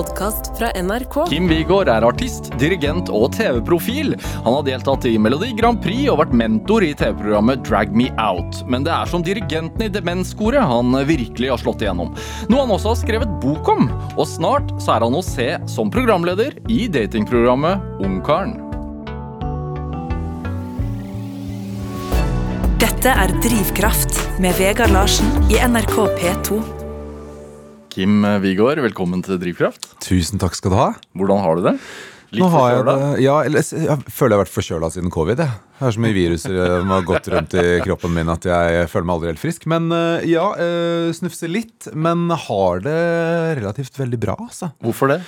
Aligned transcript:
podkast 0.00 0.58
fra 0.58 0.70
NRK. 0.82 1.16
Kim 1.28 1.48
Wigård 1.50 1.90
er 1.92 2.04
artist, 2.06 2.48
dirigent 2.60 3.10
og 3.12 3.34
TV-profil. 3.36 4.14
Han 4.46 4.56
har 4.56 4.64
deltatt 4.64 5.04
i 5.08 5.16
Melodi 5.20 5.50
Grand 5.58 5.80
Prix 5.84 6.08
og 6.12 6.22
vært 6.22 6.32
mentor 6.40 6.86
i 6.86 6.94
TV-programmet 6.96 7.60
Drag 7.66 7.92
Me 7.96 8.08
Out. 8.16 8.62
Men 8.70 8.86
det 8.86 8.94
er 8.94 9.10
som 9.10 9.24
dirigenten 9.26 9.84
i 9.84 9.90
Demenskoret 9.92 10.64
han 10.64 10.96
virkelig 11.08 11.52
har 11.52 11.60
slått 11.60 11.84
igjennom. 11.84 12.14
Noe 12.48 12.64
han 12.64 12.74
også 12.78 12.94
har 12.94 13.00
skrevet 13.02 13.36
bok 13.44 13.68
om. 13.74 13.90
Og 14.16 14.24
snart 14.30 14.72
så 14.80 14.96
er 14.96 15.04
han 15.04 15.20
å 15.20 15.22
se 15.26 15.50
som 15.68 15.92
programleder 15.92 16.56
i 16.72 16.86
datingprogrammet 16.88 18.00
Ungkaren. 18.00 18.56
Dette 22.80 23.12
er 23.12 23.32
Drivkraft 23.44 24.16
med 24.40 24.56
Vegard 24.56 24.96
Larsen 24.96 25.28
i 25.52 25.60
NRK 25.60 25.96
P2. 26.16 26.79
Kim 27.90 28.22
Wigård, 28.42 28.78
velkommen 28.84 29.22
til 29.26 29.38
Drivkraft. 29.42 29.90
Tusen 30.04 30.40
takk 30.40 30.54
skal 30.54 30.72
du 30.72 30.78
ha. 30.78 30.88
Hvordan 31.18 31.42
har 31.42 31.58
du 31.58 31.64
det? 31.66 31.76
Litt 32.30 32.44
har 32.46 32.68
jeg, 32.70 32.82
forkjøla? 32.86 33.08
ja, 33.18 33.36
eller, 33.42 33.64
jeg 33.66 34.04
føler 34.14 34.36
jeg 34.36 34.38
har 34.38 34.42
vært 34.44 34.52
forkjøla 34.54 34.90
siden 34.94 35.10
covid. 35.10 35.42
Jeg. 35.42 35.56
Det 35.80 35.88
er 35.88 35.96
så 35.96 36.02
mye 36.04 36.14
viruser 36.14 36.54
eh, 36.54 36.74
som 36.76 36.92
har 36.94 37.08
gått 37.08 37.30
rundt 37.34 37.56
i 37.58 37.64
kroppen 37.82 38.14
min 38.14 38.30
at 38.30 38.46
jeg 38.46 38.84
føler 38.92 39.08
meg 39.08 39.16
aldri 39.16 39.32
helt 39.32 39.42
frisk. 39.42 39.66
Men 39.72 39.90
eh, 39.96 40.28
ja, 40.30 40.46
snufser 41.16 41.50
litt. 41.50 41.90
Men 41.90 42.30
har 42.30 42.84
det 42.86 43.00
relativt 43.58 43.98
veldig 43.98 44.22
bra, 44.22 44.38
altså. 44.46 44.70
Hvorfor 44.86 45.10
det? 45.16 45.18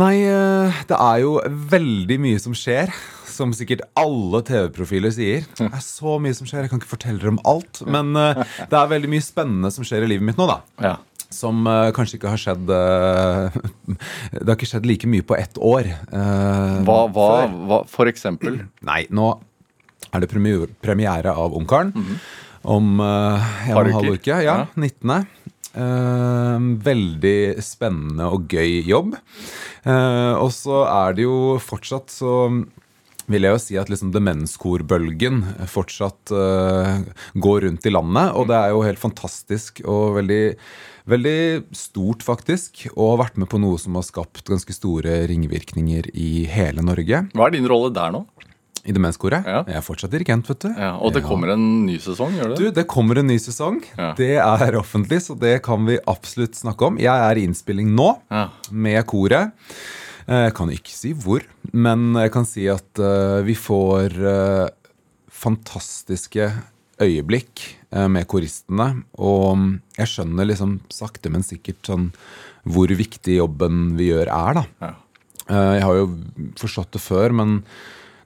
Nei, 0.00 0.22
eh, 0.24 0.82
det 0.88 0.96
er 0.96 1.18
jo 1.20 1.34
veldig 1.72 2.16
mye 2.24 2.40
som 2.40 2.54
skjer. 2.56 2.92
Som 3.28 3.52
sikkert 3.56 3.84
alle 3.96 4.42
TV-profiler 4.44 5.12
sier. 5.12 5.44
Det 5.56 5.68
er 5.68 5.84
så 5.84 6.18
mye 6.20 6.36
som 6.36 6.48
skjer. 6.48 6.64
Jeg 6.64 6.72
kan 6.72 6.80
ikke 6.80 6.94
fortelle 6.94 7.20
dere 7.20 7.32
om 7.34 7.40
alt. 7.48 7.82
Men 7.84 8.16
eh, 8.16 8.40
det 8.70 8.78
er 8.78 8.92
veldig 8.92 9.10
mye 9.12 9.24
spennende 9.24 9.72
som 9.72 9.84
skjer 9.88 10.06
i 10.06 10.10
livet 10.14 10.24
mitt 10.24 10.40
nå, 10.40 10.48
da. 10.48 10.58
Ja. 10.84 10.94
Som 11.34 11.66
eh, 11.70 11.90
kanskje 11.96 12.18
ikke 12.18 12.32
har 12.32 12.40
skjedd 12.40 12.70
eh, 12.76 13.58
Det 14.38 14.46
har 14.46 14.56
ikke 14.58 14.70
skjedd 14.70 14.88
like 14.88 15.10
mye 15.10 15.26
på 15.26 15.38
ett 15.38 15.58
år. 15.58 15.88
eh, 15.90 16.78
Hva, 16.86 16.98
hva, 17.14 17.28
hva 17.68 17.82
for 17.90 18.10
eksempel? 18.10 18.60
Nei, 18.90 19.04
nå 19.10 19.32
er 20.12 20.20
det 20.20 20.28
premiere, 20.28 21.32
av 21.32 21.54
Ungkaren 21.56 21.94
om 22.68 22.98
eh, 23.00 23.52
en 23.70 23.78
og 23.78 23.86
en 23.88 23.96
halv 23.96 24.18
uke. 24.18 24.34
Ja, 24.42 24.42
Ja. 24.44 24.66
19. 24.76 25.24
Uh, 25.72 26.60
veldig 26.84 27.56
spennende 27.64 28.26
og 28.28 28.44
gøy 28.52 28.82
jobb. 28.84 29.14
Uh, 29.86 30.36
og 30.36 30.50
så 30.52 30.82
er 30.84 31.14
det 31.16 31.24
jo 31.24 31.56
fortsatt 31.64 32.12
så 32.12 32.34
vil 33.32 33.46
jeg 33.46 33.54
jo 33.54 33.62
si 33.62 33.78
at 33.80 33.88
liksom 33.88 34.10
demenskorbølgen 34.12 35.40
fortsatt 35.70 36.34
uh, 36.36 37.00
går 37.40 37.64
rundt 37.64 37.88
i 37.88 37.94
landet. 37.94 38.34
Og 38.36 38.50
det 38.50 38.58
er 38.58 38.74
jo 38.74 38.84
helt 38.84 39.00
fantastisk 39.00 39.80
og 39.88 40.18
veldig, 40.18 40.42
veldig 41.08 41.64
stort, 41.76 42.22
faktisk. 42.22 42.86
Og 42.96 43.14
har 43.16 43.24
vært 43.26 43.36
med 43.42 43.48
på 43.52 43.58
noe 43.62 43.78
som 43.78 43.94
har 43.98 44.06
skapt 44.06 44.44
ganske 44.48 44.72
store 44.76 45.22
ringvirkninger 45.30 46.10
i 46.14 46.44
hele 46.50 46.82
Norge. 46.86 47.24
Hva 47.34 47.46
er 47.48 47.56
din 47.56 47.68
rolle 47.70 47.92
der 47.94 48.12
nå? 48.14 48.24
I 48.82 48.90
demenskoret. 48.90 49.46
Ja. 49.46 49.60
Jeg 49.68 49.76
er 49.78 49.84
fortsatt 49.86 50.10
dirigent, 50.10 50.48
vet 50.50 50.64
du. 50.64 50.70
Ja, 50.74 50.96
og 50.98 51.12
det 51.14 51.22
kommer 51.22 51.52
en 51.54 51.84
ny 51.86 52.00
sesong, 52.02 52.32
gjør 52.34 52.48
det? 52.50 52.56
Du, 52.58 52.70
Det 52.74 52.86
kommer 52.90 53.20
en 53.20 53.28
ny 53.30 53.36
sesong. 53.38 53.76
Ja. 53.94 54.08
Det 54.18 54.32
er 54.42 54.74
offentlig, 54.80 55.20
så 55.22 55.36
det 55.38 55.60
kan 55.62 55.86
vi 55.86 56.00
absolutt 56.10 56.58
snakke 56.58 56.88
om. 56.88 56.98
Jeg 56.98 57.14
er 57.14 57.38
i 57.38 57.44
innspilling 57.46 57.92
nå 57.94 58.08
Ja. 58.30 58.48
med 58.70 59.06
koret. 59.06 59.52
Eh, 60.26 60.48
Jeg 60.48 60.54
kan 60.54 60.68
ikke 60.70 60.90
si 60.90 61.12
hvor, 61.14 61.42
men 61.72 62.14
jeg 62.14 62.32
kan 62.32 62.44
si 62.44 62.66
at 62.66 62.98
eh, 62.98 63.42
vi 63.46 63.54
får 63.54 64.18
eh, 64.18 64.68
fantastiske 65.30 66.50
øyeblikk 67.04 67.62
eh, 67.90 68.08
med 68.08 68.28
koristene. 68.30 68.88
Og 69.18 69.78
jeg 69.98 70.10
skjønner 70.12 70.48
liksom 70.48 70.78
sakte, 70.92 71.32
men 71.32 71.44
sikkert 71.46 71.82
sånn 71.92 72.10
hvor 72.62 72.92
viktig 72.94 73.40
jobben 73.40 73.96
vi 73.98 74.12
gjør, 74.12 74.30
er, 74.30 74.60
da. 74.60 74.64
Ja. 74.84 74.92
Eh, 75.48 75.72
Jeg 75.78 75.82
har 75.88 75.98
jo 75.98 76.06
forstått 76.60 76.94
det 76.94 77.02
før, 77.02 77.34
men 77.42 77.60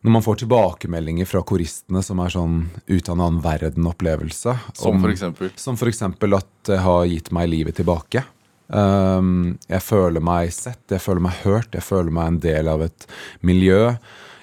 når 0.07 0.13
man 0.13 0.23
får 0.23 0.43
tilbakemeldinger 0.45 1.27
fra 1.27 1.41
koristene 1.43 2.03
som 2.05 2.21
er 2.23 2.31
sånn 2.31 2.59
ut 2.87 3.09
av 3.09 3.17
en 3.17 3.25
annen 3.25 3.43
verden-opplevelse 3.43 4.53
Som 4.79 5.00
f.eks.? 5.03 5.25
Som 5.59 5.75
f.eks. 5.81 6.03
at 6.06 6.50
det 6.69 6.79
har 6.84 7.09
gitt 7.11 7.33
meg 7.34 7.49
livet 7.50 7.81
tilbake. 7.81 8.23
Um, 8.67 9.56
jeg 9.71 9.83
føler 9.83 10.23
meg 10.23 10.53
sett, 10.55 10.83
jeg 10.91 11.03
føler 11.03 11.23
meg 11.27 11.43
hørt, 11.45 11.75
jeg 11.75 11.87
føler 11.87 12.15
meg 12.15 12.31
en 12.31 12.39
del 12.43 12.71
av 12.71 12.83
et 12.87 13.06
miljø. 13.47 13.97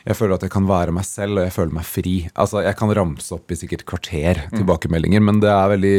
Jeg 0.03 0.17
føler 0.19 0.35
at 0.35 0.43
jeg 0.43 0.51
kan 0.51 0.67
være 0.67 0.93
meg 0.95 1.05
selv, 1.07 1.39
og 1.39 1.47
jeg 1.47 1.55
føler 1.55 1.77
meg 1.77 1.87
fri. 1.87 2.15
Altså, 2.35 2.61
Jeg 2.65 2.75
kan 2.79 2.91
ramse 2.91 3.31
opp 3.35 3.51
i 3.51 3.55
sikkert 3.59 3.85
kvarter 3.87 4.43
tilbakemeldinger, 4.51 5.23
men 5.23 5.39
det 5.39 5.49
er 5.49 5.71
veldig 5.71 5.97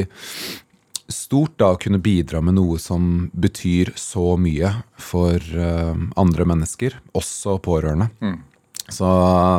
stort 1.09 1.59
da 1.60 1.72
å 1.75 1.81
kunne 1.81 2.00
bidra 2.00 2.41
med 2.44 2.56
noe 2.56 2.78
som 2.81 3.28
betyr 3.32 3.93
så 4.00 4.37
mye 4.41 4.70
for 4.97 5.37
uh, 5.37 5.93
andre 6.20 6.47
mennesker, 6.48 6.97
også 7.16 7.59
pårørende. 7.64 8.09
Så 8.93 9.09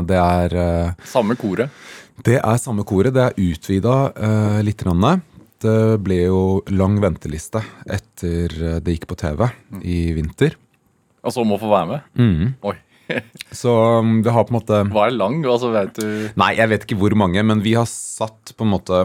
det 0.09 0.17
er 0.22 0.57
uh, 0.57 1.05
Samme 1.09 1.38
koret. 1.38 1.69
det 2.25 2.39
er 2.39 2.57
samme 2.61 2.85
koret. 2.85 3.13
Det 3.13 3.23
er 3.23 3.39
utvida 3.41 3.95
uh, 4.13 4.59
litt. 4.66 4.81
Grann. 4.81 5.22
Det 5.66 5.97
ble 6.03 6.19
jo 6.28 6.41
lang 6.69 7.00
venteliste 7.01 7.61
etter 7.88 8.51
eh, 8.53 8.79
det 8.84 8.97
gikk 8.97 9.07
på 9.09 9.17
TV 9.17 9.45
i 9.88 10.00
vinter. 10.13 10.57
Altså 11.25 11.41
om 11.41 11.55
å 11.55 11.59
få 11.61 11.72
være 11.72 11.88
med? 11.89 12.09
Mm. 12.19 12.50
Oi. 12.69 12.75
Så 13.61 13.71
um, 14.01 14.21
det 14.25 14.33
har 14.33 14.47
på 14.47 14.53
en 14.53 14.59
måte 14.59 14.79
Hva 14.93 15.07
er 15.09 15.16
lang? 15.17 15.41
Altså, 15.45 15.69
vet 15.75 15.99
du 15.99 16.07
Nei, 16.39 16.53
jeg 16.57 16.71
vet 16.71 16.88
ikke 16.88 16.97
hvor 17.01 17.16
mange, 17.19 17.43
men 17.45 17.61
vi 17.66 17.75
har 17.77 17.88
satt 17.89 18.55
på 18.57 18.66
en 18.66 18.73
måte 18.73 19.03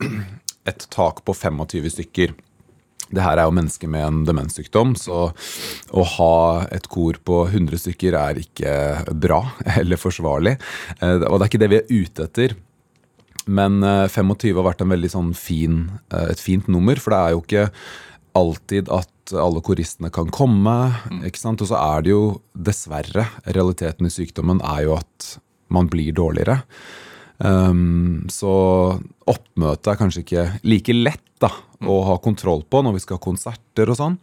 et 0.70 0.86
tak 0.92 1.24
på 1.26 1.34
25 1.34 1.90
stykker. 1.96 2.32
Det 3.10 3.22
her 3.24 3.40
er 3.40 3.48
jo 3.48 3.54
mennesker 3.56 3.90
med 3.90 4.04
en 4.06 4.18
demenssykdom, 4.28 4.92
så 4.94 5.30
å 5.90 6.02
ha 6.14 6.34
et 6.70 6.86
kor 6.92 7.16
på 7.26 7.40
100 7.48 7.80
stykker 7.82 8.14
er 8.14 8.38
ikke 8.38 8.74
bra 9.18 9.40
eller 9.80 9.98
forsvarlig. 9.98 10.54
Eh, 11.00 11.16
Og 11.26 11.40
det 11.40 11.42
er 11.42 11.50
ikke 11.50 11.62
det 11.64 11.70
vi 11.72 11.80
er 11.80 11.90
ute 12.04 12.28
etter. 12.28 12.54
Men 13.50 13.80
eh, 13.82 14.06
25 14.12 14.54
har 14.60 14.68
vært 14.68 14.84
en 14.84 14.94
veldig 14.94 15.10
sånn 15.10 15.32
fin, 15.34 15.82
eh, 16.12 16.28
et 16.36 16.42
fint 16.44 16.70
nummer, 16.70 17.00
for 17.02 17.16
det 17.16 17.20
er 17.24 17.34
jo 17.34 17.42
ikke 17.42 17.66
alltid 18.38 18.90
at 18.92 19.34
alle 19.38 19.62
koristene 19.64 20.10
kan 20.12 20.30
komme. 20.34 20.76
ikke 21.26 21.40
sant? 21.40 21.62
Og 21.62 21.70
så 21.70 21.78
er 21.78 22.06
det 22.06 22.12
jo 22.12 22.24
dessverre 22.54 23.28
Realiteten 23.46 24.08
i 24.08 24.12
sykdommen 24.12 24.62
er 24.66 24.86
jo 24.88 24.96
at 24.98 25.34
man 25.70 25.90
blir 25.90 26.12
dårligere. 26.16 26.60
Um, 27.40 28.26
så 28.28 28.52
oppmøtet 29.30 29.92
er 29.92 30.00
kanskje 30.00 30.24
ikke 30.24 30.46
like 30.66 30.96
lett 30.96 31.24
da, 31.40 31.48
å 31.88 32.02
ha 32.04 32.18
kontroll 32.20 32.66
på 32.68 32.82
når 32.84 32.98
vi 32.98 33.04
skal 33.04 33.16
ha 33.16 33.24
konserter 33.24 33.92
og 33.92 33.96
sånn. 33.96 34.18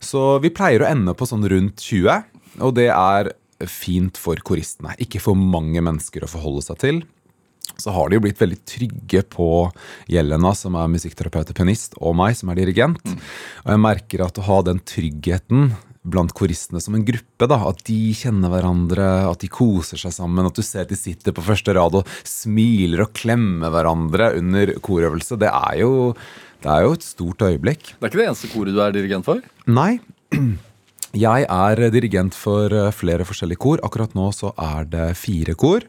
Så 0.00 0.38
vi 0.44 0.54
pleier 0.54 0.84
å 0.84 0.88
ende 0.88 1.12
på 1.18 1.28
sånn 1.28 1.44
rundt 1.50 1.82
20, 1.84 2.30
og 2.64 2.72
det 2.78 2.88
er 2.94 3.34
fint 3.68 4.16
for 4.20 4.40
koristene. 4.44 4.94
Ikke 5.02 5.20
for 5.20 5.36
mange 5.36 5.82
mennesker 5.84 6.24
å 6.24 6.30
forholde 6.30 6.64
seg 6.64 6.80
til. 6.80 7.02
Så 7.80 7.92
har 7.92 8.08
de 8.08 8.18
jo 8.18 8.24
blitt 8.24 8.40
veldig 8.40 8.60
trygge 8.68 9.22
på 9.32 9.48
Jelena, 10.10 10.54
som 10.56 10.78
er 10.80 10.92
musikkterapeut 10.92 11.52
og 11.52 11.58
pianist, 11.58 11.98
og 12.00 12.16
meg, 12.18 12.36
som 12.38 12.52
er 12.52 12.60
dirigent. 12.62 13.02
Og 13.64 13.74
jeg 13.74 13.82
merker 13.82 14.24
at 14.24 14.40
å 14.40 14.46
ha 14.48 14.62
den 14.70 14.80
tryggheten 14.86 15.74
blant 16.06 16.32
koristene 16.36 16.80
som 16.82 16.94
en 16.96 17.04
gruppe, 17.06 17.48
da, 17.50 17.58
at 17.68 17.82
de 17.88 17.98
kjenner 18.16 18.52
hverandre, 18.52 19.06
at 19.26 19.42
de 19.42 19.50
koser 19.52 20.00
seg 20.00 20.14
sammen, 20.14 20.46
at 20.46 20.56
du 20.56 20.62
ser 20.64 20.86
at 20.86 20.92
de 20.92 20.98
sitter 20.98 21.34
på 21.34 21.44
første 21.44 21.74
rad 21.76 21.98
og 21.98 22.12
smiler 22.26 23.06
og 23.06 23.14
klemmer 23.16 23.74
hverandre 23.74 24.30
under 24.38 24.76
korøvelse, 24.84 25.38
det 25.40 25.50
er 25.50 25.82
jo, 25.82 26.14
det 26.62 26.70
er 26.72 26.86
jo 26.86 26.94
et 26.96 27.06
stort 27.06 27.44
øyeblikk. 27.48 27.92
Det 27.96 28.06
er 28.06 28.12
ikke 28.12 28.22
det 28.22 28.30
eneste 28.30 28.52
koret 28.54 28.76
du 28.76 28.80
er 28.84 28.94
dirigent 28.94 29.26
for? 29.26 29.42
Nei. 29.66 29.98
Jeg 31.16 31.46
er 31.48 31.80
dirigent 31.94 32.34
for 32.36 32.72
eh, 32.74 32.90
flere 32.92 33.24
forskjellige 33.24 33.62
kor. 33.62 33.80
Akkurat 33.86 34.12
nå 34.18 34.26
så 34.36 34.50
er 34.60 34.84
det 34.90 35.06
fire 35.16 35.54
kor. 35.56 35.86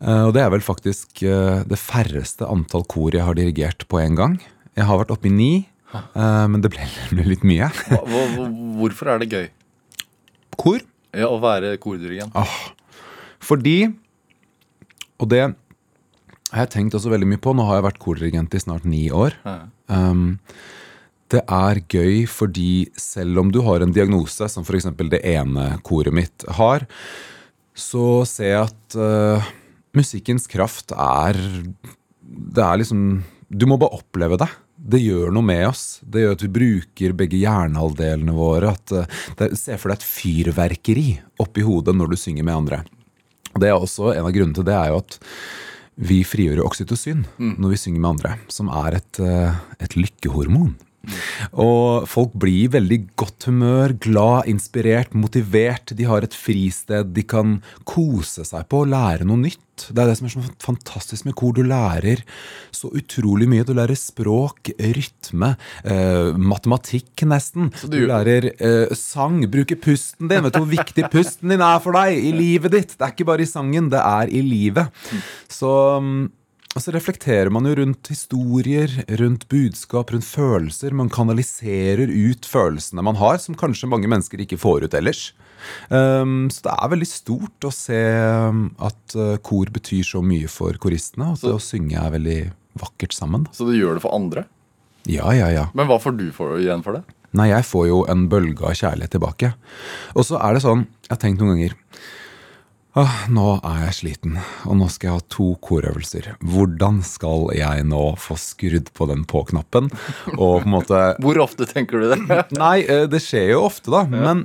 Eh, 0.00 0.22
Og 0.28 0.32
det 0.36 0.42
er 0.44 0.50
vel 0.54 0.62
faktisk 0.64 1.22
eh, 1.28 1.62
det 1.68 1.78
færreste 1.80 2.46
antall 2.48 2.86
kor 2.88 3.12
jeg 3.14 3.24
har 3.26 3.36
dirigert 3.36 3.86
på 3.90 4.00
en 4.00 4.16
gang. 4.16 4.38
Jeg 4.78 4.86
har 4.88 5.00
vært 5.02 5.12
oppe 5.12 5.28
i 5.28 5.34
ni, 5.34 5.50
eh, 5.94 6.46
men 6.48 6.60
det 6.64 6.70
ble 6.72 6.86
ble 7.12 7.26
litt 7.28 7.44
mye. 7.46 7.68
Hvorfor 8.80 9.12
er 9.14 9.20
det 9.24 9.30
gøy 9.32 9.48
Kor? 10.60 10.80
ja, 11.16 11.26
å 11.26 11.38
være 11.42 11.74
kordirigent? 11.80 12.34
Fordi 13.42 13.88
Og 15.20 15.28
det 15.28 15.40
har 16.52 16.64
jeg 16.66 16.70
tenkt 16.74 16.94
også 16.96 17.10
veldig 17.12 17.28
mye 17.30 17.40
på. 17.42 17.52
Nå 17.54 17.64
har 17.68 17.78
jeg 17.80 17.86
vært 17.88 17.98
kordirigent 18.02 18.54
i 18.56 18.60
snart 18.62 18.84
ni 18.88 19.04
år. 19.14 19.34
Ja. 19.44 19.56
Um, 19.90 20.38
det 21.30 21.42
er 21.46 21.78
gøy 21.92 22.24
fordi 22.26 22.88
selv 22.98 23.38
om 23.38 23.52
du 23.54 23.60
har 23.62 23.84
en 23.84 23.92
diagnose, 23.94 24.48
som 24.50 24.64
f.eks. 24.66 24.88
det 25.12 25.20
ene 25.30 25.76
koret 25.86 26.12
mitt 26.16 26.44
har, 26.58 26.86
så 27.76 28.24
ser 28.26 28.50
jeg 28.50 28.64
at 28.66 28.96
uh, 28.98 29.50
musikkens 29.96 30.46
kraft 30.50 30.92
er 30.94 31.38
Det 32.20 32.62
er 32.62 32.80
liksom 32.80 33.22
Du 33.50 33.66
må 33.66 33.78
bare 33.80 33.98
oppleve 33.98 34.38
det. 34.38 34.48
Det 34.80 35.00
gjør 35.02 35.32
noe 35.34 35.44
med 35.44 35.66
oss. 35.68 36.00
Det 36.02 36.22
gjør 36.22 36.36
at 36.36 36.44
vi 36.44 36.52
bruker 36.54 37.16
begge 37.18 37.40
hjernehalvdelene 37.40 38.32
våre. 38.32 38.70
At, 38.76 38.94
det, 39.36 39.50
Se 39.58 39.76
for 39.76 39.90
deg 39.90 39.98
et 39.98 40.06
fyrverkeri 40.06 41.08
oppi 41.42 41.64
hodet 41.66 41.96
når 41.98 42.14
du 42.14 42.20
synger 42.20 42.46
med 42.46 42.62
andre. 42.62 42.84
Det 43.58 43.66
er 43.66 43.74
også 43.74 44.14
En 44.14 44.28
av 44.28 44.32
grunnene 44.32 44.56
til 44.56 44.68
det 44.68 44.76
er 44.76 44.92
jo 44.92 45.02
at 45.02 45.18
vi 46.00 46.22
frigjør 46.24 46.62
oksytocin 46.64 47.26
når 47.36 47.74
vi 47.74 47.78
synger 47.82 48.00
med 48.00 48.10
andre, 48.14 48.36
som 48.48 48.70
er 48.72 49.00
et, 49.00 49.18
eh, 49.20 49.58
et 49.84 49.96
lykkehormon. 49.98 50.72
Og 51.56 52.04
folk 52.10 52.34
blir 52.38 52.66
i 52.66 52.72
veldig 52.76 52.98
godt 53.18 53.46
humør, 53.48 53.94
glad, 54.04 54.48
inspirert, 54.52 55.14
motivert. 55.16 55.94
De 55.96 56.04
har 56.08 56.26
et 56.26 56.34
fristed 56.36 57.14
de 57.16 57.22
kan 57.24 57.58
kose 57.88 58.44
seg 58.44 58.68
på 58.70 58.82
og 58.84 58.90
lære 58.92 59.24
noe 59.28 59.40
nytt. 59.40 59.58
Det 59.80 59.96
er 60.02 60.10
det 60.10 60.18
som 60.18 60.26
er 60.28 60.32
så 60.34 60.42
fantastisk 60.60 61.24
med 61.24 61.34
kor. 61.40 61.54
Du 61.56 61.62
lærer 61.64 62.20
så 62.76 62.90
utrolig 62.92 63.46
mye. 63.48 63.64
Du 63.64 63.72
lærer 63.72 63.96
språk, 63.96 64.68
rytme, 64.76 65.54
eh, 65.88 66.36
matematikk 66.36 67.24
nesten. 67.24 67.70
du- 67.88 68.00
Du 68.00 68.06
lærer 68.06 68.50
eh, 68.60 68.94
sang, 68.94 69.40
bruke 69.50 69.76
pusten 69.80 70.28
din. 70.28 70.42
Vet 70.44 70.52
du 70.52 70.58
hvor 70.60 70.68
viktig 70.76 71.08
pusten 71.10 71.48
din 71.48 71.60
er 71.64 71.78
for 71.80 71.92
deg 71.96 72.12
i 72.12 72.30
livet 72.36 72.70
ditt? 72.72 72.88
Det 72.98 73.00
er 73.08 73.12
ikke 73.16 73.24
bare 73.26 73.40
i 73.40 73.48
sangen, 73.48 73.88
det 73.88 74.00
er 74.04 74.28
i 74.28 74.42
livet. 74.42 74.90
Så 75.48 76.28
og 76.70 76.84
så 76.84 76.92
reflekterer 76.94 77.50
man 77.50 77.66
jo 77.66 77.74
rundt 77.80 78.12
historier, 78.12 78.92
rundt 79.18 79.48
budskap, 79.50 80.12
rundt 80.14 80.26
følelser. 80.26 80.94
Man 80.94 81.10
kanaliserer 81.10 82.06
ut 82.06 82.46
følelsene 82.46 83.02
man 83.02 83.18
har, 83.18 83.40
som 83.42 83.58
kanskje 83.58 83.90
mange 83.90 84.10
mennesker 84.10 84.42
ikke 84.44 84.60
får 84.60 84.86
ut 84.86 84.94
ellers. 84.94 85.24
Um, 85.90 86.46
så 86.52 86.68
det 86.68 86.76
er 86.76 86.92
veldig 86.94 87.08
stort 87.10 87.66
å 87.66 87.72
se 87.74 87.98
um, 87.98 88.68
at 88.78 89.16
uh, 89.18 89.34
kor 89.42 89.72
betyr 89.74 90.06
så 90.06 90.22
mye 90.22 90.46
for 90.52 90.78
koristene. 90.80 91.32
Og 91.32 91.40
at 91.40 91.48
det 91.48 91.56
å 91.56 91.64
synge 91.64 91.98
er 91.98 92.14
veldig 92.14 92.38
vakkert 92.78 93.18
sammen. 93.18 93.48
Så 93.56 93.66
du 93.66 93.74
gjør 93.74 93.98
det 93.98 94.04
for 94.06 94.14
andre? 94.14 94.46
Ja, 95.10 95.34
ja, 95.34 95.50
ja. 95.50 95.66
Men 95.74 95.90
hva 95.90 95.98
får 95.98 96.14
du 96.20 96.28
for, 96.36 96.54
igjen 96.60 96.86
for 96.86 97.00
det? 97.00 97.02
Nei, 97.34 97.50
jeg 97.50 97.66
får 97.66 97.90
jo 97.90 98.00
en 98.10 98.24
bølge 98.30 98.62
av 98.66 98.78
kjærlighet 98.78 99.18
tilbake. 99.18 99.52
Og 100.14 100.26
så 100.26 100.38
er 100.38 100.54
det 100.54 100.64
sånn, 100.64 100.86
jeg 101.06 101.14
har 101.16 101.22
tenkt 101.22 101.42
noen 101.42 101.56
ganger 101.56 101.76
Åh, 102.98 103.18
nå 103.30 103.44
er 103.62 103.84
jeg 103.84 103.94
sliten, 104.00 104.32
og 104.66 104.74
nå 104.80 104.88
skal 104.90 105.06
jeg 105.06 105.20
ha 105.20 105.26
to 105.30 105.44
korøvelser. 105.62 106.24
Hvordan 106.42 106.98
skal 107.06 107.52
jeg 107.54 107.84
nå 107.86 108.00
få 108.18 108.34
skrudd 108.40 108.90
på 108.96 109.06
den 109.06 109.22
på-knappen? 109.30 109.92
Og 110.34 110.64
på 110.64 110.66
en 110.66 110.74
måte 110.74 111.02
Hvor 111.22 111.38
ofte 111.44 111.68
tenker 111.70 112.02
du 112.02 112.08
det? 112.10 112.18
Nei, 112.58 112.80
eh, 112.82 113.06
det 113.06 113.22
skjer 113.22 113.52
jo 113.52 113.62
ofte, 113.68 113.92
da. 113.94 114.02
Men 114.10 114.42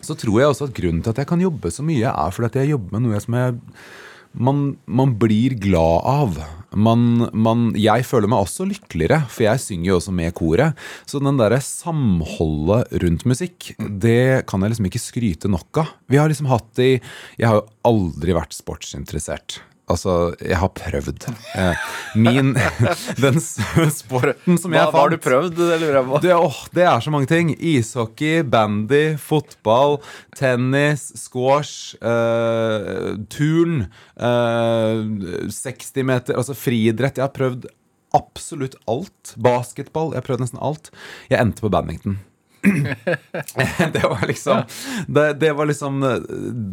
så 0.00 0.16
tror 0.16 0.40
jeg 0.40 0.54
også 0.54 0.70
at 0.70 0.74
grunnen 0.78 1.02
til 1.04 1.12
at 1.12 1.20
jeg 1.20 1.28
kan 1.28 1.42
jobbe 1.42 1.72
så 1.74 1.84
mye, 1.84 2.08
er 2.08 2.32
fordi 2.32 2.48
at 2.48 2.58
jeg 2.62 2.72
jobber 2.72 2.96
med 2.96 3.10
noe 3.10 3.20
som 3.20 3.36
jeg 3.36 3.58
man, 4.36 4.76
man 4.86 5.16
blir 5.18 5.56
glad 5.60 6.06
av. 6.06 6.38
Man, 6.76 7.28
man, 7.32 7.68
jeg 7.78 8.04
føler 8.04 8.28
meg 8.28 8.44
også 8.44 8.66
lykkeligere, 8.68 9.22
for 9.32 9.46
jeg 9.46 9.62
synger 9.62 9.90
jo 9.90 9.98
også 10.00 10.14
med 10.16 10.34
koret. 10.36 10.76
Så 11.08 11.20
den 11.22 11.38
derre 11.40 11.60
samholdet 11.64 12.92
rundt 13.04 13.24
musikk, 13.28 13.70
det 13.78 14.44
kan 14.50 14.64
jeg 14.64 14.74
liksom 14.74 14.90
ikke 14.90 15.02
skryte 15.02 15.52
nok 15.52 15.82
av. 15.84 15.94
Vi 16.12 16.20
har 16.20 16.28
liksom 16.30 16.50
hatt 16.50 16.82
i 16.82 16.90
Jeg 17.38 17.48
har 17.48 17.62
jo 17.62 17.66
aldri 17.88 18.36
vært 18.36 18.56
sportsinteressert. 18.56 19.60
Altså, 19.86 20.34
jeg 20.42 20.58
har 20.58 20.70
prøvd. 20.74 21.28
Eh, 21.54 21.84
Min 22.18 22.48
Den 23.22 23.36
sporten 23.38 24.58
som 24.58 24.74
jeg 24.74 24.82
Hva, 24.82 24.90
fant 24.90 24.96
hva 24.96 25.02
har 25.04 25.12
du 25.12 25.18
prøvd? 25.22 25.52
Det 25.60 25.78
lurer 25.78 25.98
jeg 26.00 26.08
på. 26.08 26.20
det, 26.24 26.32
åh, 26.34 26.58
det 26.74 26.86
er 26.90 27.04
så 27.04 27.12
mange 27.14 27.30
ting. 27.30 27.52
Ishockey, 27.54 28.40
bandy, 28.42 29.04
fotball, 29.22 30.00
tennis, 30.34 31.06
squash, 31.22 31.94
eh, 32.02 33.12
turn, 33.30 33.86
eh, 34.18 35.50
60 35.54 36.02
meter, 36.10 36.34
altså 36.34 36.58
friidrett. 36.58 37.20
Jeg 37.22 37.28
har 37.28 37.36
prøvd 37.36 37.68
absolutt 38.16 38.74
alt. 38.90 39.36
Basketball. 39.38 40.10
Jeg 40.16 40.24
har 40.24 40.26
prøvd 40.32 40.42
nesten 40.48 40.62
alt. 40.66 40.90
Jeg 41.30 41.38
endte 41.42 41.62
på 41.62 41.70
badminton. 41.70 42.18
det 43.94 44.02
var 44.02 44.26
liksom 44.28 44.62
det, 45.06 45.26
det 45.40 45.52
var 45.56 45.66
liksom 45.70 45.94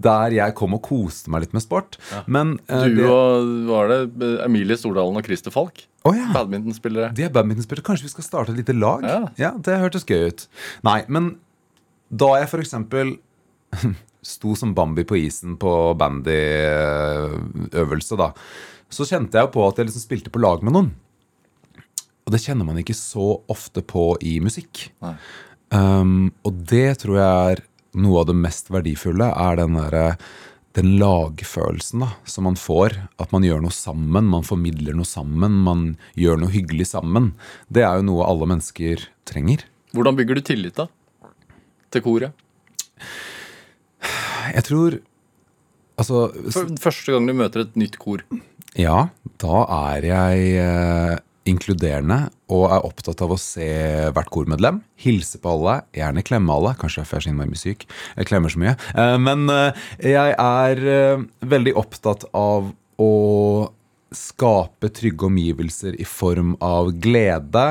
der 0.03 0.29
jeg 0.37 0.55
kom 0.57 0.71
og 0.77 0.83
koste 0.85 1.27
meg 1.33 1.39
litt 1.45 1.55
med 1.55 1.63
sport. 1.65 1.91
Men 2.25 2.47
uh, 2.71 2.85
Du 2.87 3.03
og 3.07 3.27
var 3.69 3.83
det 3.91 3.99
Emilie 4.45 4.77
Stordalen 4.79 5.17
og 5.19 5.25
Christer 5.27 5.51
Falk? 5.53 5.75
Oh, 6.03 6.13
ja. 6.17 6.27
Badmintonspillere. 6.35 7.07
De 7.15 7.23
er 7.27 7.31
badmintonspillere. 7.33 7.85
Kanskje 7.87 8.05
vi 8.09 8.15
skal 8.15 8.27
starte 8.27 8.49
et 8.51 8.59
lite 8.59 8.75
lag? 8.75 8.99
Ja. 9.39 9.51
det 9.55 9.79
hørtes 9.79 10.05
gøy 10.07 10.21
ut. 10.33 10.41
Nei, 10.83 10.99
men 11.07 11.23
da 12.13 12.29
jeg 12.41 12.47
for 12.51 12.59
eksempel 12.63 13.07
sto 14.33 14.49
som 14.59 14.75
Bambi 14.75 15.03
på 15.07 15.15
isen 15.19 15.51
på 15.59 15.71
bandyøvelse, 15.99 18.15
da, 18.19 18.27
så 18.93 19.01
kjente 19.09 19.37
jeg 19.37 19.43
jo 19.47 19.53
på 19.55 19.61
at 19.67 19.77
jeg 19.79 19.85
liksom 19.89 20.05
spilte 20.05 20.33
på 20.33 20.43
lag 20.43 20.59
med 20.63 20.73
noen. 20.75 20.89
Og 22.23 22.29
det 22.31 22.43
kjenner 22.43 22.65
man 22.67 22.79
ikke 22.79 22.95
så 22.95 23.27
ofte 23.51 23.81
på 23.85 24.03
i 24.23 24.39
musikk. 24.43 24.73
Nei. 25.03 25.15
Um, 25.73 26.31
og 26.45 26.63
det 26.69 26.99
tror 27.01 27.17
jeg 27.17 27.53
er 27.53 27.63
noe 27.97 28.21
av 28.21 28.29
det 28.29 28.35
mest 28.37 28.69
verdifulle, 28.73 29.29
er 29.33 29.57
den 29.59 29.77
derre 29.79 30.07
den 30.73 30.95
lagfølelsen 30.97 32.01
da, 32.01 32.09
som 32.25 32.47
man 32.47 32.57
får. 32.57 32.95
At 33.21 33.33
man 33.33 33.45
gjør 33.45 33.61
noe 33.61 33.73
sammen, 33.73 34.29
man 34.29 34.45
formidler 34.47 34.95
noe 34.97 35.05
sammen, 35.05 35.59
man 35.65 35.83
gjør 36.17 36.41
noe 36.41 36.53
hyggelig 36.53 36.87
sammen. 36.89 37.33
Det 37.69 37.85
er 37.85 37.99
jo 37.99 38.07
noe 38.09 38.25
alle 38.25 38.47
mennesker 38.49 39.05
trenger. 39.29 39.65
Hvordan 39.93 40.17
bygger 40.17 40.39
du 40.39 40.45
tillit, 40.49 40.79
da? 40.79 40.87
Til 41.93 42.05
koret? 42.05 42.33
Jeg 44.53 44.65
tror 44.67 44.99
Altså, 45.93 46.23
første 46.81 47.13
gang 47.13 47.27
du 47.29 47.35
møter 47.37 47.61
et 47.67 47.75
nytt 47.77 47.99
kor. 48.01 48.23
ja, 48.73 49.09
da 49.37 49.57
er 49.93 50.07
jeg 50.07 50.47
eh, 50.57 51.19
inkluderende 51.49 52.27
og 52.53 52.67
er 52.71 52.85
opptatt 52.87 53.21
av 53.23 53.33
å 53.33 53.39
se 53.39 53.67
hvert 54.13 54.31
kormedlem. 54.33 54.81
Hilse 55.03 55.39
på 55.41 55.55
alle, 55.57 55.79
gjerne 55.95 56.23
klemme 56.25 56.55
alle. 56.55 56.73
Kanskje 56.79 57.03
derfor 57.03 57.19
jeg 57.19 57.23
er 57.23 57.27
så 57.27 57.33
innmari 57.33 57.59
syk. 57.59 57.87
Jeg 58.17 58.29
klemmer 58.29 58.53
så 58.53 58.61
mye. 58.63 58.75
Eh, 58.93 59.15
men 59.21 59.47
eh, 59.51 59.85
jeg 60.13 60.35
er 60.37 60.83
eh, 60.97 61.25
veldig 61.55 61.75
opptatt 61.83 62.27
av 62.37 62.71
å 63.01 63.13
skape 64.13 64.91
trygge 64.93 65.25
omgivelser 65.25 65.97
i 65.97 66.05
form 66.05 66.53
av 66.63 66.91
glede, 67.01 67.67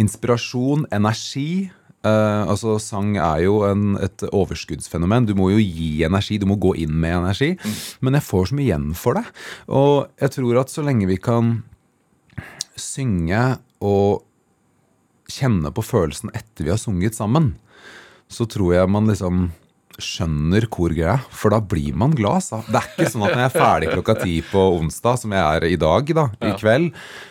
inspirasjon, 0.00 0.86
energi. 0.94 1.70
Uh, 2.00 2.48
altså 2.48 2.78
Sang 2.80 3.10
er 3.20 3.42
jo 3.44 3.58
en, 3.68 3.98
et 4.00 4.22
overskuddsfenomen. 4.30 5.26
Du 5.28 5.34
må 5.36 5.50
jo 5.52 5.58
gi 5.60 6.04
energi, 6.06 6.38
du 6.40 6.46
må 6.48 6.56
gå 6.62 6.72
inn 6.80 6.94
med 6.94 7.18
energi. 7.18 7.50
Men 8.00 8.16
jeg 8.16 8.24
får 8.24 8.48
så 8.48 8.56
mye 8.56 8.68
igjen 8.70 8.86
for 8.96 9.18
det. 9.18 9.26
Og 9.68 10.06
jeg 10.22 10.36
tror 10.38 10.62
at 10.62 10.72
så 10.72 10.86
lenge 10.86 11.10
vi 11.10 11.18
kan 11.20 11.58
synge 12.82 13.44
og 13.80 14.24
kjenne 15.30 15.70
på 15.74 15.84
følelsen 15.86 16.32
etter 16.34 16.66
vi 16.66 16.72
har 16.74 16.80
sunget 16.80 17.16
sammen, 17.18 17.54
så 18.30 18.46
tror 18.50 18.74
jeg 18.76 18.90
man 18.90 19.10
liksom 19.10 19.50
skjønner 20.00 20.64
korgreia, 20.72 21.18
for 21.30 21.52
da 21.52 21.60
blir 21.60 21.96
man 21.98 22.14
glad. 22.16 22.44
Så. 22.44 22.60
Det 22.68 22.80
er 22.80 22.88
ikke 22.94 23.10
sånn 23.12 23.24
at 23.26 23.34
når 23.34 23.42
jeg 23.42 23.50
er 23.50 23.56
ferdig 23.56 23.90
klokka 23.92 24.16
ti 24.22 24.36
på 24.48 24.62
onsdag, 24.78 25.20
som 25.22 25.34
jeg 25.36 25.58
er 25.58 25.66
i 25.68 25.78
dag, 25.80 26.12
da, 26.16 26.26
i 26.46 26.52
kveld, 26.58 26.90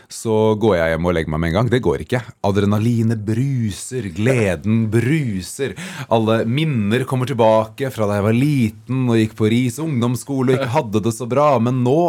så 0.10 0.36
går 0.60 0.75
jeg 0.80 0.94
hjem 0.94 1.10
og 1.10 1.16
legger 1.16 1.34
meg 1.34 1.42
med 1.42 1.52
en 1.52 1.57
gang. 1.60 1.72
Det 1.74 1.81
går 1.86 2.04
ikke. 2.06 2.22
Adrenalinet 2.50 3.22
bruser, 3.25 4.10
gleden 4.16 4.81
bruser. 4.94 5.75
Alle 6.13 6.42
minner 6.50 7.06
kommer 7.10 7.30
tilbake 7.30 7.92
fra 7.94 8.09
da 8.09 8.19
jeg 8.19 8.28
var 8.30 8.38
liten 8.38 9.06
og 9.09 9.21
gikk 9.21 9.38
på 9.40 9.52
Ris 9.54 9.80
ungdomsskole 9.83 10.54
og 10.54 10.59
ikke 10.59 10.76
hadde 10.78 11.04
det 11.06 11.16
så 11.18 11.30
bra, 11.30 11.52
men 11.62 11.83
nå 11.85 12.00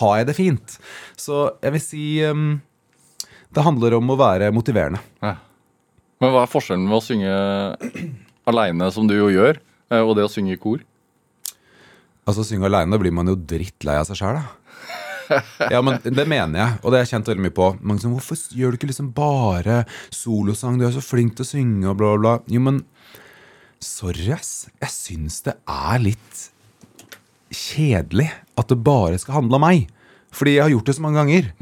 har 0.00 0.20
jeg 0.20 0.30
det 0.30 0.38
fint. 0.38 0.78
Så 1.18 1.48
jeg 1.62 1.74
vil 1.74 1.84
si 1.84 2.06
um, 2.26 2.48
det 3.58 3.66
handler 3.66 3.98
om 3.98 4.14
å 4.14 4.18
være 4.18 4.52
motiverende. 4.54 5.00
Ja. 5.24 5.34
Men 6.22 6.34
hva 6.34 6.44
er 6.44 6.50
forskjellen 6.50 6.86
med 6.86 6.98
å 6.98 7.02
synge 7.02 7.32
aleine, 8.48 8.90
som 8.94 9.06
du 9.10 9.16
jo 9.16 9.28
gjør, 9.34 9.58
eh, 9.90 10.02
og 10.02 10.14
det 10.18 10.26
å 10.26 10.30
synge 10.30 10.54
i 10.54 10.60
kor? 10.60 10.80
Altså, 12.28 12.44
synge 12.46 12.68
aleine, 12.68 12.98
blir 13.00 13.14
man 13.14 13.30
jo 13.30 13.36
drittlei 13.38 13.98
av 13.98 14.06
seg 14.08 14.20
sjæl, 14.20 14.40
da. 14.40 14.54
Ja, 15.74 15.82
men 15.84 15.98
det 16.00 16.24
mener 16.24 16.56
jeg, 16.56 16.76
og 16.80 16.88
det 16.88 16.98
har 16.98 17.02
jeg 17.04 17.10
kjent 17.10 17.26
veldig 17.28 17.44
mye 17.44 17.56
på. 17.58 17.66
Mange 17.84 18.00
som, 18.00 18.14
Hvorfor 18.16 18.38
gjør 18.56 18.72
du 18.72 18.78
ikke 18.78 18.88
liksom 18.88 19.10
bare 19.16 19.82
solosang? 20.14 20.78
Du 20.80 20.86
er 20.88 20.94
så 20.94 21.04
flink 21.04 21.34
til 21.36 21.44
å 21.44 21.50
synge, 21.50 21.90
og 21.90 21.98
bla, 22.00 22.14
bla, 22.14 22.20
bla. 22.22 22.54
Jo, 22.54 22.62
men 22.64 22.80
sorry, 23.84 24.30
ass. 24.32 24.70
Jeg 24.80 24.94
syns 24.94 25.42
det 25.44 25.58
er 25.68 26.00
litt 26.06 26.46
kjedelig 27.52 28.30
at 28.60 28.72
det 28.72 28.80
bare 28.84 29.20
skal 29.20 29.42
handle 29.42 29.60
om 29.60 29.66
meg. 29.66 29.84
Fordi 30.34 30.56
jeg 30.56 30.64
har 30.64 30.72
gjort 30.72 30.88
det 30.88 30.96
så 30.96 31.04
mange 31.04 31.20
ganger. 31.22 31.52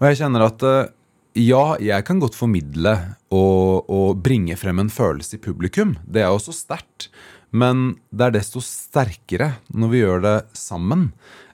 Og 0.00 0.08
jeg 0.08 0.20
kjenner 0.20 0.46
at 0.48 0.64
eh, 0.68 0.90
ja, 1.38 1.76
jeg 1.78 2.04
kan 2.08 2.18
godt 2.22 2.34
formidle 2.38 2.94
og, 3.30 3.86
og 3.90 4.18
bringe 4.24 4.56
frem 4.58 4.80
en 4.82 4.90
følelse 4.90 5.36
i 5.36 5.42
publikum. 5.42 5.96
Det 6.04 6.22
er 6.24 6.30
også 6.32 6.54
sterkt. 6.56 7.10
Men 7.50 7.96
det 8.14 8.28
er 8.28 8.36
desto 8.38 8.62
sterkere 8.62 9.52
når 9.74 9.90
vi 9.92 10.02
gjør 10.04 10.22
det 10.26 10.36
sammen. 10.58 11.08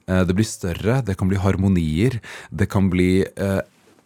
Eh, 0.08 0.24
Det 0.28 0.36
blir 0.36 0.48
større, 0.48 1.00
det 1.04 1.16
kan 1.16 1.28
bli 1.28 1.38
harmonier, 1.40 2.20
det 2.52 2.68
kan 2.68 2.90
bli 2.92 3.24
eh, 3.24 3.60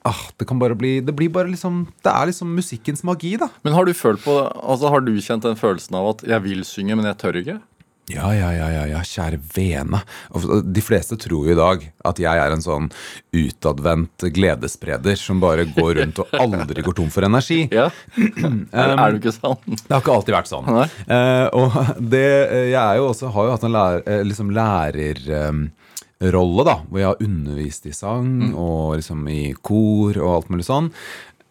ah, 0.07 0.23
Det 0.39 0.47
kan 0.49 0.59
bare 0.59 0.75
bli 0.79 1.01
Det 1.05 1.13
blir 1.15 1.29
bare 1.29 1.51
liksom 1.51 1.87
Det 2.03 2.13
er 2.13 2.31
liksom 2.31 2.55
musikkens 2.57 3.03
magi, 3.05 3.37
da. 3.37 3.51
Men 3.63 3.75
har 3.75 3.85
du 3.85 3.93
følt 3.93 4.23
på 4.25 4.33
Altså 4.63 4.89
har 4.89 5.01
du 5.05 5.13
kjent 5.21 5.43
den 5.45 5.59
følelsen 5.61 5.99
av 5.99 6.15
at 6.15 6.25
jeg 6.31 6.43
vil 6.47 6.65
synge, 6.65 6.97
men 6.97 7.05
jeg 7.11 7.19
tør 7.21 7.37
ikke? 7.43 7.59
Ja, 8.11 8.31
ja, 8.35 8.51
ja, 8.55 8.69
ja, 8.75 8.85
ja, 8.91 9.01
kjære 9.07 9.39
vene. 9.55 10.01
De 10.67 10.83
fleste 10.85 11.17
tror 11.21 11.47
jo 11.49 11.53
i 11.55 11.59
dag 11.59 11.85
at 12.11 12.19
jeg 12.23 12.41
er 12.43 12.55
en 12.55 12.65
sånn 12.65 12.89
utadvendt 13.37 14.25
gledesspreder 14.35 15.17
som 15.19 15.41
bare 15.43 15.65
går 15.71 15.93
rundt 16.01 16.19
og 16.25 16.29
aldri 16.39 16.83
går 16.87 16.97
tom 17.01 17.11
for 17.13 17.27
energi. 17.29 17.61
Ja. 17.81 17.87
er, 18.77 18.91
er 18.93 19.13
du 19.15 19.19
ikke 19.21 19.33
sånn? 19.33 19.57
Det 19.71 19.93
har 19.93 20.01
ikke 20.03 20.13
alltid 20.13 20.35
vært 20.35 20.49
sånn. 20.51 20.67
Nei. 20.75 20.87
Uh, 21.09 21.47
og 21.57 21.73
det, 22.13 22.27
jeg 22.73 22.81
er 22.81 22.97
jo 22.99 23.07
også, 23.13 23.31
har 23.33 23.45
jo 23.47 23.53
hatt 23.55 23.65
en 23.69 23.75
lærer, 23.75 24.03
eh, 24.11 24.23
liksom 24.27 24.51
lærerrolle, 24.57 26.65
da, 26.69 26.75
hvor 26.89 26.99
jeg 27.01 27.09
har 27.09 27.23
undervist 27.25 27.87
i 27.89 27.93
sang 27.97 28.51
og 28.51 28.97
liksom 29.01 29.21
i 29.33 29.55
kor 29.65 30.19
og 30.21 30.33
alt 30.35 30.49
mulig 30.53 30.67
sånn. 30.69 30.91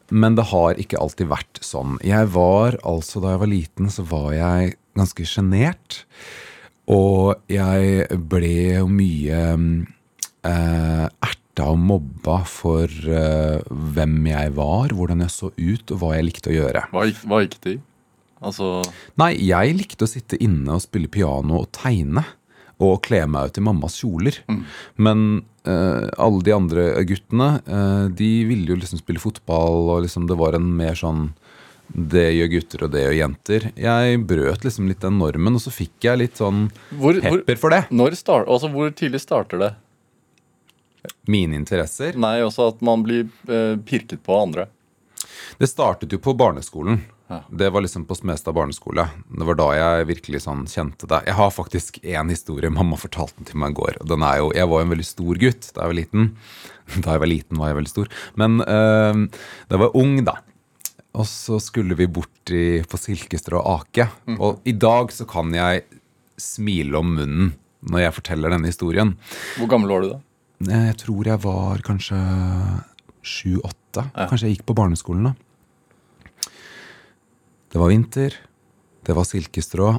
men 0.09 0.35
det 0.37 0.45
har 0.51 0.73
ikke 0.81 0.97
alltid 1.01 1.27
vært 1.29 1.59
sånn. 1.65 1.97
Jeg 2.05 2.27
var 2.33 2.77
altså, 2.83 3.19
Da 3.21 3.31
jeg 3.35 3.41
var 3.43 3.47
liten, 3.51 3.89
så 3.93 4.01
var 4.09 4.31
jeg 4.33 4.73
ganske 4.97 5.23
sjenert. 5.29 6.03
Og 6.89 7.51
jeg 7.51 8.19
ble 8.31 8.81
mye 8.89 9.41
eh, 9.49 11.05
erta 11.05 11.67
og 11.69 11.83
mobba 11.83 12.39
for 12.49 12.87
eh, 12.89 13.59
hvem 13.69 14.17
jeg 14.31 14.55
var, 14.57 14.95
hvordan 14.95 15.21
jeg 15.25 15.35
så 15.35 15.51
ut, 15.53 15.93
og 15.93 16.01
hva 16.01 16.15
jeg 16.17 16.29
likte 16.29 16.53
å 16.53 16.57
gjøre. 16.57 16.87
Hva 16.93 17.05
hva 17.29 17.43
gikk 17.45 17.59
det 17.65 17.75
i? 17.77 17.79
Altså 18.39 18.79
Nei, 19.19 19.33
jeg 19.43 19.75
likte 19.75 20.07
å 20.07 20.09
sitte 20.09 20.39
inne 20.39 20.77
og 20.77 20.83
spille 20.85 21.11
piano 21.11 21.61
og 21.61 21.71
tegne. 21.75 22.23
Og 22.79 23.01
kle 23.03 23.25
meg 23.27 23.49
ut 23.49 23.57
i 23.59 23.63
mammas 23.65 23.97
kjoler. 23.99 24.37
Men 24.95 25.23
eh, 25.67 26.05
alle 26.15 26.43
de 26.47 26.53
andre 26.55 26.85
guttene, 27.03 27.49
eh, 27.67 28.05
de 28.15 28.29
ville 28.47 28.71
jo 28.71 28.77
liksom 28.79 29.01
spille 29.01 29.19
fotball, 29.19 29.89
og 29.91 30.05
liksom 30.05 30.29
det 30.29 30.37
var 30.39 30.55
en 30.55 30.69
mer 30.79 30.95
sånn 30.95 31.33
det 31.89 32.25
gjør 32.35 32.51
gutter, 32.53 32.85
og 32.85 32.93
det 32.93 33.03
gjør 33.03 33.15
jenter. 33.17 33.67
Jeg 33.79 34.23
brøt 34.29 34.65
liksom 34.65 34.89
litt 34.89 35.01
den 35.01 35.19
normen, 35.19 35.57
og 35.57 35.63
så 35.63 35.73
fikk 35.73 36.05
jeg 36.05 36.21
litt 36.21 36.41
sånn 36.41 36.67
Hvor, 36.93 37.17
hvor, 37.23 37.43
for 37.57 37.73
det. 37.73 37.85
start, 38.17 38.47
altså, 38.47 38.69
hvor 38.73 38.91
tidlig 38.93 39.23
starter 39.23 39.63
det? 39.63 39.71
Mine 41.29 41.57
interesser. 41.57 42.17
Nei, 42.19 42.39
også 42.45 42.69
at 42.73 42.83
man 42.85 43.05
blir 43.05 43.25
eh, 43.49 43.77
pirket 43.87 44.21
på 44.25 44.35
av 44.35 44.45
andre. 44.47 44.67
Det 45.59 45.69
startet 45.69 46.13
jo 46.13 46.19
på 46.21 46.35
barneskolen. 46.37 47.01
Ja. 47.29 47.43
Det 47.49 47.69
var 47.69 47.83
liksom 47.85 48.05
på 48.09 48.15
Smestad 48.17 48.55
barneskole. 48.57 49.05
Det 49.29 49.45
var 49.45 49.57
da 49.59 49.67
jeg 49.77 50.07
virkelig 50.09 50.41
sånn 50.47 50.63
kjente 50.69 51.05
det. 51.09 51.21
Jeg 51.29 51.37
har 51.37 51.51
faktisk 51.53 51.99
én 52.01 52.31
historie. 52.33 52.71
Mamma 52.73 52.97
fortalte 52.97 53.37
den 53.37 53.49
til 53.49 53.59
meg 53.61 53.75
i 53.75 53.77
går. 53.77 53.99
Den 54.09 54.25
er 54.25 54.39
jo, 54.41 54.49
jeg 54.57 54.69
var 54.71 54.81
en 54.81 54.93
veldig 54.95 55.05
stor 55.05 55.41
gutt 55.43 55.69
da 55.75 55.85
jeg 55.85 55.93
var 55.93 55.99
liten. 56.03 56.31
Da 57.05 57.13
jeg 57.13 57.21
var 57.21 57.29
liten, 57.29 57.59
var 57.61 57.69
jeg 57.69 57.77
veldig 57.77 57.91
stor. 57.91 58.07
Men 58.41 58.55
øh, 58.65 59.19
da 59.69 59.75
jeg 59.75 59.81
var 59.83 59.97
ung, 59.99 60.15
da. 60.25 60.39
Og 61.19 61.27
så 61.27 61.57
skulle 61.59 61.97
vi 61.99 62.07
bort 62.07 62.51
i, 62.55 62.79
på 62.87 62.97
Silkestrå 62.99 63.59
Ake. 63.75 64.07
Og 64.37 64.61
i 64.69 64.71
dag 64.71 65.11
så 65.11 65.27
kan 65.27 65.51
jeg 65.55 65.83
smile 66.39 67.01
om 67.01 67.11
munnen 67.17 67.51
når 67.89 68.05
jeg 68.05 68.15
forteller 68.15 68.53
denne 68.53 68.71
historien. 68.71 69.13
Hvor 69.59 69.69
gammel 69.71 69.91
var 69.91 70.03
du 70.03 70.09
da? 70.13 70.19
Jeg 70.69 70.95
tror 70.99 71.27
jeg 71.27 71.41
var 71.43 71.83
kanskje 71.87 72.19
sju-åtte. 73.23 74.05
Kanskje 74.15 74.47
jeg 74.47 74.57
gikk 74.57 74.65
på 74.71 74.77
barneskolen 74.79 75.29
da. 75.29 75.35
Det 77.69 77.77
var 77.77 77.91
vinter, 77.91 78.33
det 79.05 79.15
var 79.15 79.27
silkestrå. 79.27 79.93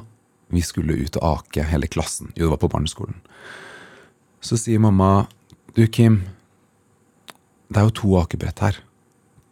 Vi 0.51 0.61
skulle 0.65 0.97
ut 0.99 1.15
og 1.21 1.27
ake, 1.37 1.63
hele 1.69 1.87
klassen. 1.87 2.33
Jo, 2.35 2.49
det 2.49 2.53
var 2.57 2.61
på 2.65 2.71
barneskolen. 2.73 3.21
Så 4.43 4.57
sier 4.59 4.81
mamma, 4.83 5.27
du 5.77 5.85
Kim, 5.87 6.23
det 7.71 7.79
er 7.79 7.87
jo 7.87 7.99
to 8.01 8.17
akebrett 8.19 8.59
her. 8.65 8.81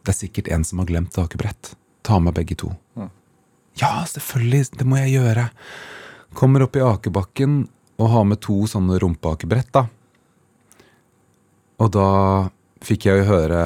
Det 0.04 0.14
er 0.14 0.18
sikkert 0.18 0.50
en 0.54 0.66
som 0.68 0.82
har 0.82 0.90
glemt 0.90 1.18
akebrett. 1.22 1.74
Ta 2.06 2.20
med 2.24 2.38
begge 2.38 2.56
to. 2.60 2.72
Ja, 3.80 4.04
selvfølgelig, 4.08 4.74
det 4.80 4.88
må 4.88 5.00
jeg 5.00 5.20
gjøre. 5.20 5.50
Kommer 6.38 6.66
opp 6.66 6.76
i 6.78 6.84
akebakken 6.84 7.62
og 8.00 8.12
har 8.14 8.26
med 8.28 8.42
to 8.44 8.62
sånne 8.70 9.00
rumpeakebrett, 9.02 9.72
da. 9.76 9.86
Og 11.80 11.92
da 11.96 12.10
fikk 12.84 13.08
jeg 13.08 13.22
jo 13.22 13.30
høre 13.30 13.62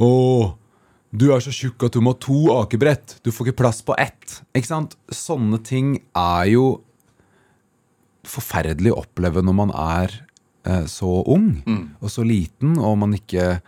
Å, 0.00 0.08
du 1.12 1.26
er 1.34 1.42
så 1.44 1.52
tjukk 1.52 1.84
at 1.84 1.96
du 1.96 2.00
må 2.00 2.14
ha 2.14 2.20
to 2.24 2.38
akebrett. 2.54 3.18
Du 3.20 3.28
får 3.28 3.50
ikke 3.50 3.58
plass 3.60 3.82
på 3.84 3.92
ett. 4.00 4.38
Ikke 4.56 4.70
sant? 4.70 4.96
Sånne 5.12 5.58
ting 5.60 5.98
er 6.16 6.46
jo 6.48 6.64
forferdelig 8.24 8.94
å 8.94 9.02
oppleve 9.02 9.42
når 9.44 9.56
man 9.58 9.74
er 9.76 10.14
eh, 10.64 10.86
så 10.88 11.10
ung 11.28 11.50
og 12.00 12.08
så 12.12 12.24
liten, 12.24 12.78
og 12.78 12.96
man 13.02 13.12
ikke 13.16 13.58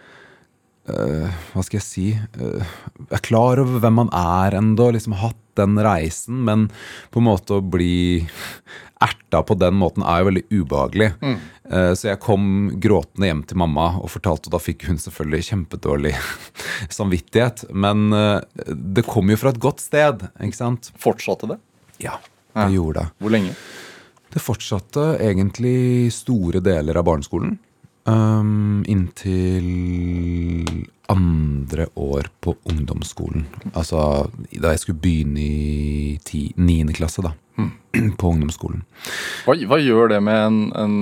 eh, 0.88 1.30
Hva 1.52 1.62
skal 1.64 1.78
jeg 1.78 1.86
si 1.86 2.06
uh, 2.16 2.72
Er 3.10 3.22
klar 3.24 3.60
over 3.62 3.82
hvem 3.82 3.98
man 4.00 4.10
er 4.16 4.56
ennå, 4.58 4.90
liksom 4.94 5.14
hatt 5.20 5.38
den 5.58 5.76
reisen, 5.84 6.38
men 6.46 6.70
på 7.12 7.20
en 7.20 7.26
måte 7.28 7.58
å 7.58 7.64
bli 7.64 8.22
erta 9.04 9.42
på 9.44 9.56
den 9.60 9.74
måten 9.76 10.00
er 10.08 10.22
jo 10.22 10.28
veldig 10.30 10.42
ubehagelig. 10.48 11.08
Eh, 11.20 11.90
Så 11.98 12.06
jeg 12.08 12.20
kom 12.24 12.46
gråtende 12.80 13.28
hjem 13.28 13.42
til 13.50 13.60
mamma 13.60 13.90
og 14.00 14.08
fortalte, 14.14 14.48
og 14.48 14.54
da 14.56 14.60
fikk 14.62 14.86
hun 14.88 14.96
selvfølgelig 15.02 15.48
kjempedårlig 15.50 16.14
samvittighet. 16.98 17.66
Men 17.74 18.08
det 18.64 19.04
kom 19.04 19.28
jo 19.28 19.36
fra 19.42 19.52
et 19.52 19.60
godt 19.60 19.84
sted, 19.84 20.24
ikke 20.40 20.56
sant? 20.56 20.88
Fortsatte 20.96 21.50
det? 21.52 21.58
Ja, 22.00 22.16
det 22.56 22.70
gjorde 22.78 23.02
det. 23.02 23.12
Hvor 23.20 23.36
lenge? 23.36 23.52
Det 24.32 24.40
fortsatte 24.40 25.10
egentlig 25.20 26.08
store 26.16 26.62
deler 26.64 26.96
av 26.96 27.04
barneskolen. 27.10 27.58
Um, 28.02 28.82
inntil 28.90 30.88
andre 31.12 31.86
år 31.94 32.30
på 32.42 32.56
ungdomsskolen. 32.66 33.44
Altså 33.74 34.26
da 34.50 34.72
jeg 34.72 34.82
skulle 34.82 35.02
begynne 35.02 35.42
i 35.42 36.18
ti, 36.26 36.48
niende 36.58 36.96
klasse, 36.96 37.22
da. 37.22 37.34
På 38.20 38.32
ungdomsskolen. 38.32 38.82
Hva, 39.46 39.54
hva 39.70 39.78
gjør 39.78 40.14
det 40.14 40.22
med 40.24 40.40
en, 40.48 40.60
en, 40.78 40.96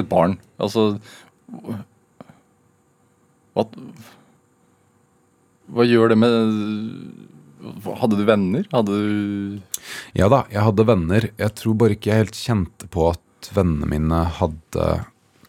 et 0.00 0.08
barn? 0.10 0.38
Altså 0.58 0.96
hva, 3.54 3.66
hva 5.70 5.86
gjør 5.86 6.14
det 6.14 6.18
med 6.20 6.34
Hadde 8.00 8.16
du 8.16 8.22
venner? 8.24 8.64
Hadde 8.72 8.94
du 8.96 9.80
Ja 10.16 10.30
da, 10.32 10.46
jeg 10.48 10.64
hadde 10.64 10.86
venner. 10.88 11.26
Jeg 11.36 11.54
tror 11.58 11.76
bare 11.82 11.96
ikke 11.96 12.10
jeg 12.10 12.24
helt 12.24 12.38
kjente 12.38 12.88
på 12.90 13.10
at 13.10 13.50
vennene 13.52 13.88
mine 13.90 14.22
hadde 14.38 14.86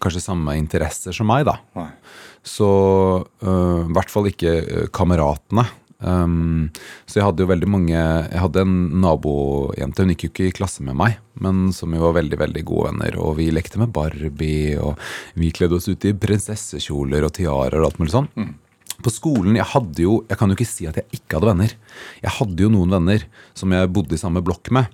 kanskje 0.01 0.23
samme 0.23 0.57
interesser 0.59 1.15
som 1.15 1.29
meg, 1.29 1.45
da. 1.49 1.57
Nei. 1.77 1.91
Så 2.41 2.67
øh, 3.21 3.85
i 3.85 3.93
hvert 3.93 4.11
fall 4.11 4.31
ikke 4.31 4.55
øh, 4.61 4.87
kameratene. 4.93 5.67
Um, 6.01 6.71
så 7.05 7.19
jeg 7.19 7.27
hadde 7.27 7.43
jo 7.43 7.49
veldig 7.51 7.67
mange 7.69 7.93
Jeg 7.93 8.39
hadde 8.41 8.63
en 8.63 8.71
nabojente, 9.03 10.01
hun 10.01 10.09
gikk 10.15 10.23
jo 10.23 10.29
ikke 10.31 10.47
i 10.47 10.55
klasse 10.57 10.81
med 10.81 10.97
meg, 10.97 11.19
men 11.37 11.67
som 11.77 11.93
jo 11.93 12.01
var 12.01 12.15
veldig 12.17 12.39
veldig 12.41 12.63
gode 12.65 12.89
venner. 12.89 13.19
Og 13.21 13.35
vi 13.37 13.51
lekte 13.53 13.77
med 13.81 13.93
Barbie, 13.93 14.79
og 14.81 14.97
vi 15.37 15.51
kledde 15.53 15.77
oss 15.77 15.89
ut 15.91 16.09
i 16.09 16.15
prinsessekjoler 16.17 17.27
og 17.27 17.35
tiarer 17.37 17.77
og 17.83 17.91
alt 17.91 18.01
mulig 18.01 18.15
sånn. 18.15 18.31
På 19.01 19.13
skolen, 19.13 19.55
jeg 19.57 19.65
hadde 19.71 20.03
jo 20.03 20.19
Jeg 20.29 20.37
kan 20.37 20.51
jo 20.51 20.57
ikke 20.57 20.69
si 20.69 20.85
at 20.89 20.97
jeg 20.99 21.21
ikke 21.21 21.37
hadde 21.37 21.51
venner. 21.51 21.77
Jeg 22.21 22.35
hadde 22.39 22.65
jo 22.65 22.73
noen 22.73 22.97
venner 22.97 23.27
som 23.57 23.73
jeg 23.73 23.93
bodde 23.93 24.17
i 24.17 24.21
samme 24.21 24.43
blokk 24.45 24.73
med. 24.73 24.89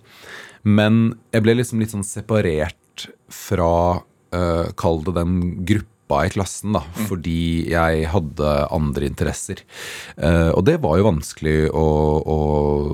Men 0.68 1.16
jeg 1.32 1.46
ble 1.46 1.56
liksom 1.60 1.80
litt 1.80 1.96
sånn 1.96 2.08
separert 2.08 3.08
fra 3.32 4.04
øh, 4.36 4.72
Kall 4.80 5.04
det 5.06 5.14
den 5.18 5.38
gruppa 5.68 6.22
i 6.24 6.32
klassen, 6.32 6.72
da, 6.78 6.82
fordi 7.10 7.68
jeg 7.68 8.06
hadde 8.14 8.52
andre 8.72 9.10
interesser. 9.10 9.60
Uh, 10.16 10.54
og 10.56 10.62
det 10.70 10.78
var 10.80 10.96
jo 10.96 11.10
vanskelig 11.10 11.56
å, 11.76 11.84
å, 12.24 12.38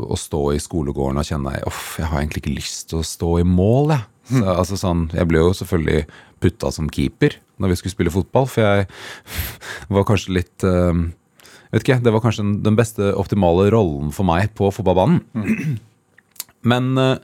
å 0.09 0.17
stå 0.17 0.41
i 0.55 0.61
skolegården 0.61 1.21
og 1.21 1.27
kjenne 1.27 1.53
Uff, 1.69 1.99
jeg 2.01 2.09
har 2.09 2.23
egentlig 2.23 2.41
ikke 2.41 2.55
lyst 2.55 2.87
til 2.89 3.03
å 3.03 3.05
stå 3.05 3.35
i 3.43 3.45
mål, 3.45 3.93
jeg. 3.93 4.07
Så, 4.31 4.41
altså, 4.55 4.79
sånn, 4.79 5.03
jeg 5.13 5.29
ble 5.29 5.43
jo 5.43 5.53
selvfølgelig 5.59 6.07
putta 6.41 6.71
som 6.73 6.89
keeper 6.89 7.37
når 7.61 7.73
vi 7.73 7.77
skulle 7.79 7.93
spille 7.93 8.13
fotball, 8.15 8.47
for 8.49 8.65
jeg 8.65 8.87
var 9.93 10.07
kanskje 10.09 10.37
litt 10.39 10.65
uh, 10.65 10.95
vet 11.73 11.83
ikke, 11.85 12.01
Det 12.05 12.13
var 12.13 12.21
kanskje 12.23 12.45
den- 12.65 12.77
beste 12.77 13.13
optimale 13.17 13.69
rollen 13.73 14.11
for 14.13 14.25
meg 14.25 14.53
på 14.57 14.73
fotballbanen. 14.73 15.21
Men 16.63 16.97
eh, 16.97 17.17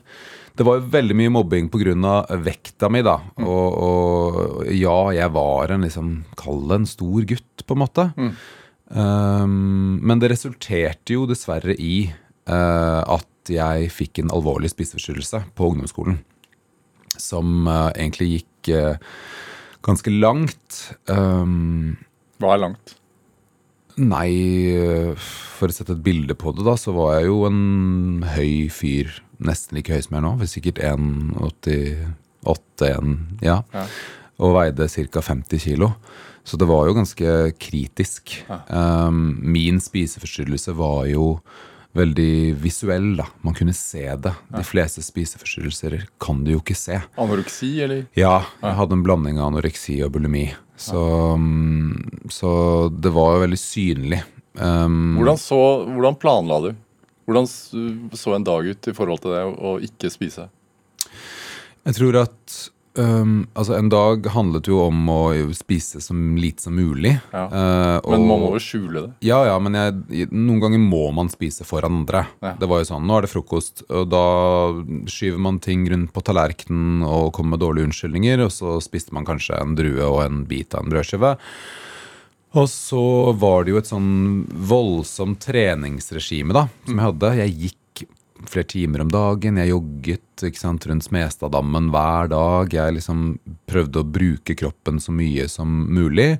det 0.58 0.66
var 0.66 0.78
jo 0.78 0.88
veldig 0.92 1.16
mye 1.16 1.32
mobbing 1.32 1.68
pga. 1.72 2.14
vekta 2.42 2.90
mi, 2.92 3.02
da. 3.06 3.18
Og, 3.40 3.68
og 3.86 4.72
ja, 4.74 4.98
jeg 5.16 5.32
var 5.34 5.74
en 5.74 5.86
liksom 5.86 6.10
Kall 6.40 6.64
det 6.68 6.80
en 6.80 6.88
stor 6.88 7.26
gutt, 7.28 7.64
på 7.66 7.76
en 7.76 7.82
måte. 7.84 8.06
Um, 8.90 10.00
men 10.02 10.18
det 10.18 10.32
resulterte 10.32 11.14
jo 11.14 11.28
dessverre 11.30 11.76
i 11.78 12.10
uh, 12.50 13.02
at 13.06 13.50
jeg 13.50 13.90
fikk 13.94 14.22
en 14.22 14.32
alvorlig 14.34 14.72
spiseforstyrrelse 14.72 15.44
på 15.54 15.70
ungdomsskolen. 15.70 16.20
Som 17.16 17.68
uh, 17.70 17.90
egentlig 17.94 18.32
gikk 18.40 18.72
uh, 18.74 18.96
ganske 19.86 20.12
langt. 20.12 20.82
Um, 21.06 21.96
Hva 22.42 22.56
er 22.56 22.64
langt? 22.66 22.96
Nei, 24.00 24.32
for 25.20 25.68
å 25.68 25.74
sette 25.74 25.92
et 25.92 26.04
bilde 26.04 26.32
på 26.38 26.54
det, 26.56 26.64
da, 26.64 26.72
så 26.78 26.94
var 26.96 27.18
jeg 27.18 27.28
jo 27.28 27.42
en 27.48 28.22
høy 28.32 28.70
fyr. 28.72 29.10
Nesten 29.40 29.76
like 29.78 29.92
høy 29.94 30.02
som 30.04 30.14
jeg 30.16 30.20
er 30.20 30.26
nå. 30.26 30.32
Sikkert 30.50 30.78
1,88-1, 30.84 33.16
ja. 33.44 33.62
Ja. 33.72 33.84
Og 34.40 34.54
veide 34.56 34.88
ca. 34.88 35.20
50 35.24 35.58
kilo. 35.64 35.88
Så 36.44 36.56
det 36.56 36.68
var 36.70 36.86
jo 36.88 36.94
ganske 36.96 37.52
kritisk. 37.60 38.44
Um, 38.68 39.38
min 39.44 39.80
spiseforstyrrelse 39.80 40.72
var 40.78 41.06
jo 41.10 41.40
veldig 41.96 42.54
visuell, 42.62 43.16
da. 43.18 43.26
Man 43.44 43.54
kunne 43.58 43.74
se 43.76 44.04
det. 44.24 44.32
De 44.54 44.62
fleste 44.66 45.02
spiseforstyrrelser 45.04 45.92
kan 46.22 46.44
du 46.44 46.50
jo 46.54 46.60
ikke 46.62 46.76
se. 46.78 47.00
Anoreksi, 47.20 47.70
eller? 47.84 48.00
Ja, 48.18 48.36
jeg 48.62 48.78
hadde 48.78 48.94
en 48.98 49.04
blanding 49.06 49.36
av 49.40 49.46
anoreksi 49.50 49.96
og 50.06 50.12
bulimi. 50.16 50.46
Så, 50.80 51.00
mm, 51.36 52.30
så 52.32 52.50
det 52.94 53.10
var 53.12 53.34
jo 53.36 53.44
veldig 53.44 53.60
synlig. 53.60 54.20
Um, 54.54 55.16
Hvordan, 55.18 55.38
så, 55.38 55.58
hvordan 55.86 56.16
planla 56.20 56.60
du? 56.64 56.70
Hvordan 57.30 57.46
så 58.18 58.34
en 58.34 58.44
dag 58.44 58.66
ut 58.66 58.90
i 58.90 58.96
forhold 58.96 59.22
til 59.22 59.36
det 59.36 59.46
å 59.46 59.76
ikke 59.86 60.10
spise? 60.10 60.48
Jeg 61.86 61.94
tror 61.96 62.16
at 62.24 62.54
um, 62.98 63.44
altså 63.54 63.76
En 63.78 63.88
dag 63.92 64.26
handlet 64.34 64.66
jo 64.68 64.80
om 64.82 65.12
å 65.12 65.20
spise 65.54 66.02
så 66.02 66.14
lite 66.14 66.66
som 66.66 66.74
mulig. 66.74 67.12
Ja. 67.30 67.44
Uh, 67.46 68.10
Men 68.10 68.26
man 68.26 68.42
må 68.42 68.50
jo 68.56 68.62
skjule 68.64 69.04
det. 69.04 69.12
Ja, 69.28 69.44
ja, 69.46 69.54
men 69.62 69.78
jeg, 69.78 70.26
noen 70.34 70.58
ganger 70.64 70.82
må 70.82 71.04
man 71.14 71.30
spise 71.30 71.66
for 71.68 71.86
andre. 71.86 72.24
Ja. 72.42 72.56
Det 72.58 72.70
var 72.70 72.82
jo 72.82 72.90
sånn, 72.90 73.06
Nå 73.06 73.20
er 73.20 73.28
det 73.28 73.32
frokost, 73.32 73.84
og 73.86 74.10
da 74.10 74.24
skyver 75.10 75.38
man 75.46 75.62
ting 75.62 75.86
rundt 75.92 76.10
på 76.16 76.24
tallerkenen 76.26 77.04
og 77.06 77.30
kommer 77.36 77.54
med 77.54 77.62
dårlige 77.62 77.92
unnskyldninger, 77.92 78.42
og 78.48 78.50
så 78.54 78.80
spiste 78.82 79.14
man 79.14 79.28
kanskje 79.28 79.60
en 79.60 79.78
drue 79.78 80.02
og 80.02 80.24
en 80.26 80.42
bit 80.50 80.74
av 80.74 80.82
en 80.82 80.92
brødskive. 80.96 81.36
Og 82.58 82.66
så 82.66 83.02
var 83.38 83.64
det 83.64 83.74
jo 83.74 83.78
et 83.78 83.90
sånn 83.90 84.14
voldsomt 84.48 85.38
treningsregime 85.44 86.56
da, 86.56 86.64
som 86.86 86.96
jeg 86.96 87.06
hadde. 87.06 87.30
Jeg 87.38 87.58
gikk 87.64 87.76
flere 88.50 88.66
timer 88.66 89.04
om 89.04 89.10
dagen, 89.12 89.58
jeg 89.60 89.70
jogget 89.70 90.44
ikke 90.48 90.62
sant, 90.62 90.86
rundt 90.88 91.06
Smestaddammen 91.06 91.90
hver 91.94 92.30
dag. 92.32 92.72
Jeg 92.74 92.96
liksom 92.96 93.24
prøvde 93.70 94.02
å 94.02 94.08
bruke 94.16 94.56
kroppen 94.58 94.98
så 95.02 95.14
mye 95.14 95.46
som 95.52 95.68
mulig, 95.92 96.30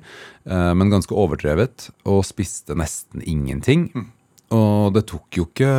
eh, 0.49 0.73
men 0.75 0.91
ganske 0.91 1.15
overdrevet, 1.15 1.91
og 2.09 2.25
spiste 2.27 2.75
nesten 2.75 3.23
ingenting. 3.23 3.87
Og 4.51 4.91
det 4.97 5.05
tok 5.13 5.37
jo 5.37 5.47
ikke 5.47 5.71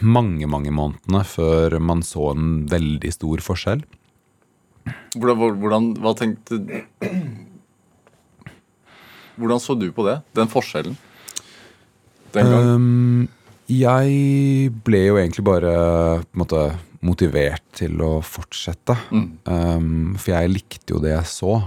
mange, 0.00 0.46
mange 0.48 0.72
månedene 0.72 1.24
før 1.26 1.76
man 1.82 2.04
så 2.06 2.30
en 2.32 2.64
veldig 2.70 3.12
stor 3.12 3.42
forskjell. 3.44 3.84
Hvordan, 5.18 5.58
hvordan, 5.60 5.92
hva 6.00 6.14
tenkte 6.16 6.62
Hvordan 9.40 9.62
så 9.62 9.76
du 9.78 9.88
på 9.96 10.04
det? 10.06 10.20
Den 10.36 10.50
forskjellen? 10.52 10.96
Den 12.34 12.52
gang? 12.52 12.68
Um, 12.76 13.28
jeg 13.70 14.70
ble 14.84 15.02
jo 15.06 15.18
egentlig 15.20 15.44
bare 15.46 15.74
på 16.26 16.34
en 16.34 16.42
måte 16.42 16.62
motivert 17.06 17.64
til 17.78 18.00
å 18.04 18.18
fortsette. 18.24 18.96
Um, 19.10 20.16
for 20.20 20.34
jeg 20.34 20.52
likte 20.52 20.94
jo 20.94 21.00
det 21.02 21.14
jeg 21.14 21.30
så. 21.32 21.60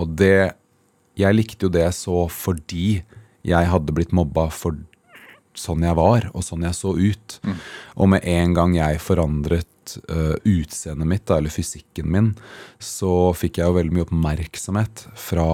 Og 0.00 0.16
det 0.18 0.56
Jeg 1.18 1.36
likte 1.36 1.66
jo 1.66 1.68
det 1.74 1.82
jeg 1.82 1.92
så 1.92 2.20
fordi 2.32 3.02
jeg 3.44 3.68
hadde 3.68 3.92
blitt 3.92 4.12
mobba 4.16 4.46
for 4.48 4.78
sånn 5.58 5.82
jeg 5.84 5.96
var, 5.98 6.30
og 6.32 6.44
sånn 6.46 6.64
jeg 6.64 6.76
så 6.78 6.94
ut. 6.96 7.34
Og 7.98 8.08
med 8.08 8.24
en 8.24 8.54
gang 8.56 8.76
jeg 8.78 9.02
forandret 9.04 9.68
uh, 10.10 10.36
utseendet 10.46 11.08
mitt, 11.08 11.24
da, 11.28 11.38
eller 11.40 11.52
fysikken 11.52 12.10
min, 12.12 12.30
så 12.82 13.32
fikk 13.36 13.60
jeg 13.60 13.70
jo 13.70 13.78
veldig 13.78 13.96
mye 13.96 14.06
oppmerksomhet 14.06 15.06
fra 15.18 15.48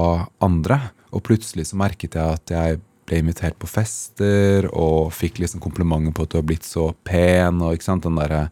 andre. 0.45 0.81
Og 1.14 1.25
plutselig 1.26 1.69
så 1.71 1.78
merket 1.81 2.19
jeg 2.19 2.40
at 2.40 2.52
jeg 2.52 2.81
ble 3.07 3.21
invitert 3.23 3.55
på 3.62 3.69
fester 3.71 4.66
og 4.73 5.12
fikk 5.14 5.38
liksom 5.38 5.62
komplimenter 5.62 6.11
på 6.16 6.26
at 6.26 6.33
du 6.33 6.40
har 6.40 6.47
blitt 6.49 6.66
så 6.66 6.88
pen, 7.07 7.62
og 7.62 7.76
ikke 7.76 7.87
sant, 7.87 8.07
den 8.09 8.19
der 8.19 8.50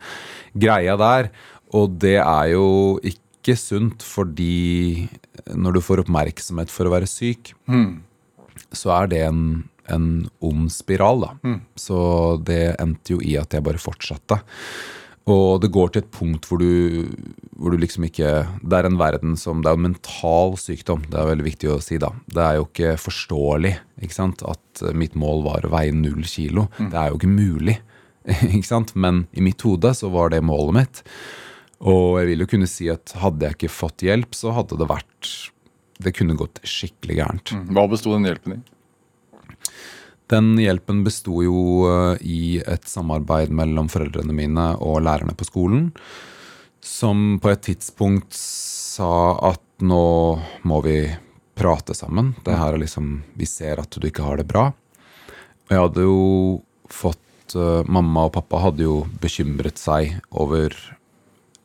greia 0.55 0.95
der. 1.01 1.31
Og 1.75 1.97
det 1.99 2.21
er 2.23 2.53
jo 2.53 2.67
ikke 3.03 3.57
sunt, 3.59 4.03
fordi 4.07 5.09
når 5.51 5.77
du 5.77 5.81
får 5.85 6.05
oppmerksomhet 6.05 6.71
for 6.73 6.87
å 6.87 6.95
være 6.95 7.11
syk, 7.11 7.51
så 8.73 8.93
er 8.95 9.11
det 9.11 9.23
en, 9.27 9.41
en 9.91 10.07
ond 10.41 10.71
spiral, 10.73 11.27
da. 11.27 11.33
Så 11.77 11.99
det 12.47 12.77
endte 12.81 13.17
jo 13.17 13.19
i 13.21 13.35
at 13.37 13.53
jeg 13.53 13.67
bare 13.67 13.83
fortsatte. 13.83 14.39
Og 15.31 15.63
det 15.63 15.71
går 15.73 15.93
til 15.93 16.03
et 16.03 16.11
punkt 16.13 16.45
hvor 16.45 16.61
du, 16.61 17.09
hvor 17.57 17.73
du 17.73 17.79
liksom 17.81 18.05
ikke 18.05 18.31
Det 18.61 18.77
er 18.77 18.89
en 18.91 18.99
verden 19.01 19.39
som 19.41 19.63
Det 19.65 19.71
er 19.71 19.79
en 19.79 19.87
mental 19.87 20.59
sykdom, 20.61 21.07
det 21.09 21.17
er 21.17 21.31
veldig 21.31 21.47
viktig 21.47 21.71
å 21.73 21.79
si, 21.81 21.97
da. 22.03 22.11
Det 22.29 22.43
er 22.45 22.59
jo 22.59 22.67
ikke 22.69 22.93
forståelig 23.01 23.73
ikke 24.05 24.17
sant, 24.17 24.45
at 24.45 24.85
mitt 24.93 25.15
mål 25.17 25.45
var 25.47 25.65
å 25.65 25.73
veie 25.73 25.95
null 25.97 26.27
kilo. 26.29 26.67
Det 26.77 26.99
er 26.99 27.09
jo 27.09 27.17
ikke 27.21 27.31
mulig. 27.31 27.79
ikke 28.51 28.69
sant? 28.69 28.93
Men 28.99 29.25
i 29.33 29.45
mitt 29.45 29.63
hode 29.65 29.95
så 29.97 30.11
var 30.13 30.33
det 30.35 30.43
målet 30.45 30.77
mitt. 30.77 31.03
Og 31.85 32.19
jeg 32.21 32.31
vil 32.33 32.45
jo 32.45 32.51
kunne 32.51 32.69
si 32.71 32.91
at 32.93 33.15
hadde 33.21 33.49
jeg 33.49 33.59
ikke 33.59 33.73
fått 33.73 34.05
hjelp, 34.05 34.37
så 34.37 34.55
hadde 34.57 34.79
det 34.81 34.91
vært 34.91 35.33
Det 36.05 36.11
kunne 36.17 36.37
gått 36.37 36.59
skikkelig 36.67 37.17
gærent. 37.21 37.55
Hva 37.71 37.87
besto 37.89 38.13
den 38.17 38.27
hjelpen 38.29 38.59
i? 38.59 38.63
Den 40.33 40.55
hjelpen 40.57 41.03
besto 41.05 41.43
jo 41.45 41.59
eh, 41.89 42.23
i 42.25 42.45
et 42.61 42.87
samarbeid 42.89 43.53
mellom 43.53 43.91
foreldrene 43.93 44.33
mine 44.37 44.71
og 44.81 45.03
lærerne 45.05 45.37
på 45.37 45.45
skolen, 45.49 45.91
som 46.85 47.39
på 47.43 47.51
et 47.53 47.65
tidspunkt 47.67 48.33
sa 48.37 49.37
at 49.53 49.61
nå 49.85 50.05
må 50.65 50.81
vi 50.85 50.99
prate 51.59 51.95
sammen. 51.97 52.33
Det 52.45 52.57
her 52.57 52.75
er 52.75 52.83
liksom 52.83 53.23
Vi 53.39 53.47
ser 53.47 53.81
at 53.83 53.91
du 53.91 54.07
ikke 54.09 54.25
har 54.25 54.41
det 54.41 54.49
bra. 54.49 54.71
Og 55.65 55.73
jeg 55.73 55.81
hadde 55.81 56.05
jo 56.07 56.19
fått 56.93 57.57
eh, 57.57 57.85
Mamma 57.89 58.27
og 58.29 58.35
pappa 58.37 58.63
hadde 58.67 58.85
jo 58.87 59.03
bekymret 59.23 59.81
seg 59.81 60.17
over 60.31 60.75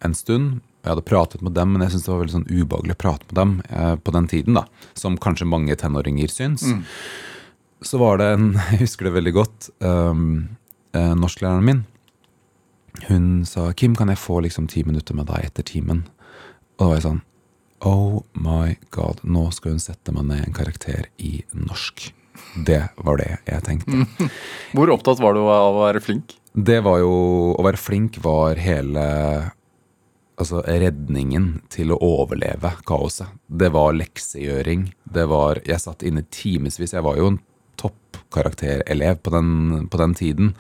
en 0.04 0.16
stund. 0.16 0.60
Jeg 0.84 0.94
hadde 0.94 1.08
pratet 1.08 1.42
med 1.44 1.56
dem, 1.58 1.74
men 1.74 1.84
jeg 1.84 1.92
syntes 1.96 2.06
det 2.08 2.14
var 2.14 2.22
veldig 2.24 2.36
sånn 2.38 2.52
ubehagelig 2.52 2.96
å 2.96 3.02
prate 3.04 3.28
med 3.30 3.40
dem 3.40 3.56
eh, 3.68 3.96
på 4.00 4.16
den 4.16 4.30
tiden. 4.32 4.60
da, 4.60 4.68
Som 4.96 5.18
kanskje 5.20 5.48
mange 5.48 5.76
tenåringer 5.80 6.32
syns. 6.32 6.64
Så 7.82 8.00
var 8.02 8.20
det 8.20 8.34
en 8.36 8.52
Jeg 8.74 8.84
husker 8.84 9.08
det 9.10 9.16
veldig 9.16 9.34
godt. 9.36 9.70
Um, 9.80 10.58
eh, 10.94 11.16
norsklæreren 11.16 11.66
min 11.66 11.86
Hun 13.08 13.46
sa 13.46 13.72
'Kim, 13.72 13.96
kan 13.96 14.10
jeg 14.10 14.20
få 14.20 14.42
liksom 14.44 14.68
ti 14.68 14.84
minutter 14.84 15.16
med 15.16 15.28
deg 15.28 15.46
etter 15.46 15.64
timen?' 15.64 16.08
Og 16.76 16.80
da 16.80 16.88
var 16.88 16.96
jeg 16.96 17.08
sånn 17.08 17.22
Oh 17.80 18.24
my 18.36 18.76
god, 18.92 19.22
nå 19.24 19.52
skal 19.56 19.78
hun 19.78 19.80
sette 19.80 20.12
meg 20.12 20.26
ned 20.28 20.48
en 20.48 20.56
karakter 20.56 21.06
i 21.18 21.46
norsk. 21.56 22.10
Det 22.68 22.82
var 22.98 23.22
det 23.22 23.30
jeg 23.48 23.64
tenkte. 23.64 24.04
Hvor 24.76 24.92
opptatt 24.92 25.22
var 25.24 25.38
du 25.38 25.46
av 25.46 25.78
å 25.78 25.86
være 25.86 26.02
flink? 26.04 26.36
Det 26.52 26.80
var 26.84 27.00
jo 27.00 27.14
Å 27.56 27.64
være 27.64 27.80
flink 27.80 28.18
var 28.24 28.60
hele 28.60 29.04
Altså 30.40 30.64
redningen 30.64 31.62
til 31.72 31.92
å 31.92 32.00
overleve 32.00 32.72
kaoset. 32.88 33.28
Det 33.48 33.70
var 33.76 33.96
leksegjøring. 33.96 34.86
Det 35.04 35.26
var 35.28 35.60
Jeg 35.68 35.84
satt 35.84 36.06
inne 36.08 36.24
timevis. 36.32 36.80
Jeg 36.96 37.04
var 37.04 37.20
jo 37.20 37.34
en 37.34 37.40
toppkarakterelev 37.80 39.24
på 39.24 39.34
den, 39.36 39.88
på 39.92 40.02
den 40.02 40.18
tiden. 40.18 40.52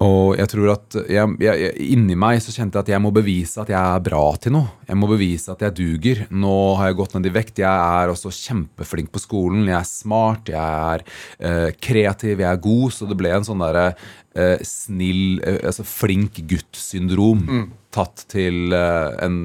Og 0.00 0.38
jeg 0.38 0.48
tror 0.48 0.70
at 0.72 0.94
jeg, 1.12 1.32
jeg, 1.44 1.72
inni 1.92 2.14
meg 2.16 2.38
så 2.40 2.54
kjente 2.54 2.78
jeg 2.78 2.86
at 2.86 2.92
jeg 2.94 3.02
må 3.04 3.10
bevise 3.12 3.60
at 3.60 3.68
jeg 3.68 3.76
er 3.76 4.04
bra 4.04 4.22
til 4.40 4.54
noe. 4.54 4.70
Jeg 4.88 4.96
må 4.96 5.10
bevise 5.10 5.52
at 5.52 5.60
jeg 5.60 5.76
duger. 5.76 6.22
Nå 6.32 6.54
har 6.78 6.88
jeg 6.88 6.96
gått 7.02 7.16
ned 7.18 7.28
i 7.28 7.32
vekt. 7.34 7.60
Jeg 7.60 7.68
er 7.68 8.12
også 8.12 8.32
kjempeflink 8.32 9.10
på 9.12 9.20
skolen. 9.20 9.68
Jeg 9.68 9.76
er 9.76 9.90
smart, 9.90 10.48
jeg 10.48 10.56
er 10.94 11.04
eh, 11.04 11.68
kreativ, 11.84 12.40
jeg 12.40 12.48
er 12.48 12.64
god. 12.64 12.96
Så 12.96 13.10
det 13.10 13.18
ble 13.20 13.34
en 13.36 13.44
sånn 13.44 13.60
derre 13.60 13.90
eh, 13.92 14.56
snill, 14.64 15.42
eh, 15.44 15.60
altså 15.68 15.84
flink 15.84 16.40
gutt-syndrom 16.48 17.44
tatt 17.92 18.24
til 18.32 18.72
eh, 18.72 19.20
en 19.20 19.40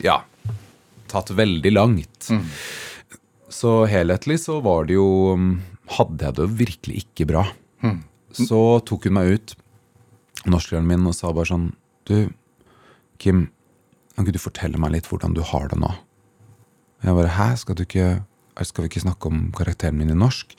Ja, 0.00 0.22
tatt 1.12 1.36
veldig 1.36 1.74
langt. 1.76 2.32
Så 3.52 3.82
helhetlig 3.88 4.40
så 4.40 4.62
var 4.64 4.88
det 4.88 4.96
jo 4.96 5.36
mm, 5.36 5.52
Hadde 5.96 6.24
jeg 6.28 6.36
det 6.36 6.48
virkelig 6.58 7.02
ikke 7.04 7.26
bra. 7.30 7.44
Så 8.36 8.58
tok 8.84 9.06
hun 9.08 9.16
meg 9.16 9.30
ut 9.38 9.54
norsklæreren 10.48 10.86
min 10.88 11.06
og 11.08 11.14
sa 11.16 11.30
bare 11.32 11.48
sånn 11.48 11.70
Du, 12.06 12.28
Kim, 13.18 13.48
kan 14.14 14.24
ikke 14.26 14.36
du 14.36 14.42
fortelle 14.42 14.78
meg 14.80 14.92
litt 14.94 15.08
hvordan 15.08 15.34
du 15.36 15.40
har 15.44 15.68
det 15.72 15.78
nå? 15.80 15.90
Jeg 17.04 17.16
bare 17.16 17.32
Hæ, 17.36 17.48
skal 17.60 17.78
du 17.78 17.82
ikke 17.84 18.08
Skal 18.66 18.84
vi 18.84 18.90
ikke 18.90 19.04
snakke 19.06 19.30
om 19.30 19.48
karakteren 19.56 19.98
min 19.98 20.12
i 20.12 20.18
norsk? 20.18 20.54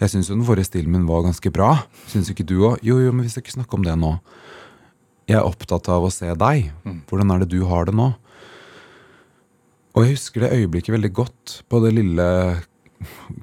Jeg 0.00 0.10
syns 0.10 0.28
jo 0.30 0.36
den 0.36 0.46
forrige 0.46 0.66
stilen 0.68 0.90
min 0.90 1.06
var 1.06 1.22
ganske 1.22 1.50
bra. 1.54 1.84
Syns 2.10 2.30
ikke 2.32 2.46
du 2.48 2.56
òg? 2.66 2.78
Jo, 2.82 2.98
jo, 2.98 3.12
men 3.12 3.22
vi 3.26 3.30
skal 3.30 3.44
ikke 3.44 3.54
snakke 3.60 3.76
om 3.78 3.84
det 3.86 3.94
nå. 4.00 4.16
Jeg 5.30 5.38
er 5.38 5.46
opptatt 5.46 5.86
av 5.92 6.04
å 6.04 6.10
se 6.12 6.32
deg. 6.34 6.72
Hvordan 7.06 7.30
er 7.30 7.44
det 7.44 7.50
du 7.52 7.60
har 7.68 7.86
det 7.86 7.94
nå? 7.94 8.08
Og 9.94 10.02
jeg 10.02 10.16
husker 10.16 10.42
det 10.42 10.54
øyeblikket 10.56 10.96
veldig 10.96 11.12
godt 11.14 11.54
på 11.70 11.78
det 11.84 11.92
lille 11.94 12.26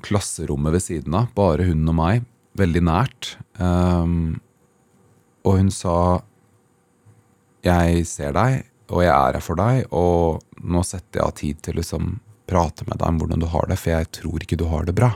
klasserommet 0.05 0.73
ved 0.75 0.83
siden 0.85 1.15
av. 1.17 1.29
Bare 1.37 1.65
hun 1.69 1.87
og 1.91 1.95
meg. 1.97 2.25
Veldig 2.59 2.81
nært. 2.83 3.35
Um, 3.61 4.39
og 5.47 5.57
hun 5.61 5.69
sa 5.73 5.95
Jeg 7.63 8.05
ser 8.09 8.33
deg, 8.35 8.63
og 8.89 9.03
jeg 9.05 9.11
er 9.13 9.37
her 9.37 9.43
for 9.45 9.55
deg, 9.59 9.85
og 9.93 10.41
nå 10.65 10.81
setter 10.85 11.19
jeg 11.21 11.27
av 11.27 11.35
tid 11.37 11.59
til 11.61 11.75
å 11.75 11.79
liksom 11.79 12.07
prate 12.49 12.83
med 12.89 12.97
deg 12.99 13.07
om 13.07 13.19
hvordan 13.21 13.39
du 13.43 13.47
har 13.53 13.67
det, 13.69 13.77
for 13.79 13.93
jeg 13.93 14.09
tror 14.17 14.43
ikke 14.43 14.57
du 14.59 14.65
har 14.71 14.83
det 14.89 14.95
bra. 14.97 15.11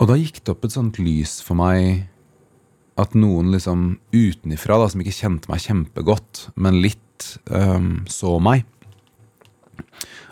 Og 0.00 0.08
da 0.08 0.16
gikk 0.18 0.38
det 0.40 0.54
opp 0.54 0.64
et 0.66 0.74
sånt 0.74 0.98
lys 1.02 1.40
for 1.44 1.58
meg 1.58 2.06
at 2.98 3.14
noen 3.18 3.50
liksom 3.52 3.84
utenifra, 4.14 4.78
da, 4.80 4.88
som 4.92 5.02
ikke 5.02 5.14
kjente 5.18 5.50
meg 5.50 5.62
kjempegodt, 5.66 6.46
men 6.56 6.78
litt 6.84 7.28
um, 7.50 8.02
så 8.10 8.36
meg. 8.42 8.64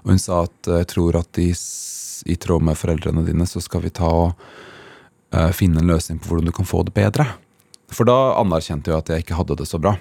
Og 0.05 0.15
hun 0.15 0.21
sa 0.23 0.45
at 0.47 0.71
jeg 0.71 0.89
tror 0.95 1.19
at 1.21 1.39
s- 1.51 2.00
i 2.27 2.37
tråd 2.41 2.65
med 2.67 2.79
foreldrene 2.79 3.25
dine, 3.27 3.47
så 3.47 3.63
skal 3.65 3.85
vi 3.85 3.93
ta 3.95 4.09
og 4.09 4.33
uh, 5.35 5.51
finne 5.57 5.83
en 5.83 5.93
løsning 5.93 6.21
på 6.21 6.31
hvordan 6.31 6.51
du 6.51 6.55
kan 6.57 6.69
få 6.69 6.85
det 6.87 6.95
bedre. 6.97 7.27
For 7.91 8.07
da 8.07 8.37
anerkjente 8.39 8.93
jeg 8.93 9.03
at 9.03 9.11
jeg 9.11 9.25
ikke 9.25 9.39
hadde 9.41 9.59
det 9.61 9.69
så 9.71 9.81
bra. 9.83 9.97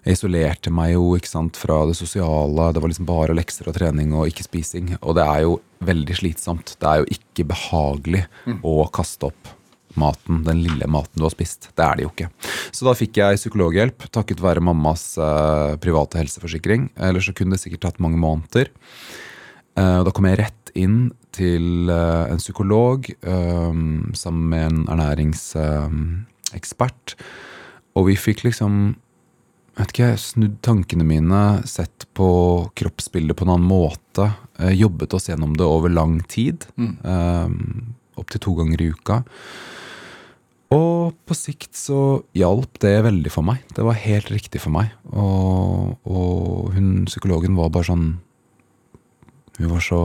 Jeg 0.00 0.16
isolerte 0.16 0.72
meg 0.72 0.94
jo 0.94 1.12
ikke 1.18 1.28
sant, 1.28 1.58
fra 1.60 1.82
det 1.88 1.94
sosiale. 1.98 2.70
Det 2.72 2.82
var 2.82 2.92
liksom 2.92 3.08
bare 3.08 3.36
lekser 3.36 3.68
og 3.68 3.76
trening 3.76 4.14
og 4.16 4.30
ikke 4.30 4.46
spising. 4.46 4.94
Og 5.00 5.16
det 5.18 5.26
er 5.28 5.44
jo 5.44 5.58
veldig 5.84 6.16
slitsomt. 6.16 6.74
Det 6.80 6.88
er 6.88 7.02
jo 7.02 7.08
ikke 7.16 7.48
behagelig 7.52 8.24
å 8.64 8.76
kaste 8.92 9.30
opp. 9.30 9.56
maten, 9.98 10.44
den 10.46 10.60
lille 10.62 10.86
maten 10.86 11.18
du 11.18 11.24
har 11.26 11.32
spist. 11.34 11.66
Det 11.74 11.82
er 11.82 11.96
det 11.98 12.04
jo 12.04 12.10
ikke. 12.12 12.28
Så 12.70 12.86
da 12.86 12.92
fikk 12.94 13.18
jeg 13.18 13.40
psykologhjelp 13.40 14.04
takket 14.14 14.40
være 14.40 14.62
mammas 14.62 15.18
eh, 15.18 15.74
private 15.82 16.20
helseforsikring. 16.20 16.92
Ellers 16.94 17.26
så 17.26 17.34
kunne 17.34 17.58
det 17.58 17.64
sikkert 17.64 17.82
tatt 17.88 17.98
mange 17.98 18.20
måneder. 18.22 18.70
Eh, 19.74 20.00
da 20.06 20.12
kom 20.14 20.28
jeg 20.30 20.38
rett 20.38 20.59
inn 20.78 21.10
til 21.34 21.90
eh, 21.90 22.30
en 22.30 22.38
psykolog 22.40 23.10
eh, 23.10 23.72
sammen 24.18 24.48
med 24.50 24.66
en 24.66 24.88
ernæringsekspert. 24.94 27.14
og 27.94 28.06
vi 28.06 28.16
fikk 28.16 28.44
liksom 28.44 28.96
jeg 29.70 29.86
vet 29.86 29.92
ikke, 29.94 30.20
snudd 30.20 30.56
tankene 30.66 31.04
mine, 31.06 31.62
sett 31.64 32.06
på 32.12 32.28
kroppsbildet 32.76 33.36
på 33.38 33.44
en 33.46 33.52
annen 33.54 33.70
måte. 33.70 34.24
eh, 34.58 34.74
jobbet 34.76 35.14
oss 35.14 35.28
gjennom 35.30 35.56
det 35.56 35.64
over 35.64 35.88
lang 35.88 36.20
tid. 36.28 36.66
Mm. 36.76 36.96
Opptil 38.18 38.40
to 38.40 38.54
ganger 38.58 38.82
i 38.82 38.90
uka. 38.92 39.24
Og 40.70 41.16
på 41.26 41.34
sikt 41.34 41.74
så 41.74 42.22
hjalp 42.36 42.78
det 42.82 43.00
veldig 43.02 43.30
for 43.32 43.46
meg. 43.46 43.62
Det 43.74 43.82
var 43.82 43.98
helt 43.98 44.28
riktig 44.30 44.60
for 44.60 44.70
meg. 44.74 44.92
Og, 45.10 45.96
og 46.04 46.74
hun 46.76 47.06
psykologen 47.08 47.56
var 47.58 47.72
bare 47.74 47.88
sånn 47.88 48.04
Hun 49.60 49.74
var 49.74 49.82
så 49.84 50.00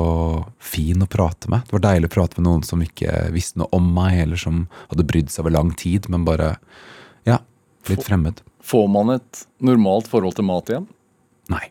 fin 0.59 0.99
å 0.99 1.07
prate 1.07 1.47
med. 1.47 1.63
Det 1.63 1.77
var 1.77 1.83
deilig 1.85 2.09
å 2.09 2.13
prate 2.17 2.35
med 2.41 2.43
noen 2.49 2.63
som 2.67 2.81
ikke 2.83 3.29
visste 3.31 3.61
noe 3.61 3.71
om 3.77 3.85
meg, 3.95 4.17
eller 4.25 4.39
som 4.39 4.65
hadde 4.89 5.05
brydd 5.07 5.29
seg 5.31 5.45
over 5.45 5.53
lang 5.55 5.69
tid, 5.79 6.09
men 6.11 6.25
bare 6.27 6.57
Ja, 7.23 7.37
litt 7.87 8.03
fremmed. 8.03 8.41
Får 8.59 8.89
man 8.91 9.13
et 9.13 9.45
normalt 9.63 10.09
forhold 10.11 10.35
til 10.35 10.47
mat 10.49 10.67
igjen? 10.73 10.89
Nei. 11.53 11.69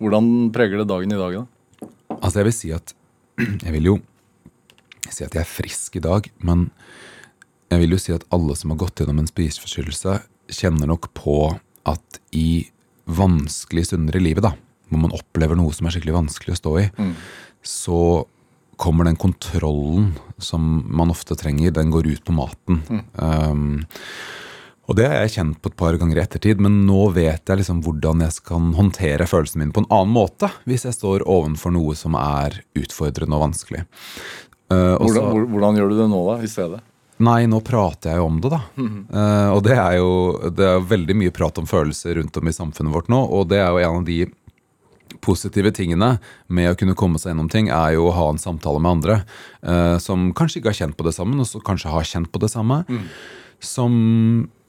Hvordan 0.00 0.48
preger 0.54 0.80
det 0.80 0.88
dagen 0.88 1.12
i 1.12 1.18
dag, 1.20 1.36
da? 1.36 1.90
Altså, 2.16 2.38
jeg 2.40 2.48
vil 2.48 2.56
si 2.56 2.72
at 2.72 2.94
Jeg 3.66 3.74
vil 3.74 3.90
jo 3.90 3.98
si 5.12 5.26
at 5.26 5.36
jeg 5.36 5.42
er 5.42 5.50
frisk 5.50 5.98
i 6.00 6.04
dag, 6.04 6.30
men 6.44 6.70
jeg 7.68 7.82
vil 7.82 7.92
jo 7.92 8.00
si 8.00 8.14
at 8.16 8.24
alle 8.32 8.56
som 8.56 8.72
har 8.72 8.80
gått 8.80 9.02
gjennom 9.02 9.20
en 9.20 9.28
spiseforstyrrelse, 9.28 10.16
kjenner 10.48 10.88
nok 10.88 11.10
på 11.16 11.36
at 11.88 12.18
i 12.32 12.70
vanskelige 13.04 13.90
stunder 13.90 14.16
i 14.16 14.24
livet, 14.24 14.44
da, 14.44 14.54
hvor 14.88 15.00
man 15.02 15.12
opplever 15.16 15.56
noe 15.58 15.72
som 15.76 15.86
er 15.86 15.94
skikkelig 15.96 16.16
vanskelig 16.16 16.54
å 16.56 16.60
stå 16.62 16.72
i, 16.82 16.88
så 17.62 18.00
kommer 18.78 19.04
den 19.08 19.16
kontrollen 19.18 20.12
som 20.38 20.84
man 20.94 21.10
ofte 21.10 21.34
trenger, 21.38 21.72
den 21.74 21.90
går 21.90 22.06
ut 22.12 22.24
på 22.24 22.32
maten. 22.36 22.82
Um, 23.18 23.72
og 24.88 24.96
det 24.96 25.04
har 25.10 25.18
jeg 25.26 25.34
kjent 25.34 25.58
på 25.60 25.68
et 25.68 25.76
par 25.76 25.96
ganger 26.00 26.16
i 26.16 26.22
ettertid, 26.22 26.60
men 26.64 26.86
nå 26.88 27.10
vet 27.12 27.42
jeg 27.50 27.58
liksom 27.60 27.82
hvordan 27.84 28.22
jeg 28.24 28.36
skal 28.38 28.70
håndtere 28.78 29.26
følelsene 29.28 29.64
mine 29.66 29.74
på 29.76 29.82
en 29.84 29.90
annen 29.92 30.14
måte 30.14 30.48
hvis 30.64 30.86
jeg 30.88 30.96
står 30.96 31.26
ovenfor 31.28 31.74
noe 31.74 31.96
som 31.98 32.14
er 32.16 32.62
utfordrende 32.78 33.36
og 33.36 33.48
vanskelig. 33.50 33.82
Uh, 34.72 34.94
og 34.96 35.10
så- 35.10 35.18
Hvordan, 35.18 35.32
hvor- 35.34 35.50
hvordan 35.52 35.76
gjør 35.76 35.88
du 35.90 35.96
det 35.98 36.08
nå, 36.14 36.22
da, 36.30 36.38
i 36.42 36.46
stedet? 36.48 36.80
Nei, 37.18 37.46
nå 37.50 37.58
prater 37.66 38.10
jeg 38.12 38.18
jo 38.20 38.26
om 38.30 38.36
det, 38.40 38.50
da. 38.54 38.60
Eh, 38.78 39.48
og 39.50 39.62
det 39.64 39.74
er 39.76 39.96
jo 39.98 40.38
det 40.54 40.64
er 40.64 40.78
veldig 40.86 41.16
mye 41.18 41.32
prat 41.34 41.58
om 41.58 41.66
følelser 41.66 42.14
rundt 42.14 42.36
om 42.38 42.46
i 42.46 42.52
samfunnet 42.54 42.92
vårt 42.94 43.08
nå, 43.10 43.18
og 43.34 43.48
det 43.50 43.58
er 43.58 43.72
jo 43.74 43.78
en 43.82 43.96
av 43.98 44.04
de 44.06 44.20
positive 45.24 45.72
tingene 45.74 46.14
med 46.46 46.70
å 46.72 46.76
kunne 46.78 46.96
komme 46.98 47.20
seg 47.20 47.32
gjennom 47.32 47.50
ting, 47.52 47.70
er 47.72 47.96
jo 47.96 48.08
å 48.08 48.14
ha 48.16 48.28
en 48.32 48.40
samtale 48.40 48.80
med 48.82 48.98
andre 48.98 49.18
eh, 49.62 49.96
som 50.02 50.30
kanskje 50.36 50.60
ikke 50.60 50.72
har 50.72 50.80
kjent 50.82 50.98
på 50.98 51.06
det 51.06 51.14
sammen, 51.16 51.40
og 51.40 51.48
som 51.48 51.64
kanskje 51.64 51.92
har 51.92 52.06
kjent 52.08 52.30
på 52.32 52.42
det 52.42 52.52
samme. 52.54 52.84
Som 53.64 53.92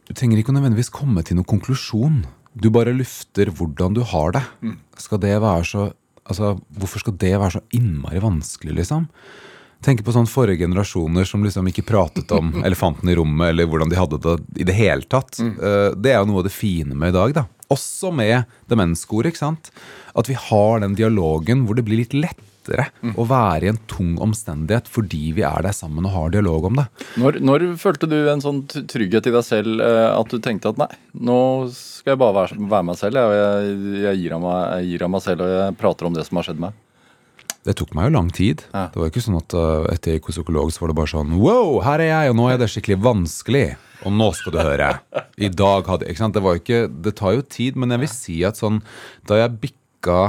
Du 0.09 0.15
trenger 0.17 0.41
ikke 0.41 0.55
nødvendigvis 0.55 0.89
komme 0.89 1.21
til 1.21 1.37
noen 1.37 1.45
konklusjon. 1.45 2.23
Du 2.57 2.71
bare 2.73 2.95
lufter 2.95 3.51
hvordan 3.53 3.93
du 3.93 4.01
har 4.01 4.33
det. 4.33 4.41
Skal 4.97 5.21
det 5.25 5.37
være 5.41 5.65
så 5.65 5.89
Altså, 6.29 6.59
hvorfor 6.77 7.01
skal 7.01 7.15
det 7.17 7.31
være 7.41 7.55
så 7.55 7.59
innmari 7.73 8.19
vanskelig, 8.21 8.75
liksom? 8.77 9.07
Tenker 9.81 10.05
på 10.05 10.13
sånn 10.13 10.27
forrige 10.29 10.61
generasjoner 10.61 11.25
som 11.25 11.41
liksom 11.41 11.65
ikke 11.71 11.87
pratet 11.87 12.29
om 12.37 12.51
elefanten 12.67 13.09
i 13.09 13.15
rommet, 13.17 13.49
eller 13.49 13.65
hvordan 13.65 13.89
de 13.89 13.97
hadde 13.97 14.19
det 14.21 14.35
i 14.61 14.67
det 14.67 14.75
hele 14.77 15.07
tatt. 15.09 15.39
Mm. 15.41 15.55
Det 15.97 16.11
er 16.11 16.19
jo 16.19 16.27
noe 16.29 16.43
av 16.43 16.45
det 16.45 16.53
fine 16.53 16.93
med 16.93 17.15
i 17.15 17.17
dag, 17.17 17.33
da. 17.39 17.47
Også 17.69 18.11
med 18.15 18.49
demenskoret. 18.69 19.31
ikke 19.31 19.43
sant. 19.43 19.71
At 20.17 20.29
vi 20.29 20.37
har 20.37 20.79
den 20.81 20.95
dialogen 20.97 21.65
hvor 21.65 21.77
det 21.77 21.85
blir 21.87 22.01
litt 22.01 22.15
lettere 22.17 22.89
å 23.17 23.25
være 23.25 23.65
i 23.65 23.69
en 23.71 23.79
tung 23.89 24.17
omstendighet 24.21 24.89
fordi 24.91 25.31
vi 25.37 25.45
er 25.47 25.63
der 25.65 25.73
sammen 25.73 26.05
og 26.05 26.13
har 26.13 26.33
dialog 26.33 26.67
om 26.69 26.81
det. 26.81 26.85
Når, 27.21 27.39
når 27.45 27.65
følte 27.81 28.09
du 28.09 28.17
en 28.29 28.43
sånn 28.43 28.63
trygghet 28.69 29.29
i 29.29 29.33
deg 29.33 29.45
selv 29.45 29.81
eh, 29.85 30.09
at 30.11 30.29
du 30.29 30.37
tenkte 30.43 30.73
at 30.73 30.81
nei, 30.81 30.89
nå 31.13 31.39
skal 31.73 32.13
jeg 32.13 32.21
bare 32.21 32.37
være, 32.41 32.59
være 32.73 32.89
meg 32.91 32.99
selv, 32.99 33.23
jeg, 33.33 33.79
jeg, 34.03 34.21
gir 34.21 34.37
av 34.37 34.45
meg, 34.45 34.59
jeg 34.75 34.93
gir 34.93 35.07
av 35.07 35.13
meg 35.15 35.25
selv 35.25 35.45
og 35.45 35.55
jeg 35.55 35.79
prater 35.81 36.09
om 36.09 36.17
det 36.17 36.27
som 36.27 36.41
har 36.41 36.49
skjedd 36.49 36.63
meg? 36.67 36.85
Det 37.67 37.75
tok 37.75 37.91
meg 37.97 38.07
jo 38.07 38.15
lang 38.15 38.29
tid. 38.33 38.61
Ja. 38.71 38.87
Det 38.93 39.01
var 39.01 39.09
ikke 39.11 39.21
sånn 39.21 39.37
at 39.37 39.53
uh, 39.57 39.83
etter 39.91 40.13
jeg 40.13 40.21
gikk 40.21 40.29
hos 40.31 40.37
psykolog, 40.39 40.71
så 40.71 40.83
var 40.83 40.93
det 40.93 40.99
bare 41.01 41.11
sånn 41.11 41.35
Wow, 41.41 41.81
her 41.83 42.01
er 42.01 42.11
jeg, 42.13 42.31
og 42.31 42.37
nå 42.39 42.47
er 42.49 42.61
det 42.61 42.69
skikkelig 42.71 42.97
vanskelig. 43.03 43.65
Og 44.07 44.13
nå 44.15 44.29
skal 44.37 44.53
du 44.55 44.59
høre. 44.61 44.91
I 45.41 45.49
dag 45.51 45.89
hadde 45.91 46.07
ikke 46.07 46.21
sant? 46.23 46.35
Det 46.37 46.43
var 46.45 46.59
ikke 46.59 46.85
Det 47.03 47.15
tar 47.19 47.35
jo 47.35 47.43
tid, 47.43 47.75
men 47.79 47.91
jeg 47.95 48.03
vil 48.05 48.11
si 48.13 48.37
at 48.47 48.59
sånn 48.59 48.79
Da 49.27 49.41
jeg 49.41 49.57
bikka 49.65 50.19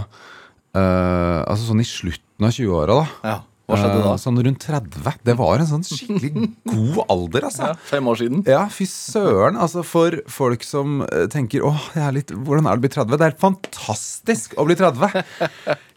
uh, 0.74 1.40
Altså 1.44 1.68
sånn 1.68 1.83
i 1.85 1.87
slutten 1.87 2.46
av 2.48 2.54
20-åra, 2.56 2.96
da. 2.96 3.30
Ja, 3.30 3.37
Hva 3.70 3.78
skjedde 3.78 4.00
da? 4.02 4.12
uh, 4.16 4.18
sånn 4.18 4.40
rundt 4.42 4.64
30. 4.66 5.18
Det 5.28 5.35
var 5.38 5.61
en 5.62 5.68
sånn 5.70 5.85
skikkelig 5.87 6.30
god 6.72 7.00
alder, 7.12 7.46
altså. 7.50 7.68
Ja, 7.68 7.76
fem 7.92 8.09
år 8.11 8.18
siden? 8.22 8.42
Ja, 8.48 8.62
fy 8.72 8.87
søren. 8.90 9.59
Altså 9.61 9.85
For 9.87 10.16
folk 10.33 10.64
som 10.66 11.02
eh, 11.06 11.26
tenker 11.30 11.62
åh, 11.68 11.85
jeg 11.94 12.02
er 12.06 12.16
litt, 12.16 12.33
hvordan 12.35 12.66
er 12.66 12.74
det 12.74 12.83
å 12.83 12.87
bli 12.88 12.92
30? 12.96 13.12
Det 13.14 13.20
er 13.26 13.35
helt 13.35 13.44
fantastisk 13.44 14.56
å 14.59 14.66
bli 14.66 14.78
30. 14.80 15.20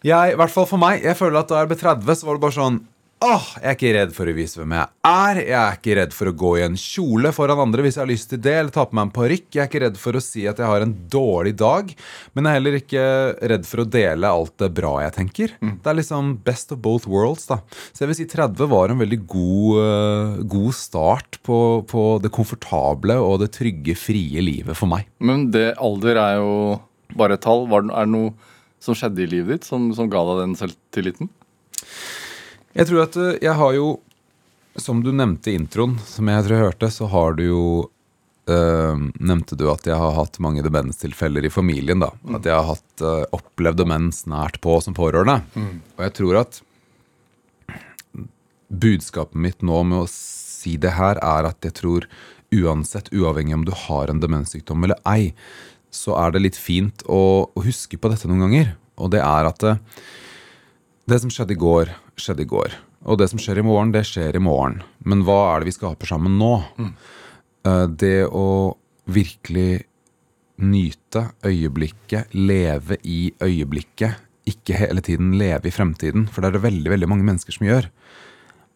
Jeg, 0.03 0.33
I 0.35 0.37
hvert 0.37 0.51
fall 0.53 0.67
for 0.69 0.81
meg. 0.83 0.99
Jeg 1.07 1.15
føler 1.17 1.39
at 1.41 1.49
da 1.49 1.63
jeg 1.63 1.71
ble 1.71 1.79
30, 1.79 2.19
så 2.19 2.27
var 2.29 2.37
det 2.37 2.43
bare 2.43 2.57
sånn 2.59 2.81
Åh, 3.23 3.43
Jeg 3.61 3.69
er 3.69 3.75
ikke 3.77 3.91
redd 3.95 4.09
for 4.11 4.27
å 4.27 4.33
vise 4.35 4.59
hvem 4.59 4.73
jeg 4.75 4.89
er. 5.07 5.37
Jeg 5.45 5.55
er 5.55 5.77
ikke 5.77 5.93
redd 5.95 6.15
for 6.15 6.27
å 6.27 6.33
gå 6.35 6.49
i 6.59 6.63
en 6.65 6.73
kjole 6.79 7.29
foran 7.31 7.61
andre 7.63 7.85
hvis 7.85 7.95
jeg 7.95 8.01
har 8.01 8.09
lyst 8.09 8.29
til 8.33 8.41
det, 8.43 8.55
eller 8.59 8.73
ta 8.75 8.83
på 8.89 8.97
meg 8.97 9.05
en 9.07 9.13
parykk. 9.15 9.45
Jeg 9.53 9.61
er 9.63 9.69
ikke 9.69 9.81
redd 9.85 9.99
for 10.01 10.17
å 10.19 10.21
si 10.23 10.43
at 10.49 10.59
jeg 10.59 10.67
har 10.67 10.83
en 10.83 10.91
dårlig 11.13 11.53
dag, 11.61 11.93
men 12.35 12.43
jeg 12.43 12.51
er 12.51 12.57
heller 12.59 12.75
ikke 12.81 13.03
redd 13.53 13.67
for 13.69 13.83
å 13.83 13.87
dele 13.93 14.31
alt 14.35 14.55
det 14.59 14.69
bra 14.75 14.91
jeg 15.05 15.15
tenker. 15.15 15.53
Det 15.63 15.91
er 15.93 15.99
liksom 16.01 16.33
best 16.43 16.73
of 16.75 16.81
both 16.83 17.07
worlds, 17.07 17.45
da. 17.47 17.61
Så 17.93 18.03
jeg 18.03 18.11
vil 18.11 18.19
si 18.19 18.27
30 18.33 18.67
var 18.73 18.91
en 18.91 18.99
veldig 19.05 19.21
god, 19.31 19.79
eh, 19.85 20.41
god 20.55 20.75
start 20.75 21.39
på, 21.47 21.59
på 21.87 22.03
det 22.23 22.33
komfortable 22.35 23.15
og 23.23 23.37
det 23.45 23.53
trygge, 23.55 23.95
frie 23.99 24.43
livet 24.43 24.75
for 24.79 24.91
meg. 24.91 25.07
Men 25.23 25.47
det 25.53 25.69
alder 25.79 26.19
er 26.25 26.41
jo 26.41 26.81
bare 27.15 27.37
et 27.39 27.45
tall. 27.47 27.69
Er 27.71 27.87
det 27.87 28.11
noe 28.17 28.33
som 28.83 28.99
skjedde 28.99 29.23
i 29.23 29.31
livet 29.37 29.61
ditt 29.61 29.69
som, 29.69 29.93
som 29.95 30.11
ga 30.11 30.25
deg 30.27 30.43
den 30.43 30.59
selvtilliten? 30.59 31.31
Jeg 32.73 32.89
tror 32.89 33.05
at 33.05 33.17
eh, 33.21 33.35
jeg 33.43 33.53
har 33.59 33.73
jo, 33.77 33.87
som 34.81 35.03
du 35.05 35.11
nevnte 35.13 35.51
i 35.51 35.57
introen, 35.59 35.97
som 36.09 36.29
jeg 36.29 36.45
tror 36.45 36.57
jeg 36.57 36.67
hørte, 36.67 36.93
så 36.93 37.09
har 37.13 37.39
du 37.39 37.47
jo 37.49 37.65
Uh, 38.43 38.99
Nevnte 39.23 39.55
du 39.55 39.69
at 39.71 39.85
jeg 39.87 39.95
har 39.95 40.17
hatt 40.17 40.35
mange 40.43 40.59
demenstilfeller 40.65 41.45
i 41.47 41.51
familien, 41.53 42.01
da. 42.03 42.09
At 42.35 42.43
jeg 42.43 42.51
har 42.51 42.65
hatt, 42.73 42.89
uh, 42.99 43.21
opplevd 43.31 43.79
demens 43.79 44.25
nært 44.27 44.57
på 44.59 44.73
som 44.83 44.91
pårørende. 44.97 45.37
Og 45.95 46.03
jeg 46.03 46.13
tror 46.17 46.39
at 46.41 46.59
budskapet 48.67 49.39
mitt 49.39 49.63
nå 49.63 49.79
med 49.87 50.01
å 50.01 50.09
si 50.11 50.75
det 50.75 50.91
her, 50.97 51.21
er 51.23 51.47
at 51.47 51.63
jeg 51.63 51.77
tror 51.79 52.09
uansett, 52.51 53.13
uavhengig 53.15 53.55
om 53.55 53.63
du 53.63 53.71
har 53.85 54.11
en 54.11 54.19
demenssykdom 54.19 54.83
eller 54.89 54.99
ei, 55.07 55.31
så 55.93 56.17
er 56.19 56.35
det 56.35 56.43
litt 56.43 56.59
fint 56.59 57.07
å, 57.07 57.47
å 57.47 57.63
huske 57.63 57.95
på 57.95 58.11
dette 58.11 58.27
noen 58.27 58.47
ganger. 58.47 58.75
Og 58.99 59.15
det 59.15 59.23
er 59.23 59.49
at 59.49 59.63
det, 59.63 59.77
det 61.09 61.19
som 61.19 61.31
skjedde 61.33 61.55
i 61.55 61.59
går, 61.59 61.91
skjedde 62.19 62.45
i 62.45 62.49
går. 62.49 62.75
Og 63.03 63.19
det 63.19 63.27
som 63.31 63.41
skjer 63.41 63.59
i 63.59 63.65
morgen, 63.65 63.91
det 63.91 64.05
skjer 64.07 64.37
i 64.37 64.43
morgen. 64.43 64.81
Men 65.03 65.25
hva 65.27 65.39
er 65.49 65.61
det 65.61 65.71
vi 65.71 65.75
skaper 65.75 66.07
sammen 66.07 66.37
nå? 66.39 66.53
Mm. 66.79 66.93
Det 67.99 68.19
å 68.27 68.47
virkelig 69.11 69.83
nyte 70.63 71.25
øyeblikket, 71.43 72.31
leve 72.37 72.99
i 73.03 73.33
øyeblikket, 73.43 74.21
ikke 74.47 74.75
hele 74.75 75.03
tiden 75.03 75.33
leve 75.39 75.67
i 75.67 75.75
fremtiden. 75.75 76.27
For 76.31 76.43
det 76.43 76.51
er 76.51 76.57
det 76.57 76.65
veldig 76.67 76.93
veldig 76.93 77.09
mange 77.11 77.27
mennesker 77.27 77.55
som 77.55 77.67
gjør. 77.67 77.89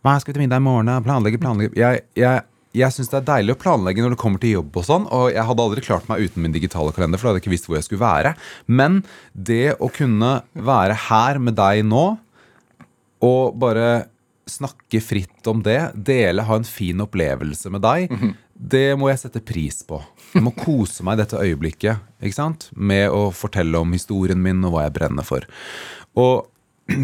Hva 0.03 0.17
skal 0.19 0.31
vi 0.31 0.37
til 0.37 0.45
middag 0.45 0.61
i 0.61 0.67
morgen? 0.67 0.91
Planlegge, 1.03 1.39
planlegge. 1.41 1.75
Jeg, 1.79 2.03
jeg, 2.19 2.43
jeg 2.77 2.93
syns 2.93 3.11
det 3.11 3.19
er 3.19 3.27
deilig 3.27 3.55
å 3.55 3.61
planlegge 3.61 4.03
når 4.03 4.15
det 4.15 4.21
kommer 4.21 4.41
til 4.41 4.57
jobb 4.57 4.77
og 4.79 4.85
sånn, 4.87 5.07
og 5.13 5.31
jeg 5.33 5.45
hadde 5.49 5.63
aldri 5.63 5.83
klart 5.85 6.09
meg 6.09 6.25
uten 6.25 6.43
min 6.45 6.55
digitale 6.55 6.93
kalender, 6.95 7.19
for 7.19 7.27
da 7.27 7.33
hadde 7.33 7.41
jeg 7.41 7.47
ikke 7.47 7.55
visst 7.55 7.69
hvor 7.69 7.79
jeg 7.79 7.87
skulle 7.87 8.05
være. 8.05 8.35
Men 8.67 9.01
det 9.33 9.77
å 9.81 9.89
kunne 9.93 10.37
være 10.53 10.97
her 11.07 11.41
med 11.43 11.57
deg 11.59 11.83
nå, 11.87 12.05
og 13.27 13.57
bare 13.57 13.87
snakke 14.47 15.01
fritt 15.03 15.47
om 15.49 15.63
det, 15.65 15.79
dele, 15.95 16.45
ha 16.47 16.57
en 16.59 16.67
fin 16.67 17.01
opplevelse 17.03 17.71
med 17.73 17.83
deg, 17.83 18.13
det 18.57 18.95
må 18.97 19.09
jeg 19.11 19.21
sette 19.21 19.43
pris 19.43 19.81
på. 19.85 19.99
Jeg 20.33 20.43
må 20.45 20.53
kose 20.55 21.03
meg 21.05 21.17
i 21.17 21.23
dette 21.23 21.41
øyeblikket 21.41 22.23
ikke 22.23 22.37
sant? 22.37 22.69
med 22.73 23.09
å 23.13 23.27
fortelle 23.35 23.81
om 23.81 23.91
historien 23.93 24.39
min 24.41 24.63
og 24.65 24.73
hva 24.73 24.87
jeg 24.87 24.95
brenner 24.97 25.27
for. 25.27 25.45
Og 26.17 26.47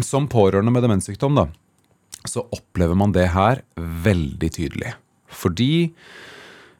som 0.06 0.26
pårørende 0.30 0.72
med 0.72 0.86
demenssykdom, 0.86 1.36
da, 1.36 1.48
så 2.24 2.46
opplever 2.56 2.96
man 2.98 3.12
det 3.14 3.28
her 3.34 3.62
veldig 3.76 4.50
tydelig. 4.56 4.94
Fordi 5.34 5.90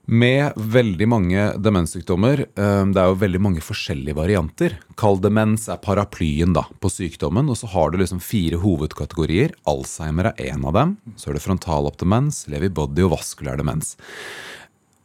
Med 0.07 0.53
veldig 0.57 1.07
mange 1.09 1.45
demenssykdommer. 1.65 2.41
eh, 2.61 2.85
Det 2.93 3.01
er 3.01 3.07
jo 3.09 3.15
veldig 3.23 3.41
mange 3.41 3.63
forskjellige 3.65 4.15
varianter. 4.15 4.75
Kall 5.01 5.17
demens 5.19 5.67
er 5.73 5.79
paraplyen 5.81 6.53
da, 6.53 6.67
på 6.79 6.91
sykdommen. 6.93 7.49
Og 7.49 7.57
så 7.57 7.67
har 7.73 7.91
du 7.91 7.97
liksom 7.97 8.21
fire 8.21 8.59
hovedkategorier. 8.61 9.55
Alzheimer 9.67 10.27
er 10.27 10.53
én 10.53 10.63
av 10.67 10.75
dem. 10.75 10.99
Så 11.17 11.31
er 11.31 11.39
det 11.39 11.43
frontallopp 11.47 11.97
demens, 11.97 12.45
Lewy 12.53 12.69
body 12.69 13.01
og 13.07 13.15
vaskulær 13.17 13.57
demens. 13.57 13.97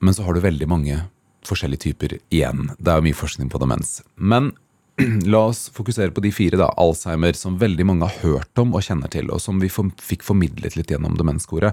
Men 0.01 0.13
så 0.13 0.25
har 0.25 0.33
du 0.33 0.41
veldig 0.41 0.67
mange 0.67 0.99
forskjellige 1.47 1.79
typer 1.95 2.19
igjen. 2.29 2.75
Det 2.77 2.91
er 2.91 2.99
jo 2.99 3.07
mye 3.07 3.15
forskning 3.23 3.49
på 3.49 3.59
demens. 3.63 4.01
Men 4.17 4.51
la 5.31 5.45
oss 5.47 5.69
fokusere 5.71 6.11
på 6.11 6.19
de 6.27 6.31
fire. 6.35 6.57
da, 6.59 6.73
Alzheimer, 6.75 7.31
som 7.39 7.57
veldig 7.57 7.85
mange 7.87 8.03
har 8.03 8.19
hørt 8.19 8.59
om 8.59 8.75
og 8.75 8.83
kjenner 8.83 9.07
til, 9.07 9.31
og 9.31 9.39
som 9.39 9.61
vi 9.63 9.69
fikk 9.71 10.23
formidlet 10.27 10.75
litt 10.75 10.91
gjennom 10.91 11.15
demenskoret. 11.15 11.71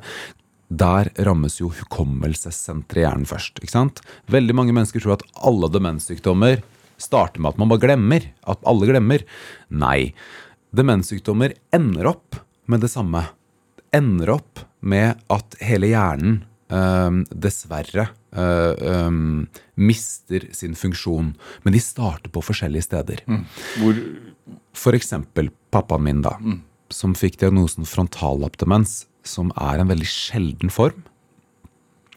Der 0.68 1.10
rammes 1.22 1.60
jo 1.60 1.68
hukommelsessenteret 1.70 2.98
i 2.98 3.04
hjernen 3.04 3.28
først. 3.28 3.60
ikke 3.62 3.74
sant? 3.74 4.00
Veldig 4.26 4.54
mange 4.56 4.74
mennesker 4.74 5.02
tror 5.02 5.16
at 5.18 5.26
alle 5.46 5.70
demenssykdommer 5.70 6.62
starter 6.98 7.40
med 7.40 7.54
at 7.54 7.60
man 7.60 7.70
bare 7.70 7.84
glemmer. 7.84 8.26
At 8.46 8.58
alle 8.66 8.88
glemmer. 8.88 9.22
Nei. 9.70 10.12
Demenssykdommer 10.74 11.54
ender 11.74 12.10
opp 12.10 12.40
med 12.66 12.82
det 12.82 12.90
samme. 12.90 13.22
Ender 13.94 14.34
opp 14.34 14.64
med 14.80 15.14
at 15.30 15.56
hele 15.62 15.92
hjernen 15.92 16.44
øh, 16.74 17.22
dessverre 17.30 18.08
øh, 18.34 18.74
øh, 18.74 19.46
mister 19.76 20.48
sin 20.52 20.74
funksjon. 20.74 21.34
Men 21.62 21.76
de 21.76 21.80
starter 21.80 22.32
på 22.32 22.42
forskjellige 22.42 22.88
steder. 22.90 23.22
Hvor 23.78 24.02
For 24.76 24.92
eksempel 24.92 25.48
pappaen 25.72 26.02
min, 26.04 26.22
da, 26.22 26.34
som 26.92 27.14
fikk 27.16 27.38
diagnosen 27.40 27.86
frontallappdemens, 27.88 29.06
som 29.28 29.52
er 29.56 29.82
en 29.82 29.90
veldig 29.90 30.08
sjelden 30.08 30.72
form. 30.72 31.04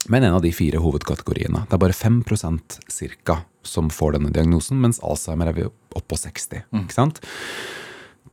Men 0.09 0.23
en 0.23 0.37
av 0.37 0.43
de 0.45 0.51
fire 0.55 0.79
hovedkategoriene. 0.81 1.65
Det 1.67 1.75
er 1.75 1.81
bare 1.81 1.97
5% 1.97 2.79
cirka 2.89 3.41
som 3.67 3.89
får 3.93 4.15
denne 4.15 4.31
diagnosen, 4.33 4.79
mens 4.81 5.01
Alzheimer 5.05 5.51
er 5.51 5.57
vi 5.57 5.67
oppe 5.67 6.05
på 6.07 6.17
60. 6.17 6.63
Ikke 6.79 6.95
sant? 6.95 7.19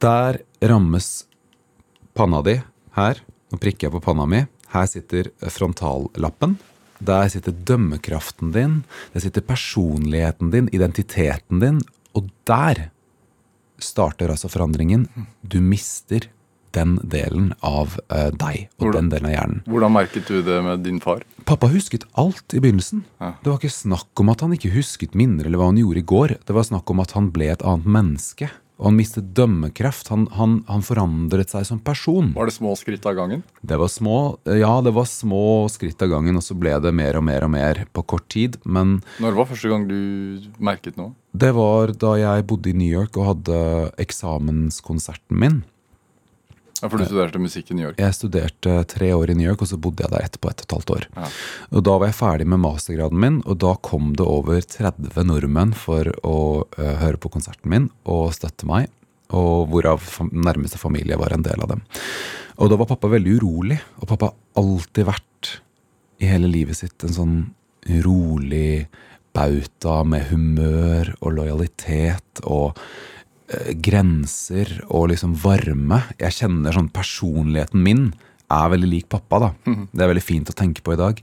Der 0.02 0.38
rammes 0.62 1.26
panna 2.16 2.42
di 2.46 2.60
her. 2.96 3.20
Nå 3.50 3.60
prikker 3.62 3.88
jeg 3.88 3.96
på 3.96 4.04
panna 4.06 4.26
mi. 4.30 4.44
Her 4.72 4.88
sitter 4.90 5.30
frontallappen. 5.52 6.56
Der 7.04 7.28
sitter 7.32 7.52
dømmekraften 7.68 8.54
din. 8.54 8.78
Der 9.12 9.24
sitter 9.24 9.44
personligheten 9.44 10.52
din, 10.54 10.70
identiteten 10.72 11.60
din. 11.60 11.82
Og 12.16 12.30
der 12.48 12.88
starter 13.82 14.32
altså 14.32 14.48
forandringen. 14.48 15.08
Du 15.42 15.60
mister 15.60 16.30
den 16.76 16.98
delen 17.02 17.48
av 17.64 17.96
eh, 18.10 18.28
deg 18.36 18.68
og 18.76 18.86
Hvordan- 18.86 19.00
den 19.00 19.10
delen 19.14 19.30
av 19.30 19.34
hjernen. 19.36 19.62
Hvordan 19.66 19.96
merket 19.96 20.28
du 20.28 20.42
det 20.46 20.60
med 20.64 20.84
din 20.84 21.00
far? 21.00 21.24
Pappa 21.46 21.68
husket 21.72 22.04
alt 22.18 22.54
i 22.54 22.60
begynnelsen. 22.60 23.04
Ja. 23.20 23.32
Det 23.42 23.50
var 23.52 23.58
ikke 23.60 23.72
snakk 23.72 24.22
om 24.22 24.30
at 24.34 24.40
han 24.44 24.52
ikke 24.56 24.74
husket 24.76 25.14
minner 25.18 25.46
eller 25.46 25.58
hva 25.62 25.70
han 25.72 25.78
gjorde 25.80 26.02
i 26.02 26.06
går. 26.12 26.36
Det 26.44 26.54
var 26.56 26.64
snakk 26.68 26.90
om 26.90 27.00
at 27.04 27.12
han 27.16 27.30
ble 27.34 27.50
et 27.54 27.62
annet 27.66 27.86
menneske. 27.86 28.50
Og 28.76 28.90
han 28.90 28.96
mistet 28.98 29.30
dømmekraft. 29.32 30.10
Han, 30.12 30.26
han, 30.36 30.58
han 30.68 30.82
forandret 30.84 31.48
seg 31.48 31.64
som 31.64 31.78
person. 31.80 32.34
Var 32.36 32.44
det 32.50 32.52
små 32.58 32.74
skritt 32.76 33.06
av 33.08 33.14
gangen? 33.16 33.40
Det 33.64 33.78
var 33.80 33.88
små, 33.88 34.16
ja, 34.52 34.74
det 34.84 34.92
var 34.92 35.06
små 35.08 35.64
skritt 35.72 36.02
av 36.04 36.10
gangen, 36.12 36.36
og 36.36 36.44
så 36.44 36.52
ble 36.60 36.74
det 36.84 36.92
mer 36.92 37.16
og 37.16 37.24
mer 37.24 37.46
og 37.46 37.54
mer 37.54 37.80
på 37.96 38.04
kort 38.04 38.26
tid. 38.28 38.58
Men 38.68 38.98
Når 39.18 39.32
var 39.38 39.48
første 39.48 39.70
gang 39.72 39.86
du 39.88 39.96
merket 40.60 40.98
noe? 41.00 41.14
det 41.32 41.54
var 41.56 41.94
da 41.96 42.12
jeg 42.20 42.44
bodde 42.48 42.68
i 42.68 42.76
New 42.76 42.92
York 42.92 43.16
og 43.16 43.30
hadde 43.30 43.62
eksamenskonserten 43.96 45.38
min. 45.40 45.62
Ja, 46.82 46.90
For 46.90 47.00
du 47.00 47.06
studerte 47.06 47.40
musikk 47.40 47.70
i 47.70 47.76
New 47.78 47.86
York? 47.86 48.00
Jeg 48.00 48.16
studerte 48.16 48.76
tre 48.90 49.10
år 49.16 49.32
i 49.32 49.36
New 49.38 49.48
York, 49.48 49.64
og 49.64 49.70
så 49.70 49.78
bodde 49.80 50.04
jeg 50.04 50.12
der 50.12 50.26
etterpå 50.26 50.50
et 50.50 50.62
og 50.62 50.66
et 50.66 50.74
halvt 50.76 50.92
år. 50.96 51.06
Ja. 51.16 51.30
Og 51.72 51.86
Da 51.88 51.96
var 51.96 52.10
jeg 52.10 52.18
ferdig 52.18 52.46
med 52.52 52.62
mastergraden 52.64 53.22
min, 53.22 53.40
og 53.46 53.58
da 53.64 53.74
kom 53.80 54.12
det 54.18 54.26
over 54.26 54.60
30 54.60 55.24
nordmenn 55.30 55.74
for 55.74 56.12
å 56.22 56.38
uh, 56.78 56.94
høre 57.02 57.20
på 57.20 57.32
konserten 57.32 57.72
min 57.72 57.90
og 58.04 58.34
støtte 58.36 58.68
meg, 58.68 58.90
og 59.34 59.72
hvorav 59.72 60.04
nærmeste 60.30 60.78
familie 60.78 61.18
var 61.18 61.34
en 61.34 61.46
del 61.46 61.62
av 61.64 61.72
dem. 61.74 61.82
Og 62.56 62.70
da 62.70 62.78
var 62.80 62.88
pappa 62.88 63.10
veldig 63.12 63.38
urolig, 63.40 63.80
og 64.00 64.08
pappa 64.12 64.30
har 64.30 64.62
alltid 64.62 65.08
vært 65.08 65.52
i 66.22 66.30
hele 66.30 66.48
livet 66.48 66.78
sitt 66.78 67.04
en 67.04 67.16
sånn 67.16 67.36
rolig 68.04 68.86
bauta 69.36 70.00
med 70.08 70.30
humør 70.30 71.12
og 71.20 71.34
lojalitet 71.36 72.40
og 72.44 72.72
eh, 72.76 73.15
grenser 73.78 74.72
og 74.88 75.10
liksom 75.12 75.36
varme. 75.38 76.02
Jeg 76.18 76.34
kjenner 76.40 76.74
sånn 76.74 76.92
personligheten 76.94 77.82
min 77.82 78.08
er 78.52 78.70
veldig 78.70 78.88
lik 78.90 79.08
pappa, 79.10 79.38
da. 79.42 79.50
Det 79.92 80.02
er 80.02 80.10
veldig 80.12 80.24
fint 80.24 80.50
å 80.50 80.56
tenke 80.56 80.82
på 80.82 80.94
i 80.94 81.00
dag. 81.00 81.20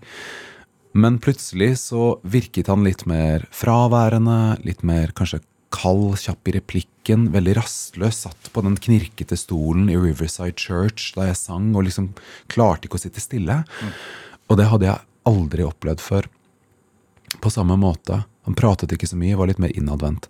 Men 0.94 1.18
plutselig 1.24 1.78
så 1.82 2.18
virket 2.22 2.70
han 2.70 2.84
litt 2.86 3.06
mer 3.10 3.48
fraværende, 3.52 4.60
litt 4.64 4.84
mer 4.84 5.12
kanskje 5.16 5.42
kald, 5.74 6.20
kjapp 6.22 6.52
i 6.52 6.54
replikken, 6.60 7.32
veldig 7.34 7.56
rastløs, 7.58 8.20
satt 8.28 8.52
på 8.54 8.62
den 8.62 8.76
knirkete 8.78 9.38
stolen 9.40 9.88
i 9.90 9.98
Riverside 9.98 10.60
Church 10.60 11.16
da 11.16 11.32
jeg 11.32 11.40
sang, 11.40 11.72
og 11.74 11.88
liksom 11.88 12.12
klarte 12.52 12.88
ikke 12.88 13.00
å 13.00 13.04
sitte 13.08 13.24
stille. 13.24 13.64
Og 14.52 14.60
det 14.60 14.70
hadde 14.70 14.92
jeg 14.92 15.02
aldri 15.26 15.66
opplevd 15.66 16.04
før. 16.04 16.30
På 17.42 17.50
samme 17.50 17.80
måte. 17.80 18.22
Han 18.46 18.60
pratet 18.60 18.94
ikke 18.94 19.10
så 19.10 19.18
mye, 19.18 19.38
var 19.40 19.50
litt 19.50 19.62
mer 19.64 19.74
innadvendt. 19.74 20.30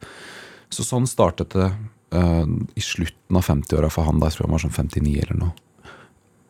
Så 0.73 0.85
sånn 0.87 1.05
startet 1.09 1.53
det 1.55 1.69
uh, 2.15 2.45
i 2.75 2.83
slutten 2.83 3.39
av 3.39 3.45
50-åra 3.45 3.91
for 3.93 4.09
han. 4.09 4.19
Da 4.21 4.29
jeg 4.29 4.39
tror 4.39 4.49
han 4.49 4.55
var 4.57 4.65
sånn 4.65 4.75
59 4.75 5.15
eller 5.25 5.39
noe. 5.39 5.53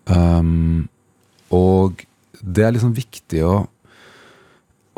Um, 0.04 0.90
og 1.54 2.04
det 2.44 2.66
er 2.66 2.74
liksom 2.76 2.96
viktig 2.96 3.44
å, 3.48 3.54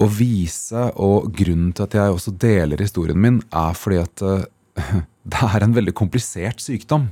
å 0.02 0.08
vise, 0.10 0.88
og 0.96 1.30
grunnen 1.36 1.74
til 1.76 1.86
at 1.86 1.98
jeg 1.98 2.16
også 2.16 2.34
deler 2.42 2.82
historien 2.82 3.20
min, 3.22 3.42
er 3.54 3.76
fordi 3.78 4.00
at 4.02 4.24
eh, 4.26 4.96
det 5.36 5.44
er 5.52 5.66
en 5.66 5.76
veldig 5.76 5.94
komplisert 5.98 6.64
sykdom. 6.64 7.10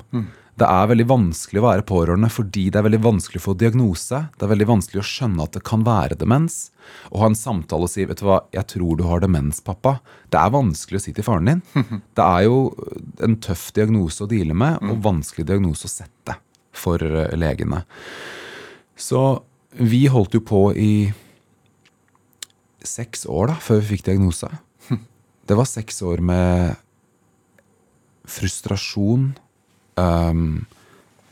Det 0.53 0.67
er 0.69 0.89
veldig 0.91 1.05
vanskelig 1.09 1.61
å 1.61 1.65
være 1.65 1.85
pårørende 1.89 2.29
fordi 2.29 2.67
det 2.69 2.77
er 2.77 2.85
veldig 2.85 2.99
vanskelig 3.01 3.39
å 3.41 3.45
få 3.47 3.55
diagnose. 3.57 4.19
Det 4.37 4.45
er 4.45 4.51
veldig 4.51 4.67
vanskelig 4.69 5.01
å 5.01 5.07
skjønne 5.09 5.47
at 5.47 5.55
det 5.57 5.63
kan 5.65 5.85
være 5.87 6.17
demens. 6.19 6.57
Å 7.09 7.23
ha 7.23 7.29
en 7.31 7.37
samtale 7.37 7.87
og 7.87 7.89
si 7.89 8.05
vet 8.05 8.21
du 8.21 8.27
hva, 8.27 8.43
'jeg 8.53 8.67
tror 8.75 8.97
du 8.97 9.03
har 9.09 9.23
demens, 9.23 9.61
pappa'. 9.65 9.99
Det 10.29 10.37
er 10.37 10.53
vanskelig 10.53 11.01
å 11.01 11.03
si 11.03 11.13
til 11.13 11.25
faren 11.25 11.49
din. 11.49 11.61
Det 12.17 12.21
er 12.23 12.43
jo 12.45 12.75
en 13.19 13.35
tøff 13.37 13.71
diagnose 13.73 14.21
å 14.21 14.29
deale 14.29 14.53
med, 14.53 14.77
og 14.83 15.01
vanskelig 15.01 15.47
diagnose 15.47 15.89
å 15.89 15.89
sette 15.89 16.37
for 16.71 17.01
eh, 17.01 17.33
legene. 17.33 17.83
Så 18.95 19.41
vi 19.73 20.05
holdt 20.05 20.35
jo 20.37 20.41
på 20.41 20.69
i 20.77 21.13
seks 22.83 23.25
år 23.25 23.47
da, 23.47 23.55
før 23.57 23.81
vi 23.81 23.95
fikk 23.95 24.05
diagnose. 24.05 24.49
Det 25.47 25.57
var 25.57 25.65
seks 25.65 26.01
år 26.05 26.21
med 26.21 26.75
frustrasjon, 28.29 29.33
um, 29.99 30.65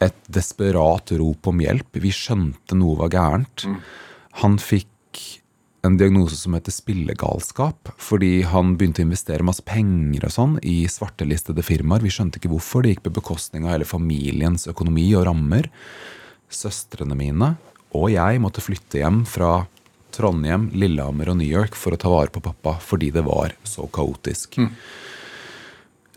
et 0.02 0.18
desperat 0.32 1.14
rop 1.20 1.52
om 1.52 1.62
hjelp. 1.62 2.00
Vi 2.02 2.14
skjønte 2.16 2.78
noe 2.78 2.98
var 3.04 3.14
gærent. 3.14 3.66
Han 4.42 4.58
fikk 4.62 4.88
en 5.86 5.98
diagnose 5.98 6.38
som 6.38 6.54
heter 6.54 6.74
spillegalskap, 6.74 7.90
fordi 7.98 8.44
han 8.46 8.76
begynte 8.78 9.02
å 9.02 9.08
investere 9.08 9.46
masse 9.46 9.66
penger 9.66 10.28
og 10.28 10.36
sånn 10.36 10.56
i 10.62 10.84
svartelistede 10.90 11.66
firmaer. 11.66 12.06
Vi 12.06 12.14
skjønte 12.14 12.38
ikke 12.38 12.54
hvorfor. 12.54 12.86
Det 12.86 12.96
gikk 12.96 13.08
på 13.08 13.18
bekostning 13.18 13.66
av 13.66 13.76
hele 13.76 13.90
familiens 13.90 14.68
økonomi 14.70 15.08
og 15.18 15.26
rammer. 15.30 15.72
Søstrene 16.52 17.18
mine 17.18 17.56
og 17.98 18.12
jeg 18.14 18.40
måtte 18.44 18.64
flytte 18.64 19.02
hjem 19.02 19.24
fra 19.28 19.66
Trondheim, 20.16 20.70
Lillehammer 20.76 21.32
og 21.32 21.40
New 21.40 21.48
York 21.48 21.76
for 21.80 21.96
å 21.96 22.00
ta 22.00 22.12
vare 22.12 22.32
på 22.32 22.44
pappa 22.44 22.78
fordi 22.84 23.12
det 23.16 23.24
var 23.28 23.56
så 23.68 23.88
kaotisk. 23.92 24.60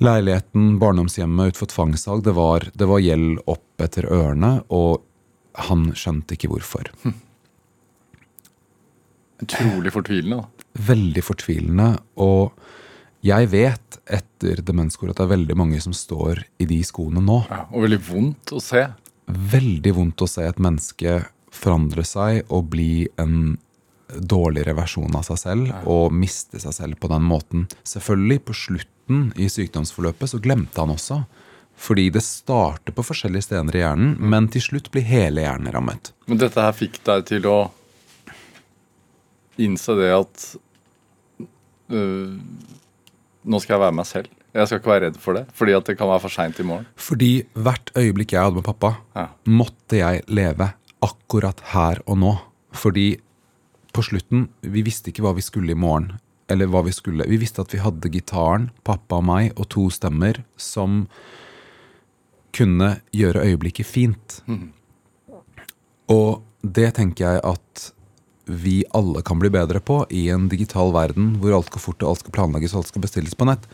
Leiligheten, 0.03 0.79
barndomshjemmet 0.83 1.53
utfor 1.53 1.71
tvangssalg, 1.71 2.25
det 2.27 2.35
var, 2.35 2.67
det 2.75 2.87
var 2.91 3.03
gjeld 3.03 3.39
opp 3.47 3.85
etter 3.85 4.09
ørene, 4.11 4.57
og 4.75 5.05
han 5.69 5.93
skjønte 5.95 6.35
ikke 6.35 6.51
hvorfor. 6.51 6.91
Utrolig 9.45 9.93
fortvilende. 9.95 10.41
da. 10.43 10.67
Veldig 10.89 11.23
fortvilende, 11.23 11.89
og 12.19 12.57
jeg 13.25 13.49
vet 13.53 13.99
etter 14.11 14.61
demenskor 14.67 15.13
at 15.13 15.21
det 15.21 15.25
er 15.29 15.35
veldig 15.37 15.57
mange 15.57 15.79
som 15.81 15.95
står 15.97 16.43
i 16.61 16.67
de 16.69 16.81
skoene 16.85 17.23
nå. 17.25 17.39
Ja, 17.49 17.63
og 17.71 17.87
veldig 17.87 18.01
vondt 18.09 18.53
å 18.53 18.61
se. 18.61 18.83
veldig 19.27 19.95
vondt 19.97 20.21
å 20.21 20.29
se 20.29 20.43
et 20.45 20.59
menneske 20.61 21.23
forandre 21.55 22.03
seg 22.05 22.43
og 22.53 22.67
bli 22.75 23.07
en 23.17 23.55
dårligere 24.21 24.75
versjon 24.79 25.15
av 25.17 25.25
seg 25.27 25.39
selv 25.41 25.89
og 25.91 26.13
miste 26.15 26.61
seg 26.63 26.75
selv 26.77 26.99
på 27.03 27.09
den 27.13 27.25
måten. 27.27 27.67
Selvfølgelig, 27.87 28.41
på 28.49 28.57
slutten 28.57 29.33
i 29.37 29.49
sykdomsforløpet 29.53 30.31
så 30.35 30.41
glemte 30.43 30.81
han 30.81 30.95
også. 30.95 31.23
Fordi 31.75 32.07
det 32.15 32.23
starter 32.23 32.95
på 32.95 33.03
forskjellige 33.03 33.49
steder 33.49 33.75
i 33.75 33.81
hjernen, 33.83 34.13
men 34.23 34.47
til 34.55 34.63
slutt 34.63 34.93
blir 34.95 35.03
hele 35.09 35.43
hjernen 35.43 35.73
rammet. 35.75 36.13
Men 36.31 36.39
dette 36.39 36.63
her 36.63 36.77
fikk 36.77 37.01
deg 37.05 37.25
til 37.33 37.49
å 37.51 37.57
innse 39.59 39.95
det 39.99 40.13
at 40.15 40.45
øh, 41.95 42.39
Nå 43.45 43.59
skal 43.61 43.75
jeg 43.77 43.83
være 43.83 43.97
meg 43.99 44.07
selv. 44.09 44.31
Jeg 44.55 44.69
skal 44.71 44.79
ikke 44.81 44.89
være 44.93 45.05
redd 45.09 45.17
for 45.21 45.37
det, 45.37 45.43
fordi 45.53 45.75
at 45.77 45.89
det 45.91 45.97
kan 45.99 46.09
være 46.09 46.23
for 46.23 46.33
seint 46.33 46.61
i 46.63 46.65
morgen. 46.65 46.87
Fordi 46.97 47.33
hvert 47.59 47.91
øyeblikk 47.99 48.33
jeg 48.33 48.41
hadde 48.47 48.57
med 48.57 48.65
pappa, 48.65 48.93
Ja. 49.19 49.27
måtte 49.45 49.99
jeg 49.99 50.23
leve 50.33 50.71
akkurat 51.05 51.61
her 51.75 52.01
og 52.07 52.17
nå. 52.23 52.33
Fordi 52.73 53.19
på 53.95 54.03
slutten 54.03 54.49
Vi 54.61 54.83
visste 54.87 55.11
ikke 55.11 55.25
hva 55.25 55.35
vi 55.37 55.45
skulle 55.45 55.73
i 55.73 55.79
morgen. 55.79 56.17
Eller 56.51 56.69
hva 56.69 56.83
vi 56.85 56.93
skulle. 56.93 57.25
Vi 57.31 57.39
visste 57.41 57.63
at 57.65 57.73
vi 57.73 57.81
hadde 57.81 58.11
gitaren, 58.13 58.69
pappa 58.85 59.23
og 59.23 59.29
meg, 59.31 59.53
og 59.57 59.71
to 59.73 59.87
stemmer 59.95 60.43
som 60.61 61.07
kunne 62.55 62.99
gjøre 63.17 63.47
øyeblikket 63.49 63.89
fint. 63.89 64.41
Og 66.13 66.43
det 66.61 66.95
tenker 66.99 67.25
jeg 67.25 67.45
at 67.49 67.91
vi 68.45 68.83
alle 68.93 69.23
kan 69.25 69.41
bli 69.41 69.49
bedre 69.49 69.81
på 69.81 70.03
i 70.13 70.27
en 70.33 70.51
digital 70.53 70.93
verden 70.93 71.39
hvor 71.41 71.57
alt 71.57 71.71
går 71.73 71.81
fort 71.81 72.03
og 72.05 72.11
alt 72.11 72.25
skal 72.25 72.35
planlegges 72.37 72.75
og 72.75 72.83
alt 72.83 72.93
skal 72.93 73.05
bestilles 73.07 73.37
på 73.39 73.49
nett. 73.49 73.65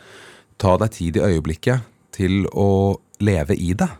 Ta 0.62 0.76
deg 0.78 0.94
tid 0.94 1.18
i 1.18 1.24
øyeblikket 1.26 1.88
til 2.14 2.44
å 2.54 3.00
leve 3.22 3.56
i 3.58 3.72
det. 3.74 3.90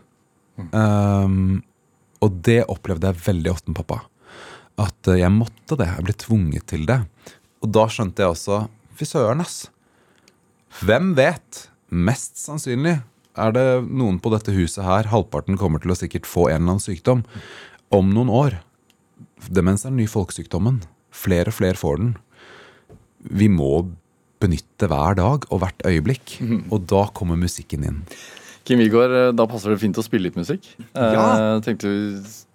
Um, 0.71 1.61
og 2.21 2.39
det 2.45 2.61
opplevde 2.71 3.11
jeg 3.11 3.25
veldig 3.25 3.51
ofte 3.51 3.71
med 3.71 3.81
pappa. 3.81 4.01
At 4.81 5.11
eh, 5.11 5.21
jeg 5.21 5.33
måtte 5.35 5.77
det. 5.79 5.89
Jeg 5.89 6.07
ble 6.07 6.17
tvunget 6.25 6.67
til 6.71 6.87
det. 6.89 7.01
Og 7.61 7.71
da 7.73 7.85
skjønte 7.91 8.23
jeg 8.23 8.35
også 8.35 8.65
Fy 8.97 9.07
søren, 9.07 9.39
ass. 9.41 9.69
Hvem 10.85 11.13
vet? 11.17 11.65
Mest 11.89 12.37
sannsynlig 12.37 12.99
er 13.39 13.53
det 13.55 13.65
noen 13.87 14.19
på 14.21 14.31
dette 14.33 14.53
huset 14.55 14.83
her, 14.83 15.07
halvparten 15.11 15.57
kommer 15.59 15.81
til 15.81 15.93
å 15.93 15.97
sikkert 15.97 16.27
få 16.27 16.49
en 16.49 16.59
eller 16.61 16.75
annen 16.75 16.83
sykdom, 16.83 17.23
om 17.91 18.11
noen 18.13 18.31
år. 18.31 18.57
Demens 19.47 19.85
er 19.85 19.93
den 19.93 20.01
nye 20.01 20.11
folkesykdommen. 20.11 20.81
Flere 21.15 21.51
og 21.51 21.57
flere 21.57 21.79
får 21.79 22.01
den. 22.01 22.11
Vi 23.21 23.47
må 23.51 23.87
benytte 24.41 24.89
hver 24.91 25.17
dag 25.19 25.47
og 25.49 25.63
hvert 25.63 25.83
øyeblikk. 25.87 26.37
Og 26.73 26.85
da 26.89 27.05
kommer 27.15 27.39
musikken 27.39 27.85
inn. 27.87 27.99
Kim 28.67 28.81
Igor, 28.83 29.09
eh, 29.09 29.31
da 29.33 29.47
passer 29.49 29.73
det 29.73 29.81
fint 29.81 29.97
å 29.97 30.03
spille 30.05 30.27
litt 30.29 30.37
musikk. 30.37 30.67
Ja. 30.93 31.55
Eh, 31.57 31.59
tenkte 31.65 31.89
vi, 31.89 31.99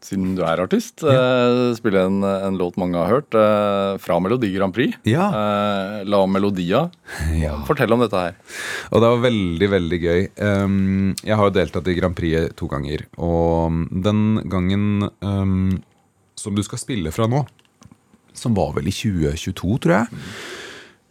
Siden 0.07 0.37
du 0.39 0.45
er 0.47 0.61
artist, 0.63 1.03
eh, 1.03 1.73
spille 1.75 2.05
en, 2.07 2.21
en 2.23 2.59
låt 2.61 2.77
mange 2.79 2.95
har 2.95 3.11
hørt. 3.11 3.35
Eh, 3.35 3.97
fra 3.99 4.21
Melodi 4.23 4.53
Grand 4.55 4.71
Prix. 4.75 4.95
Ja. 5.09 5.27
La 6.07 6.21
Melodia. 6.31 6.85
Ja. 7.43 7.57
Fortell 7.67 7.91
om 7.93 8.05
dette 8.05 8.21
her. 8.21 8.37
Og 8.93 9.03
det 9.03 9.11
var 9.11 9.25
veldig, 9.25 9.69
veldig 9.73 9.99
gøy. 10.01 10.23
Um, 10.39 11.11
jeg 11.27 11.37
har 11.37 11.49
jo 11.51 11.57
deltatt 11.57 11.91
i 11.91 11.97
Grand 11.99 12.15
Prix 12.17 12.55
to 12.57 12.69
ganger. 12.71 13.03
Og 13.19 13.83
den 13.91 14.23
gangen 14.53 15.09
um, 15.21 15.83
som 16.39 16.55
du 16.55 16.63
skal 16.63 16.81
spille 16.81 17.11
fra 17.15 17.27
nå, 17.31 17.43
som 18.37 18.55
var 18.55 18.77
vel 18.79 18.87
i 18.87 18.95
2022, 18.95 19.75
tror 19.83 19.97
jeg. 19.99 20.23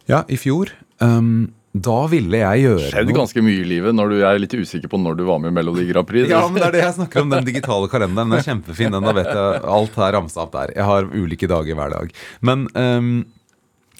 Ja, 0.08 0.24
i 0.30 0.40
fjor. 0.40 0.72
Um, 1.02 1.52
da 1.82 1.96
ville 2.10 2.38
jeg 2.40 2.62
gjøre 2.62 2.88
Skjedd 2.92 3.10
ganske 3.16 3.42
mye 3.44 3.60
i 3.62 3.68
livet 3.68 3.96
når 3.96 4.12
du 4.12 4.16
er 4.20 4.38
litt 4.40 4.54
usikker 4.54 4.90
på 4.92 5.00
når 5.00 5.18
du 5.18 5.24
var 5.28 5.40
med 5.42 5.52
i 5.52 5.56
Melodi 5.56 5.86
Grand 5.88 6.08
Prix. 6.08 6.28
Ja, 6.30 6.44
men 6.48 6.60
det 6.60 6.68
er 6.68 6.76
det 6.76 6.84
jeg 6.84 6.96
snakker 6.98 7.24
om, 7.24 7.32
den 7.34 7.46
digitale 7.46 7.90
kalenderen. 7.92 8.32
Den 8.32 8.38
er 8.38 8.46
kjempefin. 8.46 8.94
den, 8.94 9.06
Da 9.06 9.14
vet 9.16 9.30
jeg 9.32 9.62
alt 9.76 9.98
er 10.06 10.16
ramsa 10.16 10.44
opp 10.44 10.54
der. 10.54 10.74
Jeg 10.76 10.88
har 10.88 11.08
ulike 11.12 11.50
dager 11.50 11.78
hver 11.78 11.94
dag. 11.96 12.12
Men 12.46 12.66
um, 12.74 13.14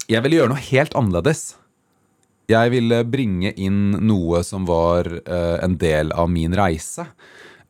jeg 0.07 0.23
ville 0.23 0.41
gjøre 0.41 0.53
noe 0.55 0.67
helt 0.69 0.95
annerledes. 0.99 1.45
Jeg 2.51 2.71
ville 2.71 3.01
bringe 3.11 3.51
inn 3.59 3.97
noe 4.07 4.43
som 4.47 4.69
var 4.69 5.09
uh, 5.11 5.57
en 5.65 5.75
del 5.83 6.12
av 6.15 6.31
min 6.31 6.55
reise, 6.55 7.09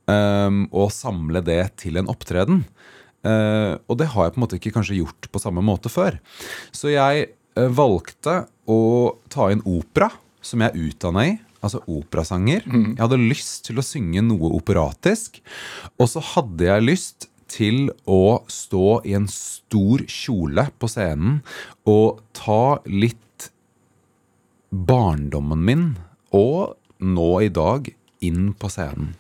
um, 0.05 0.67
og 0.69 0.93
samle 0.93 1.41
det 1.45 1.63
til 1.81 1.97
en 2.01 2.11
opptreden. 2.13 2.67
Uh, 3.27 3.81
og 3.89 3.97
det 3.99 4.11
har 4.13 4.29
jeg 4.29 4.35
på 4.35 4.39
en 4.39 4.45
måte 4.45 4.59
ikke 4.61 4.75
kanskje 4.77 5.01
gjort 5.01 5.31
på 5.33 5.41
samme 5.43 5.65
måte 5.65 5.91
før. 5.91 6.21
Så 6.77 6.93
jeg 6.93 7.31
valgte 7.57 8.47
å 8.69 8.81
ta 9.33 9.51
inn 9.53 9.65
opera, 9.65 10.11
som 10.45 10.63
jeg 10.63 10.73
er 10.73 10.89
utdanna 10.91 11.27
i. 11.27 11.35
Altså 11.65 11.81
operasanger. 11.91 12.63
Jeg 12.69 13.01
hadde 13.01 13.19
lyst 13.19 13.65
til 13.67 13.81
å 13.81 13.85
synge 13.85 14.23
noe 14.23 14.53
operatisk. 14.55 15.41
Og 15.99 16.11
så 16.13 16.23
hadde 16.35 16.69
jeg 16.69 16.85
lyst 16.85 17.29
til 17.51 17.91
å 18.07 18.43
stå 18.51 19.01
i 19.07 19.15
en 19.17 19.29
stor 19.31 20.03
kjole 20.11 20.67
på 20.79 20.91
scenen 20.91 21.41
og 21.87 22.21
ta 22.37 22.79
litt 22.87 23.51
barndommen 24.71 25.63
min 25.65 25.87
og 26.35 26.77
nå 27.01 27.31
i 27.47 27.49
dag 27.49 27.89
inn 28.27 28.51
på 28.59 28.71
scenen. 28.73 29.15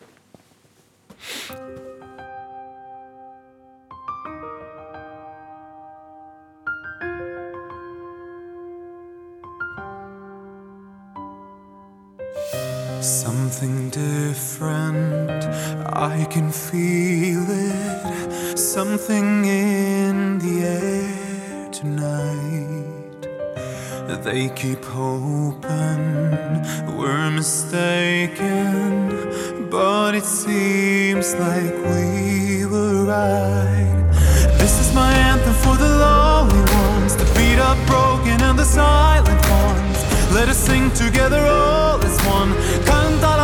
Something 13.06 13.88
different, 13.90 15.44
I 15.94 16.26
can 16.28 16.50
feel 16.50 17.44
it. 17.48 18.58
Something 18.58 19.44
in 19.44 20.40
the 20.40 20.64
air 20.66 21.70
tonight. 21.70 23.22
They 24.24 24.48
keep 24.48 24.84
hoping 24.84 26.64
we're 26.98 27.30
mistaken, 27.30 28.50
but 29.70 30.16
it 30.16 30.24
seems 30.24 31.32
like 31.36 31.74
we 31.86 32.66
were 32.66 33.04
right. 33.04 34.02
This 34.58 34.80
is 34.80 34.92
my 34.96 35.12
anthem 35.12 35.54
for 35.54 35.76
the 35.76 35.88
lonely 35.88 36.58
ones, 36.74 37.14
the 37.14 37.24
beat 37.36 37.60
up, 37.60 37.78
broken, 37.86 38.42
and 38.42 38.58
the 38.58 38.64
silent 38.64 39.48
ones. 39.48 39.98
Let 40.34 40.48
us 40.48 40.58
sing 40.58 40.90
together 40.90 41.46
all 41.46 41.98
one. 42.26 42.54
Canta 42.84 43.35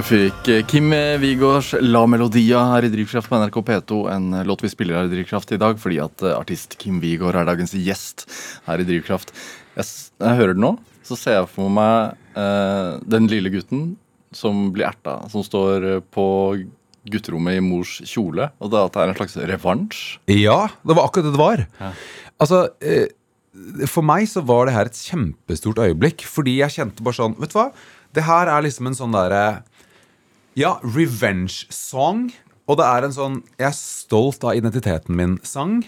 Du 0.00 0.04
fikk 0.06 0.46
eh, 0.48 0.62
Kim 0.64 0.94
Wigårds 1.20 1.74
La 1.84 2.00
Melodia 2.08 2.62
her 2.70 2.86
i 2.86 2.88
Drivkraft 2.88 3.28
på 3.28 3.36
NRK 3.36 3.56
P2. 3.66 3.98
En 4.08 4.30
eh, 4.32 4.46
låt 4.48 4.62
vi 4.64 4.70
spiller 4.72 4.96
her 4.96 5.10
i 5.10 5.12
Drivkraft 5.12 5.50
i 5.52 5.58
dag 5.60 5.76
fordi 5.82 5.98
at 6.00 6.22
eh, 6.24 6.32
artist 6.32 6.78
Kim 6.80 7.02
Wigård 7.02 7.36
er 7.36 7.44
dagens 7.44 7.74
gjest 7.76 8.24
her 8.64 8.80
i 8.80 8.86
Drivkraft. 8.88 9.34
Jeg, 9.74 9.90
jeg 10.24 10.38
hører 10.38 10.56
det 10.56 10.64
nå, 10.64 10.70
så 11.04 11.18
ser 11.20 11.36
jeg 11.36 11.50
for 11.52 11.68
meg 11.76 12.16
eh, 12.32 12.96
den 13.12 13.28
lille 13.28 13.52
gutten 13.52 13.84
som 14.32 14.70
blir 14.72 14.88
erta, 14.88 15.18
som 15.28 15.44
står 15.44 15.88
eh, 15.90 16.00
på 16.16 16.26
gutterommet 17.12 17.60
i 17.60 17.66
mors 17.68 17.98
kjole, 18.08 18.48
og 18.56 18.72
det, 18.72 18.80
at 18.86 18.96
det 18.96 19.04
er 19.04 19.12
en 19.12 19.20
slags 19.20 19.38
revansj. 19.52 20.02
Ja, 20.32 20.62
det 20.80 20.96
var 20.96 21.10
akkurat 21.10 21.28
det 21.28 21.36
det 21.36 21.44
var. 21.44 21.66
Ja. 21.76 21.92
Altså, 22.40 22.70
eh, 22.80 23.10
for 23.84 24.00
meg 24.06 24.32
så 24.32 24.40
var 24.48 24.64
det 24.64 24.78
her 24.78 24.88
et 24.88 25.04
kjempestort 25.12 25.84
øyeblikk, 25.84 26.24
fordi 26.24 26.62
jeg 26.62 26.78
kjente 26.80 27.04
bare 27.04 27.20
sånn 27.20 27.36
Vet 27.36 27.52
du 27.52 27.60
hva? 27.60 27.72
Det 28.16 28.24
her 28.24 28.48
er 28.48 28.64
liksom 28.64 28.88
en 28.88 28.96
sånn 28.96 29.12
derre 29.12 29.60
Ja, 30.58 30.78
revenge 30.82 31.66
song. 31.72 32.30
Og 32.70 32.76
det 32.78 32.86
er 32.86 33.04
en 33.04 33.12
sånn 33.14 33.36
'jeg 33.58 33.66
er 33.66 33.74
stolt 33.74 34.44
av 34.44 34.54
identiteten 34.54 35.14
min'-sang. 35.16 35.82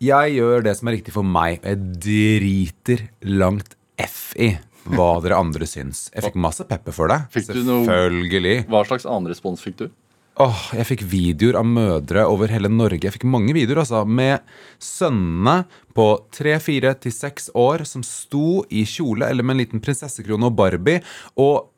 Jeg 0.00 0.34
gjør 0.34 0.64
det 0.64 0.76
som 0.76 0.88
er 0.88 0.92
riktig 0.96 1.12
for 1.12 1.22
meg. 1.22 1.60
og 1.62 1.70
Jeg 1.70 1.78
driter 2.00 3.08
langt 3.22 3.74
F 3.98 4.34
i 4.36 4.58
hva 4.88 5.22
dere 5.22 5.38
andre 5.38 5.64
syns. 5.64 6.10
Jeg 6.14 6.24
fikk 6.24 6.34
masse 6.34 6.64
pepper 6.66 6.92
for 6.92 7.08
det. 7.08 7.28
Du 7.46 7.62
noe- 7.62 7.86
Selvfølgelig. 7.86 8.66
Hva 8.68 8.84
slags 8.86 9.06
annen 9.06 9.28
respons 9.28 9.60
fikk 9.62 9.76
du? 9.76 9.90
Åh, 10.36 10.72
jeg 10.74 10.86
fikk 10.86 11.02
videoer 11.06 11.54
av 11.60 11.64
mødre 11.64 12.26
over 12.26 12.48
hele 12.48 12.68
Norge. 12.68 13.02
Jeg 13.02 13.12
fikk 13.12 13.24
mange 13.30 13.52
videoer 13.54 13.78
altså, 13.84 14.04
med 14.04 14.40
sønnene 14.80 15.64
på 15.94 16.06
tre, 16.32 16.58
fire 16.58 16.92
til 16.98 17.12
seks 17.12 17.50
år 17.54 17.84
som 17.86 18.02
sto 18.02 18.64
i 18.68 18.82
kjole 18.84 19.28
eller 19.30 19.44
med 19.44 19.54
en 19.54 19.62
liten 19.64 19.80
prinsessekrone 19.80 20.44
og 20.50 20.56
Barbie, 20.56 21.00
og 21.38 21.68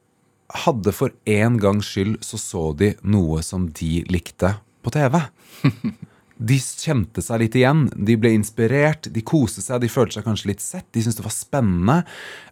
hadde 0.64 0.92
for 0.94 1.10
en 1.26 1.56
gangs 1.58 1.86
skyld 1.92 2.18
så 2.24 2.38
så 2.38 2.66
de 2.78 2.94
noe 3.02 3.42
som 3.42 3.68
de 3.74 4.04
likte 4.10 4.54
på 4.82 4.92
TV. 4.94 5.20
De 6.36 6.58
kjente 6.60 7.22
seg 7.24 7.38
litt 7.40 7.54
igjen. 7.56 7.86
De 7.96 8.12
ble 8.20 8.34
inspirert, 8.36 9.06
de 9.08 9.22
koste 9.24 9.62
seg, 9.64 9.80
de 9.80 9.88
følte 9.88 10.18
seg 10.18 10.26
kanskje 10.26 10.50
litt 10.50 10.60
sett. 10.60 10.84
De 10.92 11.00
syntes 11.00 11.16
det 11.16 11.24
var 11.24 11.32
spennende. 11.32 11.94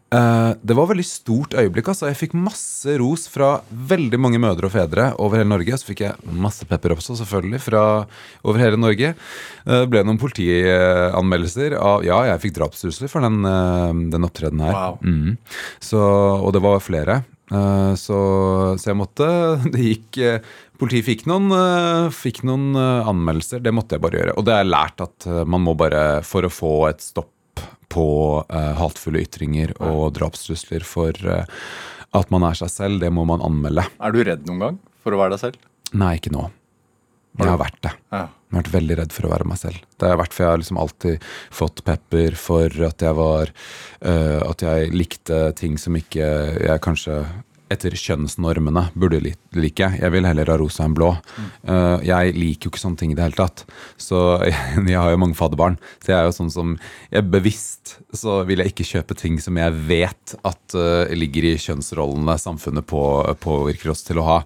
Eh, 0.09 0.53
det 0.65 0.73
var 0.73 0.87
et 0.87 0.93
veldig 0.95 1.05
stort 1.05 1.53
øyeblikk. 1.61 1.91
altså. 1.93 2.09
Jeg 2.09 2.17
fikk 2.17 2.33
masse 2.39 2.95
ros 2.97 3.27
fra 3.29 3.59
veldig 3.69 4.17
mange 4.25 4.41
mødre 4.41 4.71
og 4.71 4.73
fedre 4.73 5.11
over 5.21 5.37
hele 5.37 5.51
Norge. 5.53 5.77
Så 5.77 5.91
fikk 5.91 6.01
jeg 6.01 6.33
masse 6.33 6.65
pepper 6.65 6.95
også, 6.97 7.19
selvfølgelig, 7.21 7.61
fra 7.61 7.83
over 8.41 8.65
hele 8.65 8.81
Norge. 8.81 9.13
Eh, 9.67 9.83
Det 9.85 9.91
ble 9.93 10.01
noen 10.09 10.21
politianmeldelser 10.23 11.77
av 11.77 12.05
Ja, 12.09 12.23
jeg 12.33 12.41
fikk 12.47 12.57
drapstrusler 12.63 13.13
for 13.13 13.21
den, 13.21 13.45
eh, 13.45 13.93
den 14.17 14.25
opptredenen 14.25 14.65
her. 14.65 14.73
Wow. 14.73 14.99
Mm. 15.05 15.37
Så, 15.77 16.01
og 16.41 16.53
det 16.57 16.63
var 16.65 16.81
flere. 16.81 17.25
Eh, 17.53 17.95
Så, 18.01 18.19
så 18.81 18.89
jeg 18.91 18.97
måtte 18.97 19.27
Det 19.75 19.83
gikk 19.83 20.19
eh, 20.25 20.39
Politiet 20.81 21.07
fikk 21.07 21.27
noen, 21.31 21.51
eh, 21.55 22.09
fikk 22.15 22.41
noen 22.49 22.73
anmeldelser. 22.79 23.61
Det 23.63 23.73
måtte 23.75 23.95
jeg 23.95 24.03
bare 24.03 24.19
gjøre. 24.19 24.33
Og 24.41 24.47
det 24.49 24.57
er 24.57 24.67
lært 24.67 25.05
at 25.05 25.27
man 25.47 25.63
må 25.63 25.77
bare, 25.79 26.23
for 26.27 26.43
å 26.47 26.51
få 26.51 26.73
et 26.89 27.05
stopp 27.05 27.31
på 27.95 28.07
hatefulle 28.51 29.21
ytringer 29.23 29.71
og 29.79 30.17
drapstrusler 30.17 30.83
for 30.83 31.15
at 31.15 32.33
man 32.35 32.47
er 32.49 32.59
seg 32.59 32.73
selv, 32.73 32.99
det 33.05 33.13
må 33.15 33.23
man 33.29 33.45
anmelde. 33.47 33.85
Er 34.03 34.17
du 34.17 34.19
redd 34.27 34.43
noen 34.51 34.65
gang 34.65 34.81
for 35.05 35.15
å 35.15 35.21
være 35.21 35.37
deg 35.37 35.45
selv? 35.45 35.63
Nei, 35.95 36.17
ikke 36.19 36.35
nå. 36.35 36.49
Jeg 37.39 37.53
har 37.53 37.61
vært 37.63 37.79
det. 37.87 37.95
Ja. 38.15 38.25
Jeg 38.55 38.61
har 38.61 38.69
vært 38.69 38.77
veldig 38.77 38.97
redd 39.01 39.15
for 39.15 39.27
å 39.27 39.33
være 39.33 39.47
meg 39.51 39.59
selv. 39.59 39.87
Det 39.99 40.07
har 40.07 40.21
vært, 40.21 40.35
for 40.35 40.45
jeg 40.45 40.53
har 40.53 40.61
liksom 40.63 40.79
alltid 40.79 41.25
fått 41.59 41.81
pepper 41.89 42.37
for 42.39 42.85
at 42.87 43.03
jeg 43.03 43.19
var 43.19 43.51
uh, 43.51 44.41
At 44.47 44.63
jeg 44.63 44.93
likte 44.95 45.41
ting 45.59 45.75
som 45.81 45.97
ikke 45.99 46.29
jeg 46.63 46.85
kanskje 46.85 47.19
etter 47.75 47.95
kjønnsnormene 47.99 48.89
burde 48.99 49.21
like. 49.23 49.91
Jeg 50.01 50.13
vil 50.15 50.27
heller 50.29 50.51
ha 50.51 50.57
rosa 50.61 50.87
enn 50.87 50.97
blå. 50.97 51.13
Uh, 51.67 51.99
jeg 52.05 52.35
liker 52.37 52.69
jo 52.69 52.73
ikke 52.73 52.83
sånne 52.83 53.01
ting 53.01 53.13
i 53.13 53.19
det 53.19 53.27
hele 53.27 53.39
tatt. 53.39 53.65
Så 54.01 54.21
jeg, 54.45 54.97
har 54.97 55.13
jo 55.13 55.21
mange 55.21 55.39
fadderbarn. 55.39 55.79
Så 56.03 56.15
jeg 56.15 56.19
er 56.21 56.29
jo 56.29 56.37
sånn 56.37 56.53
som 56.55 56.77
jeg 57.13 57.27
Bevisst 57.35 57.97
så 58.15 58.37
vil 58.47 58.61
jeg 58.63 58.71
ikke 58.71 58.87
kjøpe 58.87 59.17
ting 59.19 59.41
som 59.43 59.57
jeg 59.59 59.75
vet 59.89 60.35
at 60.47 60.77
uh, 60.79 61.11
ligger 61.15 61.49
i 61.49 61.55
kjønnsrollene 61.61 62.37
samfunnet 62.41 62.87
på, 62.89 63.03
påvirker 63.43 63.93
oss 63.93 64.05
til 64.07 64.21
å 64.23 64.27
ha. 64.29 64.37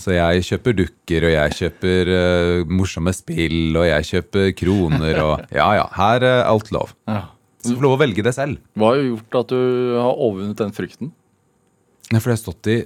Så 0.00 0.14
jeg 0.16 0.44
kjøper 0.50 0.76
dukker, 0.82 1.28
og 1.28 1.34
jeg 1.34 1.56
kjøper 1.60 2.12
uh, 2.12 2.68
morsomme 2.68 3.14
spill, 3.16 3.76
og 3.76 3.88
jeg 3.88 4.10
kjøper 4.12 4.52
kroner, 4.58 5.22
og 5.24 5.46
ja 5.60 5.70
ja, 5.80 5.88
her 5.96 6.26
er 6.26 6.44
alt 6.46 6.72
lov. 6.74 6.94
Ja. 7.08 7.24
Så 7.66 7.72
du 7.72 7.80
får 7.80 7.86
lov 7.88 7.96
å 7.96 8.02
velge 8.04 8.22
det 8.22 8.34
selv. 8.36 8.60
Hva 8.78 8.92
har 8.92 9.02
gjort 9.02 9.38
at 9.40 9.54
du 9.54 9.60
har 9.98 10.12
overvunnet 10.12 10.60
den 10.60 10.74
frykten? 10.76 11.10
Ja, 12.12 12.20
For 12.20 12.30
jeg 12.30 12.38
har 12.38 12.42
stått 12.44 12.70
i 12.70 12.78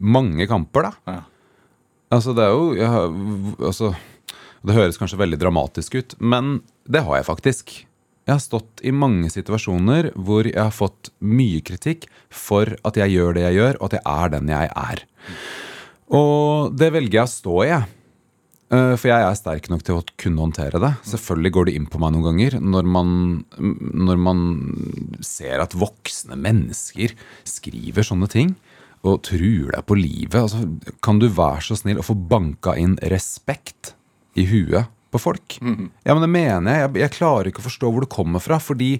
mange 0.00 0.46
kamper, 0.50 0.88
da. 0.88 0.92
Ja. 1.10 1.20
Altså, 2.10 2.34
det 2.34 2.42
er 2.42 2.54
jo 2.56 2.72
jeg 2.74 3.68
altså, 3.70 3.92
Det 4.66 4.74
høres 4.74 4.98
kanskje 4.98 5.20
veldig 5.20 5.38
dramatisk 5.40 5.94
ut, 5.94 6.16
men 6.18 6.58
det 6.90 7.04
har 7.06 7.20
jeg 7.20 7.28
faktisk. 7.28 7.72
Jeg 8.26 8.34
har 8.34 8.42
stått 8.42 8.82
i 8.84 8.92
mange 8.92 9.30
situasjoner 9.32 10.10
hvor 10.14 10.44
jeg 10.46 10.60
har 10.60 10.74
fått 10.74 11.08
mye 11.24 11.62
kritikk 11.64 12.04
for 12.28 12.68
at 12.86 12.98
jeg 13.00 13.14
gjør 13.16 13.38
det 13.38 13.46
jeg 13.46 13.56
gjør, 13.56 13.78
og 13.80 13.88
at 13.88 13.96
jeg 13.96 14.04
er 14.04 14.34
den 14.34 14.52
jeg 14.52 14.68
er. 14.82 15.02
Og 16.10 16.76
det 16.76 16.90
velger 16.92 17.22
jeg 17.22 17.30
å 17.30 17.32
stå 17.32 17.56
i, 17.64 17.70
jeg. 17.70 17.88
Eh, 18.70 18.94
For 18.94 19.10
jeg 19.10 19.26
er 19.26 19.38
sterk 19.38 19.66
nok 19.72 19.82
til 19.86 19.98
å 19.98 20.04
kunne 20.20 20.44
håndtere 20.44 20.78
det. 20.82 20.92
Selvfølgelig 21.10 21.52
går 21.56 21.68
det 21.68 21.74
inn 21.78 21.88
på 21.90 21.98
meg 22.02 22.14
noen 22.14 22.28
ganger 22.28 22.58
når 22.62 22.86
man, 22.96 23.08
når 23.58 24.20
man 24.22 24.44
ser 25.26 25.62
at 25.64 25.74
voksne 25.78 26.38
mennesker 26.38 27.16
skriver 27.48 28.06
sånne 28.06 28.30
ting 28.30 28.54
og 29.00 29.22
truer 29.26 29.72
deg 29.74 29.84
på 29.88 29.96
livet. 29.98 30.38
Altså, 30.38 30.62
kan 31.02 31.18
du 31.18 31.26
være 31.32 31.64
så 31.64 31.78
snill 31.80 32.02
å 32.02 32.06
få 32.06 32.14
banka 32.14 32.76
inn 32.78 32.98
respekt 33.10 33.94
i 34.38 34.44
huet 34.46 34.90
på 35.10 35.18
folk? 35.18 35.56
Ja, 35.58 36.14
men 36.14 36.22
det 36.22 36.30
mener 36.30 36.70
jeg. 36.70 36.82
jeg. 36.84 37.02
Jeg 37.06 37.16
klarer 37.16 37.50
ikke 37.50 37.64
å 37.64 37.68
forstå 37.70 37.90
hvor 37.90 38.04
det 38.04 38.12
kommer 38.12 38.44
fra, 38.44 38.60
fordi 38.62 38.98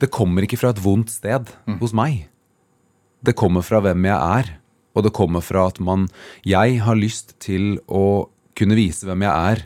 det 0.00 0.12
kommer 0.14 0.46
ikke 0.46 0.60
fra 0.60 0.70
et 0.72 0.80
vondt 0.82 1.12
sted 1.12 1.50
hos 1.82 1.92
meg. 1.96 2.28
Det 3.24 3.36
kommer 3.36 3.64
fra 3.66 3.82
hvem 3.84 4.06
jeg 4.06 4.16
er, 4.38 4.54
og 4.94 5.04
det 5.06 5.12
kommer 5.16 5.42
fra 5.42 5.66
at 5.66 5.80
man 5.82 6.06
Jeg 6.46 6.78
har 6.86 6.96
lyst 6.96 7.34
til 7.42 7.80
å 7.90 8.30
kunne 8.58 8.76
vise 8.78 9.06
hvem 9.08 9.24
jeg 9.26 9.54
er. 9.54 9.64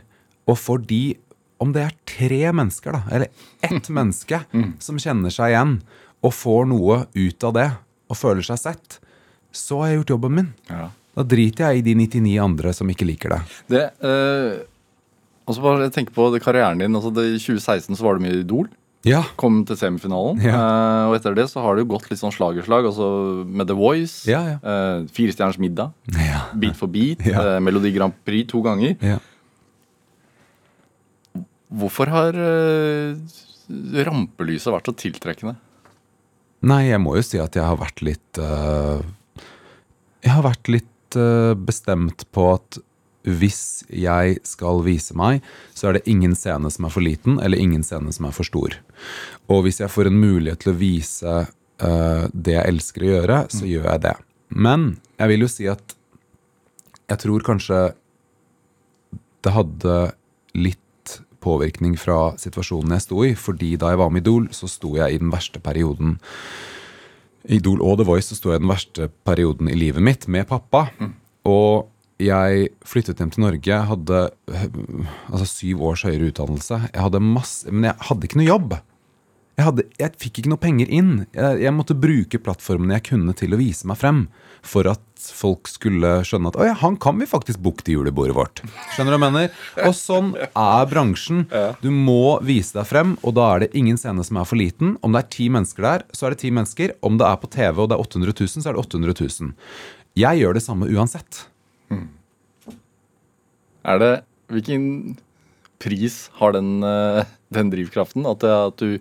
Og 0.49 0.57
for 0.57 0.81
de, 0.81 1.17
om 1.61 1.73
det 1.75 1.83
er 1.85 1.97
tre 2.09 2.41
mennesker, 2.55 2.95
da, 2.95 3.01
eller 3.13 3.29
ett 3.65 3.89
menneske, 3.99 4.41
som 4.83 5.01
kjenner 5.01 5.33
seg 5.33 5.53
igjen 5.53 5.77
og 6.25 6.33
får 6.35 6.65
noe 6.67 7.03
ut 7.15 7.45
av 7.47 7.55
det, 7.55 7.69
og 8.09 8.17
føler 8.17 8.43
seg 8.43 8.57
sett, 8.59 8.97
så 9.55 9.81
har 9.81 9.91
jeg 9.91 10.01
gjort 10.01 10.15
jobben 10.15 10.35
min. 10.35 10.49
Ja. 10.69 10.89
Da 11.17 11.25
driter 11.27 11.69
jeg 11.69 11.81
i 11.81 11.85
de 11.85 11.93
99 11.99 12.35
andre 12.41 12.73
som 12.75 12.89
ikke 12.91 13.07
liker 13.07 13.33
det. 13.35 13.39
Det, 13.71 13.85
eh, 14.05 14.59
og 15.49 15.55
så 15.57 15.63
bare 15.63 15.89
tenk 15.93 16.11
på 16.15 16.27
det, 16.33 16.41
karrieren 16.43 16.81
din. 16.81 16.95
altså 16.95 17.11
det, 17.13 17.25
I 17.33 17.39
2016 17.41 17.97
så 17.97 18.05
var 18.05 18.17
du 18.17 18.25
med 18.25 18.35
i 18.35 18.41
Idol. 18.43 18.69
Ja. 19.07 19.21
Kom 19.39 19.61
til 19.67 19.77
semifinalen. 19.79 20.41
Ja. 20.43 20.57
Uh, 20.59 21.03
og 21.09 21.15
etter 21.15 21.35
det 21.37 21.45
så 21.51 21.61
har 21.63 21.77
det 21.77 21.85
jo 21.85 21.91
gått 21.93 22.09
litt 22.11 22.19
sånn 22.19 22.33
slag 22.35 22.57
i 22.59 22.65
slag. 22.65 22.87
Altså 22.89 23.07
med 23.47 23.69
The 23.69 23.77
Voice, 23.79 24.25
Ja, 24.27 24.41
ja. 24.43 24.57
Uh, 24.59 25.05
Firestjerners 25.15 25.59
middag. 25.61 25.93
Beat 26.59 26.75
for 26.75 26.91
beat, 26.91 27.23
eh, 27.27 27.59
Melodi 27.63 27.93
Grand 27.95 28.15
Prix 28.27 28.49
to 28.51 28.61
ganger. 28.65 28.97
ja. 29.01 29.19
Hvorfor 31.69 32.09
har 32.09 32.33
eh, 32.33 33.13
rampelyset 34.07 34.71
vært 34.73 34.87
så 34.89 34.93
tiltrekkende? 34.97 35.53
Nei, 36.65 36.87
jeg 36.89 36.97
må 37.03 37.13
jo 37.19 37.21
si 37.21 37.37
at 37.37 37.53
jeg 37.55 37.61
har 37.63 37.77
vært 37.77 38.01
litt 38.01 38.39
Jeg 40.25 40.31
har 40.33 40.41
vært 40.43 40.71
litt 40.73 41.17
bestemt 41.61 42.25
på 42.33 42.47
at 42.55 42.79
hvis 43.27 43.83
jeg 43.91 44.39
skal 44.47 44.83
vise 44.85 45.15
meg, 45.17 45.43
så 45.75 45.89
er 45.89 45.97
det 45.97 46.07
ingen 46.09 46.35
scene 46.37 46.71
som 46.71 46.87
er 46.87 46.93
for 46.93 47.03
liten, 47.03 47.39
eller 47.43 47.59
ingen 47.59 47.83
scene 47.83 48.13
som 48.15 48.29
er 48.29 48.35
for 48.35 48.47
stor. 48.47 48.77
Og 49.51 49.65
hvis 49.65 49.81
jeg 49.81 49.91
får 49.91 50.09
en 50.09 50.19
mulighet 50.19 50.63
til 50.63 50.73
å 50.73 50.79
vise 50.79 51.35
uh, 51.45 52.25
det 52.31 52.55
jeg 52.55 52.73
elsker 52.73 53.05
å 53.05 53.13
gjøre, 53.13 53.39
så 53.51 53.67
gjør 53.67 53.89
jeg 53.91 54.05
det. 54.07 54.15
Men 54.49 54.91
jeg 55.19 55.33
vil 55.33 55.45
jo 55.45 55.51
si 55.51 55.67
at 55.69 55.95
jeg 57.09 57.21
tror 57.25 57.45
kanskje 57.45 57.81
det 59.43 59.53
hadde 59.55 59.97
litt 60.57 60.79
påvirkning 61.43 61.95
fra 61.99 62.33
situasjonen 62.39 62.97
jeg 62.97 63.05
sto 63.05 63.23
i. 63.25 63.35
Fordi 63.37 63.75
da 63.79 63.93
jeg 63.93 64.01
var 64.01 64.11
med 64.13 64.25
Idol, 64.25 64.49
så 64.55 64.69
sto 64.69 64.95
jeg 64.97 65.15
i 65.15 65.21
den 65.21 65.31
verste 65.33 65.61
perioden 65.63 66.17
Idol 67.49 67.79
og 67.81 67.97
The 68.01 68.05
Voice 68.05 68.29
så 68.29 68.35
sto 68.37 68.51
jeg 68.51 68.59
i 68.59 68.63
den 68.63 68.71
verste 68.71 69.07
perioden 69.25 69.69
i 69.71 69.77
livet 69.77 70.03
mitt 70.03 70.27
med 70.31 70.47
pappa. 70.49 70.89
Og 71.47 71.87
jeg 72.19 72.69
flyttet 72.87 73.21
hjem 73.21 73.31
til 73.31 73.45
Norge, 73.45 73.79
hadde 73.89 74.21
altså, 75.31 75.47
syv 75.47 75.85
års 75.87 76.03
høyere 76.07 76.33
utdannelse. 76.33 76.81
Jeg 76.91 77.03
hadde 77.05 77.23
masse, 77.23 77.71
Men 77.71 77.91
jeg 77.91 78.09
hadde 78.09 78.27
ikke 78.27 78.41
noe 78.41 78.49
jobb. 78.49 78.79
Jeg, 79.59 79.65
hadde, 79.67 79.83
jeg 79.99 80.15
fikk 80.21 80.39
ikke 80.39 80.51
noe 80.53 80.61
penger 80.61 80.91
inn. 80.95 81.13
Jeg, 81.35 81.59
jeg 81.65 81.75
måtte 81.75 81.95
bruke 81.99 82.39
plattformene 82.39 82.95
jeg 82.95 83.09
kunne 83.09 83.35
til 83.35 83.55
å 83.55 83.59
vise 83.59 83.87
meg 83.89 83.99
frem. 83.99 84.21
For 84.63 84.87
at 84.91 85.03
folk 85.35 85.67
skulle 85.71 86.17
skjønne 86.27 86.51
at 86.51 86.59
ja, 86.63 86.75
han 86.79 86.95
kan 86.99 87.19
vi 87.19 87.27
faktisk 87.27 87.59
booke 87.63 87.83
til 87.83 87.99
julebordet 87.99 88.35
vårt. 88.35 88.61
Skjønner 88.95 89.15
du 89.15 89.19
hva 89.19 89.27
jeg 89.29 89.35
mener? 89.35 89.59
Og 89.87 89.95
sånn 89.95 90.33
er 90.47 90.89
bransjen. 90.91 91.45
Du 91.83 91.89
må 91.91 92.39
vise 92.43 92.75
deg 92.75 92.87
frem, 92.87 93.15
og 93.23 93.35
da 93.39 93.49
er 93.53 93.65
det 93.65 93.71
ingen 93.79 93.99
scene 93.99 94.23
som 94.27 94.39
er 94.39 94.47
for 94.47 94.59
liten. 94.59 94.97
Om 95.03 95.15
det 95.15 95.23
er 95.23 95.31
ti 95.35 95.47
mennesker 95.51 95.87
der, 95.87 96.07
så 96.15 96.27
er 96.27 96.35
det 96.35 96.43
ti 96.43 96.51
mennesker. 96.55 96.95
Om 97.03 97.19
det 97.19 97.27
er 97.27 97.39
på 97.39 97.51
TV 97.55 97.83
og 97.83 97.91
det 97.91 97.99
er 97.99 98.03
800 98.07 98.35
000, 98.35 98.51
så 98.59 98.67
er 98.67 98.75
det 98.75 98.83
800 98.83 99.17
000. 99.23 99.55
Jeg 100.19 100.43
gjør 100.43 100.59
det 100.59 100.65
samme 100.67 100.91
uansett. 100.91 101.45
Er 103.85 104.01
det, 104.01 104.13
Hvilken 104.49 105.17
pris 105.79 106.29
har 106.39 106.55
den, 106.55 106.83
eh, 106.83 107.25
den 107.53 107.69
drivkraften? 107.69 108.25
At, 108.25 108.41
det, 108.41 108.49
at 108.49 108.81
du 108.81 108.97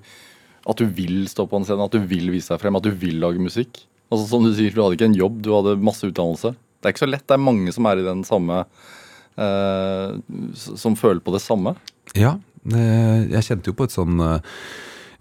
at 0.69 0.81
du 0.81 0.89
vil 0.93 1.23
stå 1.31 1.47
på 1.49 1.59
en 1.59 1.65
scene, 1.67 1.85
at 1.85 1.95
du 1.95 2.03
vil 2.11 2.29
vise 2.35 2.53
deg 2.53 2.61
frem, 2.61 2.77
at 2.77 2.85
du 2.85 2.93
vil 2.93 3.17
lage 3.23 3.41
musikk? 3.41 3.81
Altså 4.09 4.27
Som 4.29 4.45
du 4.45 4.53
sier, 4.57 4.73
du 4.73 4.83
hadde 4.83 4.99
ikke 4.99 5.09
en 5.09 5.17
jobb, 5.17 5.41
du 5.45 5.53
hadde 5.55 5.79
masse 5.81 6.05
utdannelse. 6.05 6.53
Det 6.53 6.89
er 6.89 6.95
ikke 6.95 7.05
så 7.05 7.11
lett. 7.11 7.25
Det 7.29 7.37
er 7.37 7.45
mange 7.45 7.73
som 7.75 7.89
er 7.89 8.01
i 8.01 8.07
den 8.07 8.21
samme 8.27 8.61
eh, 9.41 10.13
Som 10.55 10.97
føler 10.99 11.21
på 11.25 11.35
det 11.35 11.43
samme. 11.45 11.75
Ja, 12.17 12.37
eh, 12.71 13.25
jeg 13.33 13.47
kjente 13.49 13.73
jo 13.73 13.79
på 13.79 13.89
et 13.89 13.97
sånn 13.97 14.21
eh, 14.23 14.55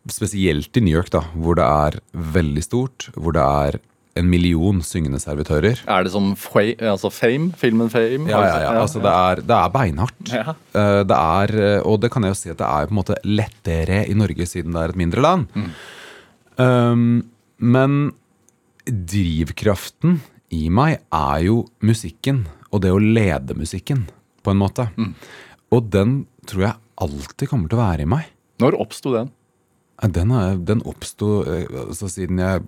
Spesielt 0.07 0.78
i 0.78 0.84
New 0.84 0.93
York, 0.93 1.09
da, 1.11 1.26
hvor 1.36 1.57
det 1.59 1.65
er 1.68 1.97
veldig 2.38 2.63
stort, 2.63 3.09
hvor 3.18 3.36
det 3.36 3.43
er 3.43 3.80
en 4.20 4.30
million 4.30 4.82
syngende 4.86 5.20
servitører. 5.24 5.84
Er 5.88 6.03
det 6.07 6.11
som 6.13 6.32
altså 6.34 7.11
Fame? 7.13 7.51
Filmen 7.57 7.89
Fame? 7.93 8.28
Ja, 8.30 8.41
ja, 8.45 8.57
ja. 8.65 8.72
Altså, 8.82 8.99
det, 9.03 9.13
er, 9.13 9.41
det 9.47 9.57
er 9.57 9.74
beinhardt. 9.74 10.32
Ja. 10.34 10.55
Eh, 10.74 11.03
Det 11.07 11.18
er, 11.18 11.55
eh, 11.68 11.82
og 11.88 11.99
det 12.03 12.11
kan 12.13 12.24
jeg 12.28 12.34
jo 12.36 12.39
si 12.41 12.49
at 12.53 12.57
det 12.61 12.68
er 12.68 12.88
på 12.89 12.95
en 12.95 12.99
måte 13.01 13.20
lettere 13.26 14.03
i 14.09 14.13
Norge, 14.18 14.45
siden 14.49 14.74
det 14.76 14.82
er 14.86 14.93
et 14.95 15.01
mindre 15.03 15.22
land. 15.26 15.47
Um, 16.57 17.03
men 17.61 17.97
drivkraften 18.88 20.20
i 20.55 20.68
meg 20.72 20.99
er 21.13 21.41
jo 21.47 21.57
musikken, 21.84 22.45
og 22.72 22.82
det 22.86 22.91
å 22.95 22.99
lede 23.01 23.55
musikken, 23.57 24.05
på 24.43 24.53
en 24.53 24.61
måte. 24.61 24.86
Og 25.76 25.89
den 25.91 26.22
tror 26.47 26.63
jeg 26.70 26.78
alltid 27.03 27.49
kommer 27.51 27.68
til 27.72 27.78
å 27.80 27.84
være 27.84 28.05
i 28.05 28.09
meg. 28.09 28.30
Når 28.63 28.78
oppsto 28.80 29.11
den? 29.13 29.32
Den, 30.13 30.32
er- 30.32 30.59
den 30.61 30.82
oppsto 30.88 31.41
eh, 31.49 31.65
altså, 31.88 32.07
siden 32.09 32.39
jeg 32.41 32.63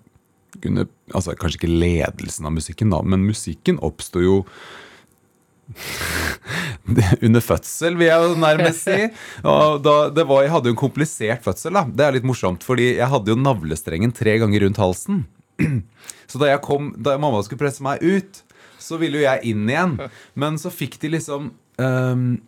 kunne 0.57 0.87
altså, 1.13 1.35
Kanskje 1.37 1.61
ikke 1.61 1.71
ledelsen 1.71 2.47
av 2.49 2.55
musikken, 2.55 2.93
da, 2.93 3.01
men 3.05 3.27
musikken 3.27 3.79
oppsto 3.85 4.23
jo 4.23 4.37
under 7.25 7.43
fødsel, 7.45 7.97
vil 7.99 8.09
jeg 8.09 8.25
jo 8.25 8.37
nærmest 8.41 8.87
si. 8.87 9.09
Da, 9.45 10.23
var, 10.23 10.41
jeg 10.41 10.53
hadde 10.55 10.71
jo 10.71 10.73
en 10.73 10.81
komplisert 10.81 11.45
fødsel. 11.45 11.77
da 11.77 11.85
Det 11.85 12.05
er 12.05 12.15
litt 12.17 12.27
morsomt, 12.27 12.65
fordi 12.65 12.95
jeg 12.95 13.09
hadde 13.11 13.33
jo 13.33 13.37
navlestrengen 13.37 14.13
tre 14.15 14.39
ganger 14.41 14.65
rundt 14.65 14.81
halsen. 14.81 15.23
Så 16.29 16.41
da 16.41 16.55
kom, 16.63 16.93
da 16.97 17.17
mamma 17.21 17.43
skulle 17.45 17.61
presse 17.61 17.85
meg 17.85 18.01
ut, 18.01 18.43
så 18.81 18.97
ville 19.01 19.19
jo 19.19 19.27
jeg 19.27 19.51
inn 19.51 19.69
igjen. 19.69 19.97
Men 20.39 20.57
så 20.61 20.71
fikk 20.73 20.97
de 21.01 21.13
liksom 21.17 21.51
ehm, 21.81 22.39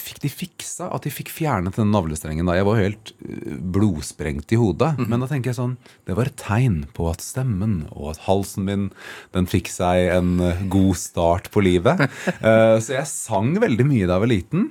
Fikk 0.00 0.22
de 0.22 0.30
fiksa 0.32 0.86
at 0.96 1.04
de 1.04 1.10
fikk 1.12 1.28
fjernet 1.28 1.76
den 1.76 1.90
navlestrengen 1.92 2.48
da? 2.48 2.54
Jeg 2.56 2.64
var 2.64 2.78
helt 2.80 3.12
øh, 3.20 3.58
blodsprengt 3.74 4.54
i 4.54 4.58
hodet. 4.58 4.94
Men 5.04 5.20
da 5.20 5.28
tenker 5.28 5.52
jeg 5.52 5.58
sånn 5.58 5.74
Det 6.08 6.16
var 6.16 6.30
et 6.30 6.38
tegn 6.40 6.82
på 6.96 7.10
at 7.10 7.20
stemmen 7.24 7.82
og 7.92 8.14
at 8.14 8.22
halsen 8.24 8.64
min 8.68 8.88
Den 9.36 9.48
fikk 9.50 9.68
seg 9.72 10.08
en 10.14 10.34
øh, 10.40 10.64
god 10.72 10.96
start 10.96 11.50
på 11.52 11.64
livet. 11.64 12.06
uh, 12.40 12.80
så 12.82 12.96
jeg 12.96 13.10
sang 13.10 13.52
veldig 13.60 13.86
mye 13.88 14.08
da 14.08 14.16
jeg 14.16 14.24
var 14.24 14.32
liten. 14.32 14.68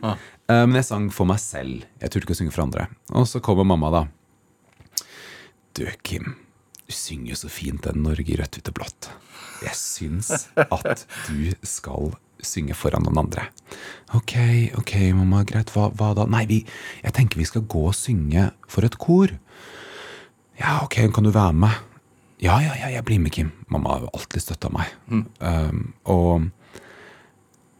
Eh, 0.52 0.66
men 0.66 0.80
jeg 0.80 0.88
sang 0.90 1.10
for 1.14 1.30
meg 1.30 1.42
selv. 1.44 1.86
Jeg 2.02 2.12
turte 2.12 2.26
ikke 2.26 2.36
å 2.36 2.42
synge 2.42 2.56
for 2.56 2.66
andre. 2.66 2.88
Og 3.16 3.28
så 3.30 3.42
kommer 3.44 3.68
mamma, 3.68 3.92
da. 3.94 4.04
Du, 5.78 5.86
Kim. 6.04 6.36
Du 6.88 6.96
synger 6.96 7.36
jo 7.36 7.42
så 7.46 7.52
fint 7.52 7.86
den 7.86 8.04
Norge 8.04 8.28
i 8.28 8.40
rødt, 8.40 8.58
hvitt 8.58 8.72
og 8.74 8.80
blått. 8.82 9.12
Jeg 9.62 9.78
syns 9.78 10.50
at 10.58 11.06
du 11.30 11.54
skal 11.68 12.12
synge 12.46 12.76
foran 12.78 13.06
noen 13.06 13.22
andre. 13.24 13.48
Ok, 14.18 14.36
ok, 14.80 14.96
mamma, 15.18 15.44
greit. 15.48 15.72
Hva, 15.76 15.90
hva 15.96 16.12
da? 16.18 16.28
Nei, 16.30 16.44
vi, 16.50 16.62
jeg 17.04 17.16
tenker 17.18 17.42
vi 17.42 17.48
skal 17.48 17.66
gå 17.70 17.86
og 17.90 17.98
synge 17.98 18.50
for 18.72 18.88
et 18.88 18.98
kor. 19.02 19.34
Ja, 20.60 20.82
ok, 20.86 21.04
kan 21.16 21.26
du 21.26 21.32
være 21.34 21.58
med? 21.58 21.78
Ja, 22.42 22.58
ja, 22.64 22.74
ja, 22.78 22.90
jeg 22.96 23.06
blir 23.06 23.22
med, 23.22 23.34
Kim. 23.36 23.52
Mamma 23.70 23.96
har 23.96 24.10
alltid 24.12 24.44
støtta 24.44 24.72
meg. 24.74 24.90
Um, 25.12 25.92
og 26.10 26.50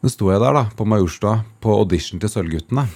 nå 0.02 0.10
sto 0.10 0.32
jeg 0.32 0.42
der, 0.42 0.56
da, 0.58 0.64
på 0.78 0.86
Majorstua, 0.90 1.40
på 1.62 1.74
audition 1.78 2.22
til 2.22 2.30
Sølvguttene. 2.30 2.88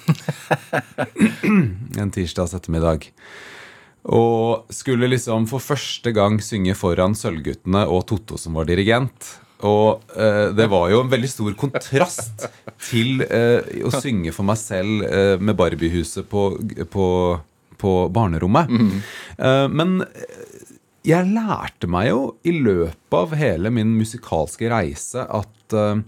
en 2.01 2.13
tirsdags 2.13 2.55
ettermiddag. 2.57 3.09
Og 4.05 4.69
skulle 4.73 5.09
liksom 5.09 5.47
for 5.49 5.61
første 5.61 6.13
gang 6.13 6.37
synge 6.41 6.73
foran 6.77 7.17
Sølvguttene 7.17 7.87
og 7.89 8.05
Totto 8.09 8.37
som 8.41 8.57
var 8.57 8.69
dirigent. 8.69 9.35
Og 9.63 10.03
eh, 10.19 10.51
det 10.57 10.67
var 10.71 10.89
jo 10.91 10.99
en 11.03 11.11
veldig 11.11 11.29
stor 11.31 11.53
kontrast 11.59 12.47
til 12.89 13.23
eh, 13.23 13.63
å 13.87 13.93
synge 13.93 14.33
for 14.35 14.47
meg 14.47 14.59
selv 14.59 15.05
eh, 15.07 15.35
med 15.39 15.55
Barbiehuset 15.55 16.27
på, 16.27 16.49
på, 16.91 17.07
på 17.79 17.93
barnerommet. 18.11 18.73
Eh, 19.39 19.65
men 19.71 20.01
jeg 21.05 21.31
lærte 21.31 21.87
meg 21.87 22.09
jo 22.09 22.21
i 22.43 22.55
løpet 22.57 23.15
av 23.15 23.35
hele 23.39 23.71
min 23.73 23.95
musikalske 23.95 24.69
reise 24.73 25.23
at 25.23 25.75
eh, 25.77 26.03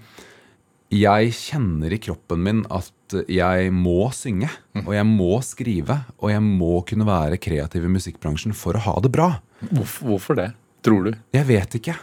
jeg 0.98 1.34
kjenner 1.36 1.91
i 1.93 2.00
kroppen 2.00 2.43
min 2.43 2.62
at 2.72 2.93
jeg 3.32 3.72
må 3.72 4.10
synge, 4.16 4.50
og 4.84 4.91
jeg 4.91 5.08
må 5.08 5.38
skrive, 5.45 6.02
og 6.20 6.32
jeg 6.32 6.43
må 6.43 6.82
kunne 6.88 7.08
være 7.08 7.39
kreativ 7.39 7.86
i 7.88 7.91
musikkbransjen 7.91 8.56
for 8.56 8.76
å 8.76 8.84
ha 8.84 8.95
det 9.04 9.12
bra. 9.16 9.30
Hvorfor, 9.70 10.12
hvorfor 10.12 10.39
det, 10.39 10.48
tror 10.86 11.09
du? 11.09 11.11
Jeg 11.36 11.47
vet 11.49 11.75
ikke. 11.80 11.95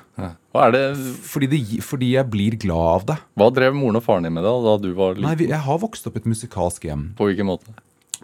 Er 0.55 0.71
det, 0.75 0.83
Fordi, 1.27 1.49
det, 1.51 1.61
fordi 1.83 2.13
jeg 2.15 2.31
blir 2.31 2.57
glad 2.63 2.91
av 2.99 3.07
det. 3.09 3.17
hva 3.39 3.49
drev 3.55 3.75
moren 3.75 3.99
og 3.99 4.05
faren 4.07 4.23
din 4.29 4.35
med 4.37 4.45
da, 4.47 4.53
da 4.63 4.77
du 4.83 4.93
var 4.95 5.17
liten? 5.17 5.27
Nei, 5.27 5.49
Jeg 5.51 5.63
har 5.67 5.79
vokst 5.83 6.07
opp 6.07 6.17
i 6.17 6.23
et 6.23 6.31
musikalsk 6.31 6.85
hjem. 6.87 7.09
På 7.19 7.27
hvilken 7.31 7.49
måte? 7.51 7.75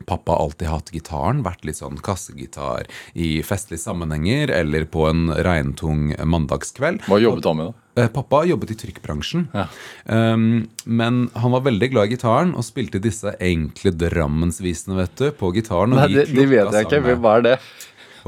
Pappa 0.07 0.33
har 0.33 0.47
alltid 0.47 0.69
hatt 0.71 0.91
gitaren, 0.95 1.43
vært 1.45 1.65
litt 1.69 1.77
sånn 1.77 1.99
kassegitar 2.01 2.87
i 3.13 3.43
festlige 3.45 3.83
sammenhenger 3.83 4.49
eller 4.55 4.87
på 4.89 5.05
en 5.11 5.27
regntung 5.45 6.15
mandagskveld. 6.25 7.03
Hva 7.11 7.19
jobbet 7.21 7.45
han 7.51 7.59
med 7.59 7.69
da? 7.73 7.75
Eh, 8.01 8.09
Pappa 8.15 8.45
jobbet 8.47 8.71
i 8.71 8.77
trykkbransjen, 8.81 9.49
Ja. 9.53 9.67
um, 10.07 10.69
men 10.87 11.29
han 11.35 11.51
var 11.53 11.61
veldig 11.67 11.91
glad 11.91 12.07
i 12.09 12.15
gitaren 12.15 12.55
og 12.55 12.65
spilte 12.65 13.01
disse 13.03 13.35
enkle 13.43 13.91
Drammensvisene 13.93 14.97
vet 15.03 15.17
du, 15.21 15.27
på 15.37 15.51
gitaren. 15.59 15.91
Nei, 15.99 16.07
det, 16.15 16.29
de, 16.31 16.47
vet 16.47 16.71
jeg 16.73 16.87
ikke. 16.87 17.17
Hva 17.21 17.37
er 17.41 17.43
det? 17.49 17.57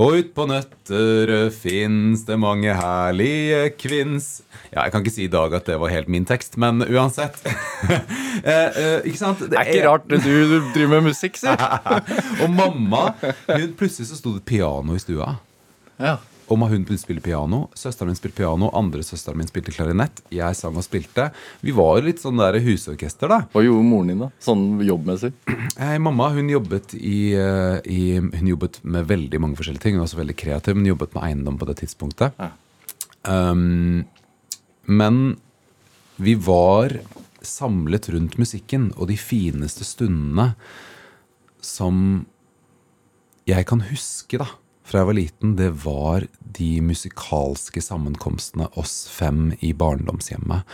Og 0.01 0.17
ut 0.17 0.31
på 0.33 0.47
Nøtterøy 0.49 1.51
fins 1.53 2.25
det 2.29 2.39
mange 2.41 2.73
herlige 2.77 3.67
kvinns 3.77 4.41
Ja, 4.71 4.87
jeg 4.87 4.95
kan 4.95 5.05
ikke 5.05 5.13
si 5.13 5.27
i 5.27 5.33
dag 5.33 5.53
at 5.59 5.69
det 5.69 5.77
var 5.83 5.93
helt 5.93 6.09
min 6.09 6.25
tekst, 6.25 6.57
men 6.57 6.81
uansett. 6.81 7.37
eh, 7.45 8.49
eh, 8.49 8.99
ikke 9.05 9.21
sant? 9.21 9.43
Det 9.45 9.59
er 9.59 9.69
ikke 9.69 9.89
rart 9.91 10.07
du, 10.09 10.17
du 10.17 10.59
driver 10.73 10.95
med 10.95 11.11
musikk, 11.11 11.37
si. 11.37 11.53
Og 12.43 12.49
mamma 12.49 13.11
hun, 13.21 13.75
Plutselig 13.77 14.09
så 14.09 14.17
sto 14.17 14.33
det 14.39 14.47
piano 14.49 14.97
i 14.97 15.03
stua. 15.03 15.35
Ja. 16.01 16.17
Og 16.53 16.61
hun 16.69 16.85
spiller 17.01 17.23
piano, 17.25 17.63
søsteren 17.79 18.11
min 18.11 18.19
spilte 18.19 18.43
piano, 18.43 18.69
andre 18.77 19.01
søsteren 19.07 19.41
min 19.41 19.49
spilte 19.49 19.73
klarinett. 19.73 20.21
Jeg 20.33 20.57
sang 20.59 20.77
og 20.77 20.85
spilte. 20.85 21.31
Vi 21.65 21.73
var 21.73 22.03
litt 22.05 22.21
sånn 22.21 22.41
der 22.41 22.59
husorkester, 22.61 23.31
da. 23.33 23.39
Hva 23.55 23.63
gjorde 23.65 23.87
moren 23.87 24.13
din, 24.13 24.25
da? 24.27 24.29
Sånn 24.43 24.83
jobbmessig? 24.85 25.33
Eh, 25.73 25.97
mamma 26.03 26.29
hun 26.35 26.51
jobbet, 26.53 26.93
i, 26.99 27.33
eh, 27.39 27.79
i, 27.89 28.03
hun 28.21 28.51
jobbet 28.51 28.83
med 28.85 29.09
veldig 29.09 29.41
mange 29.41 29.57
forskjellige 29.57 29.87
ting. 29.87 29.97
Hun 29.97 30.03
var 30.03 30.11
også 30.11 30.21
veldig 30.21 30.37
kreativ, 30.37 30.77
men 30.77 30.91
jobbet 30.91 31.17
med 31.17 31.25
eiendom 31.31 31.57
på 31.61 31.69
det 31.71 31.79
tidspunktet. 31.81 32.37
Ja. 32.37 32.51
Um, 33.23 34.05
men 34.85 35.23
vi 36.21 36.35
var 36.37 36.99
samlet 37.41 38.11
rundt 38.13 38.37
musikken, 38.39 38.91
og 38.99 39.09
de 39.11 39.17
fineste 39.17 39.87
stundene 39.89 40.53
som 41.63 42.27
jeg 43.49 43.67
kan 43.67 43.83
huske 43.89 44.39
da, 44.43 44.51
fra 44.87 45.03
jeg 45.03 45.09
var 45.09 45.19
liten, 45.19 45.55
det 45.59 45.71
var 45.85 46.27
de 46.59 46.71
musikalske 46.85 47.83
sammenkomstene 47.85 48.69
oss 48.81 49.07
fem 49.11 49.53
i 49.61 49.73
barndomshjemmet. 49.79 50.67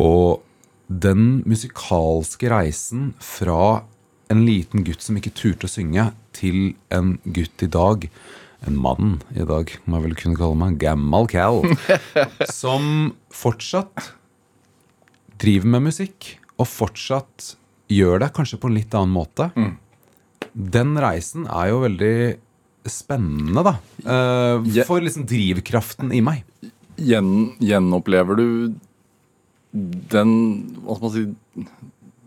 Og 0.00 0.42
den 0.90 1.40
musikalske 1.48 2.50
reisen 2.50 3.12
fra 3.22 3.84
en 4.30 4.44
liten 4.46 4.84
gutt 4.86 5.02
som 5.02 5.18
ikke 5.18 5.34
turte 5.34 5.66
å 5.66 5.70
synge, 5.70 6.10
til 6.36 6.74
en 6.94 7.16
gutt 7.24 7.64
i 7.64 7.68
dag, 7.70 8.06
en 8.66 8.76
mann 8.78 9.16
i 9.34 9.46
dag, 9.48 9.72
må 9.84 9.98
jeg 9.98 10.06
vel 10.06 10.18
kunne 10.20 10.38
kalle 10.38 10.58
meg, 10.60 10.78
gammal 10.82 11.26
Cal, 11.30 11.64
som 12.60 13.14
fortsatt 13.34 14.12
driver 15.40 15.74
med 15.74 15.88
musikk, 15.88 16.34
og 16.60 16.68
fortsatt 16.68 17.54
gjør 17.90 18.22
det, 18.22 18.32
kanskje 18.36 18.60
på 18.60 18.70
en 18.70 18.76
litt 18.76 18.94
annen 18.94 19.14
måte. 19.14 19.50
Den 20.52 20.94
reisen 21.00 21.48
er 21.48 21.72
jo 21.72 21.82
veldig 21.86 22.14
spennende, 22.88 23.64
da. 23.66 23.74
Uh, 24.04 24.84
for 24.88 25.02
liksom 25.04 25.26
drivkraften 25.28 26.14
i 26.16 26.22
meg. 26.24 26.44
Gjen, 27.00 27.52
gjenopplever 27.60 28.36
du 28.36 28.46
den 29.70 30.32
Hva 30.82 30.96
skal 30.96 31.04
man 31.04 31.12
si 31.14 31.66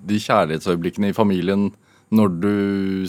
De 0.07 0.19
kjærlighetsøyeblikkene 0.23 1.11
i 1.11 1.15
familien 1.15 1.67
når 2.13 2.33
du 2.39 2.53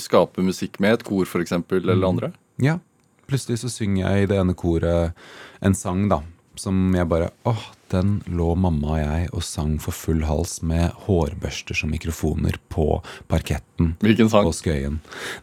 skaper 0.00 0.44
musikk 0.44 0.78
med 0.80 0.96
et 0.96 1.02
kor, 1.04 1.26
f.eks., 1.28 1.52
eller 1.52 2.06
andre? 2.08 2.30
Ja. 2.62 2.78
Plutselig 3.28 3.58
så 3.60 3.68
synger 3.68 4.00
jeg 4.06 4.24
i 4.24 4.28
det 4.30 4.38
ene 4.40 4.54
koret 4.56 5.12
en 5.64 5.76
sang, 5.76 6.06
da. 6.08 6.22
Som 6.60 6.94
jeg 6.94 7.08
bare 7.10 7.32
Åh, 7.48 7.62
den 7.94 8.18
lå 8.30 8.52
mamma 8.58 8.94
og 8.94 9.00
jeg 9.00 9.28
og 9.36 9.42
sang 9.46 9.74
for 9.82 9.94
full 9.94 10.22
hals 10.26 10.56
med 10.66 10.94
hårbørster 11.04 11.76
som 11.78 11.92
mikrofoner 11.92 12.56
på 12.72 12.86
parketten. 13.30 13.92
Hvilken 14.02 14.30
sang? 14.32 14.46
På 14.48 14.54
Skøyen. 14.54 15.00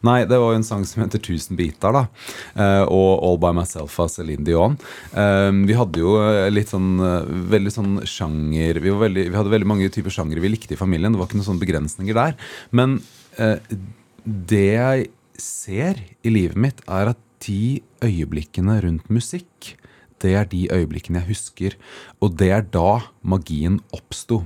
Nei, 0.08 0.22
det 0.28 0.40
var 0.40 0.54
jo 0.54 0.60
en 0.60 0.68
sang 0.68 0.84
som 0.88 1.04
heter 1.04 1.22
'Tusen 1.22 1.60
biter', 1.60 1.96
da. 1.96 2.04
Eh, 2.56 2.84
og 2.88 3.22
'All 3.22 3.40
by 3.40 3.54
Myself' 3.56 4.00
av 4.00 4.10
Céline 4.12 4.44
Dion. 4.44 4.78
Eh, 5.14 5.52
vi 5.68 5.78
hadde 5.78 6.00
jo 6.00 6.18
eh, 6.20 6.50
litt 6.50 6.72
sånn 6.72 7.00
veldig 7.52 7.72
sånn 7.72 7.94
sjanger 8.04 8.82
vi, 8.82 8.90
var 8.90 9.08
veldig, 9.08 9.30
vi 9.30 9.38
hadde 9.38 9.56
veldig 9.56 9.68
mange 9.68 9.90
typer 9.92 10.12
sjangere 10.12 10.42
vi 10.42 10.52
likte 10.56 10.76
i 10.76 10.80
familien. 10.80 11.12
Det 11.12 11.20
var 11.20 11.28
ikke 11.28 11.40
noen 11.40 11.50
sånne 11.52 11.66
begrensninger 11.66 12.16
der. 12.16 12.36
Men 12.72 13.02
det 14.26 14.68
jeg 14.76 15.10
ser 15.38 16.00
i 16.24 16.30
livet 16.30 16.58
mitt, 16.58 16.82
er 16.88 17.14
at 17.14 17.20
de 17.46 17.82
øyeblikkene 18.06 18.82
rundt 18.84 19.10
musikk, 19.10 19.76
det 20.22 20.34
er 20.38 20.48
de 20.50 20.66
øyeblikkene 20.72 21.22
jeg 21.22 21.30
husker. 21.32 21.78
Og 22.22 22.36
det 22.40 22.52
er 22.54 22.66
da 22.66 23.02
magien 23.22 23.80
oppsto. 23.96 24.44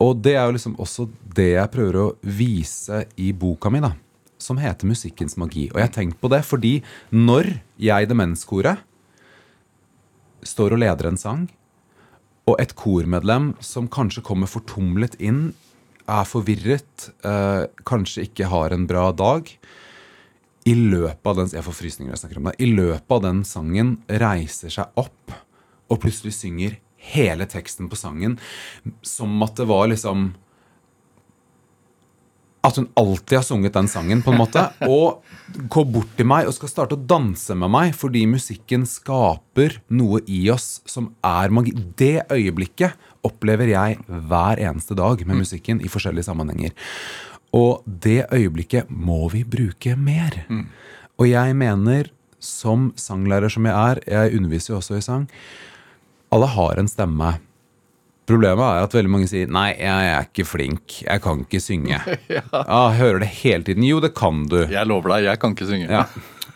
Og 0.00 0.22
det 0.24 0.36
er 0.36 0.46
jo 0.46 0.56
liksom 0.56 0.76
også 0.80 1.08
det 1.36 1.52
jeg 1.54 1.72
prøver 1.72 2.00
å 2.00 2.06
vise 2.22 3.04
i 3.20 3.30
boka 3.32 3.72
mi, 3.72 3.82
da. 3.84 3.94
Som 4.40 4.56
heter 4.56 4.86
'Musikkens 4.86 5.36
magi'. 5.36 5.70
Og 5.72 5.78
jeg 5.80 5.88
har 5.88 5.94
tenkt 5.94 6.20
på 6.20 6.30
det 6.30 6.44
fordi 6.44 6.82
når 7.12 7.60
jeg 7.78 8.02
i 8.02 8.08
Demenskoret 8.08 8.78
står 10.42 10.72
og 10.72 10.80
leder 10.80 11.08
en 11.08 11.16
sang, 11.16 11.50
og 12.48 12.56
et 12.58 12.74
kormedlem 12.74 13.54
som 13.60 13.88
kanskje 13.88 14.24
kommer 14.24 14.46
fortumlet 14.46 15.14
inn, 15.20 15.52
er 16.08 16.24
forvirret, 16.24 17.12
øh, 17.22 17.68
kanskje 17.86 18.26
ikke 18.26 18.48
har 18.50 18.72
en 18.72 18.86
bra 18.86 19.12
dag 19.12 19.46
I 20.68 20.74
løpet 20.76 21.26
av 21.26 21.38
den 21.38 21.54
jeg 21.54 21.64
får 21.64 21.78
frysninger 21.78 22.12
jeg 22.12 22.22
snakker 22.22 22.40
om 22.40 22.50
det, 22.50 22.58
i 22.60 22.68
løpet 22.68 23.16
av 23.16 23.24
den 23.24 23.42
sangen 23.48 23.96
reiser 24.20 24.72
seg 24.74 25.00
opp 25.00 25.34
og 25.90 26.02
plutselig 26.02 26.34
synger 26.36 26.76
hele 27.10 27.46
teksten 27.48 27.88
på 27.88 27.96
sangen 27.96 28.36
som 29.06 29.40
at 29.46 29.56
det 29.56 29.68
var 29.70 29.88
liksom 29.88 30.30
at 32.60 32.76
hun 32.76 32.90
alltid 32.98 33.38
har 33.38 33.44
sunget 33.44 33.72
den 33.72 33.88
sangen, 33.88 34.20
på 34.20 34.34
en 34.34 34.40
måte. 34.40 34.66
Og 34.84 35.22
går 35.72 35.86
bort 35.88 36.10
til 36.18 36.28
meg 36.28 36.48
og 36.48 36.52
skal 36.52 36.68
starte 36.68 36.96
å 36.96 37.06
danse 37.12 37.56
med 37.56 37.72
meg 37.72 37.94
fordi 37.96 38.26
musikken 38.28 38.84
skaper 38.88 39.78
noe 39.96 40.20
i 40.28 40.42
oss 40.52 40.82
som 40.88 41.08
er 41.24 41.52
magi. 41.56 41.72
Det 41.72 42.28
øyeblikket 42.28 43.08
opplever 43.26 43.72
jeg 43.72 43.96
hver 44.04 44.60
eneste 44.60 44.96
dag 44.98 45.24
med 45.24 45.40
musikken 45.40 45.80
i 45.80 45.88
forskjellige 45.88 46.28
sammenhenger. 46.28 46.76
Og 47.56 47.82
det 47.86 48.24
øyeblikket 48.32 48.90
må 48.90 49.28
vi 49.32 49.42
bruke 49.44 49.96
mer. 49.98 50.42
Og 51.18 51.28
jeg 51.28 51.56
mener, 51.56 52.10
som 52.40 52.90
sanglærer 52.96 53.52
som 53.52 53.66
jeg 53.66 53.74
er, 53.74 54.00
jeg 54.06 54.36
underviser 54.38 54.74
jo 54.74 54.78
også 54.80 54.98
i 54.98 55.04
sang, 55.04 55.28
alle 56.30 56.46
har 56.46 56.78
en 56.78 56.88
stemme. 56.88 57.34
Problemet 58.30 58.62
er 58.62 58.84
at 58.86 58.92
veldig 58.94 59.10
mange 59.10 59.26
sier 59.26 59.48
Nei, 59.50 59.72
jeg 59.74 60.10
er 60.12 60.28
ikke 60.28 60.46
flink. 60.46 61.00
Jeg 61.02 61.22
kan 61.24 61.40
ikke 61.42 61.60
synge. 61.62 61.98
ja. 62.36 62.42
Hører 62.94 63.24
det 63.24 63.30
hele 63.40 63.66
tiden. 63.66 63.86
Jo, 63.86 63.98
det 64.02 64.12
kan 64.14 64.44
du. 64.50 64.60
Jeg 64.70 64.86
lover 64.86 65.16
deg, 65.16 65.26
jeg 65.32 65.42
kan 65.42 65.56
ikke 65.56 65.66
synge. 65.66 65.88
Ja, 65.90 66.04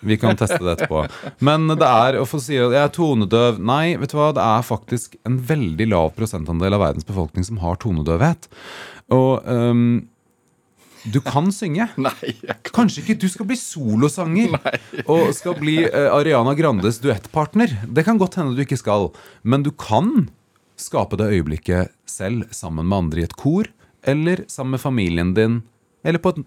Vi 0.05 0.19
kan 0.21 0.39
teste 0.39 0.61
det 0.63 0.77
etterpå. 0.77 1.03
Men 1.45 1.67
det 1.73 1.89
er 1.89 2.21
å 2.21 2.27
få 2.29 2.39
si 2.43 2.59
at 2.61 2.75
jeg 2.77 2.83
er 2.83 2.95
tonedøv 2.95 3.59
Nei, 3.59 3.97
vet 3.99 4.13
du 4.13 4.19
hva, 4.21 4.31
det 4.37 4.45
er 4.45 4.67
faktisk 4.67 5.17
en 5.27 5.41
veldig 5.49 5.89
lav 5.91 6.13
prosentandel 6.19 6.77
av 6.77 6.85
verdens 6.85 7.09
befolkning 7.09 7.47
som 7.49 7.59
har 7.65 7.81
tonedøvhet. 7.83 8.47
Og 9.15 9.49
øhm, 9.49 10.05
du 11.13 11.21
kan 11.25 11.51
synge. 11.53 11.89
Nei, 12.01 12.33
kan 12.47 12.85
Kanskje 12.85 13.05
ikke 13.05 13.19
du 13.21 13.29
skal 13.33 13.49
bli 13.49 13.59
solosanger 13.59 14.57
og 15.05 15.31
skal 15.37 15.57
bli 15.61 15.77
uh, 15.85 16.11
Ariana 16.17 16.55
Grandes 16.59 17.01
duettpartner. 17.03 17.73
Det 17.85 18.07
kan 18.07 18.21
godt 18.21 18.39
hende 18.41 18.57
du 18.57 18.65
ikke 18.65 18.81
skal. 18.81 19.11
Men 19.43 19.67
du 19.67 19.71
kan 19.73 20.29
skape 20.81 21.19
det 21.21 21.31
øyeblikket 21.37 21.93
selv 22.11 22.49
sammen 22.55 22.89
med 22.89 22.99
andre 23.05 23.23
i 23.23 23.29
et 23.29 23.37
kor, 23.39 23.69
eller 24.03 24.43
sammen 24.51 24.77
med 24.77 24.83
familien 24.83 25.33
din, 25.37 25.61
eller 26.05 26.23
på 26.23 26.35
et 26.35 26.43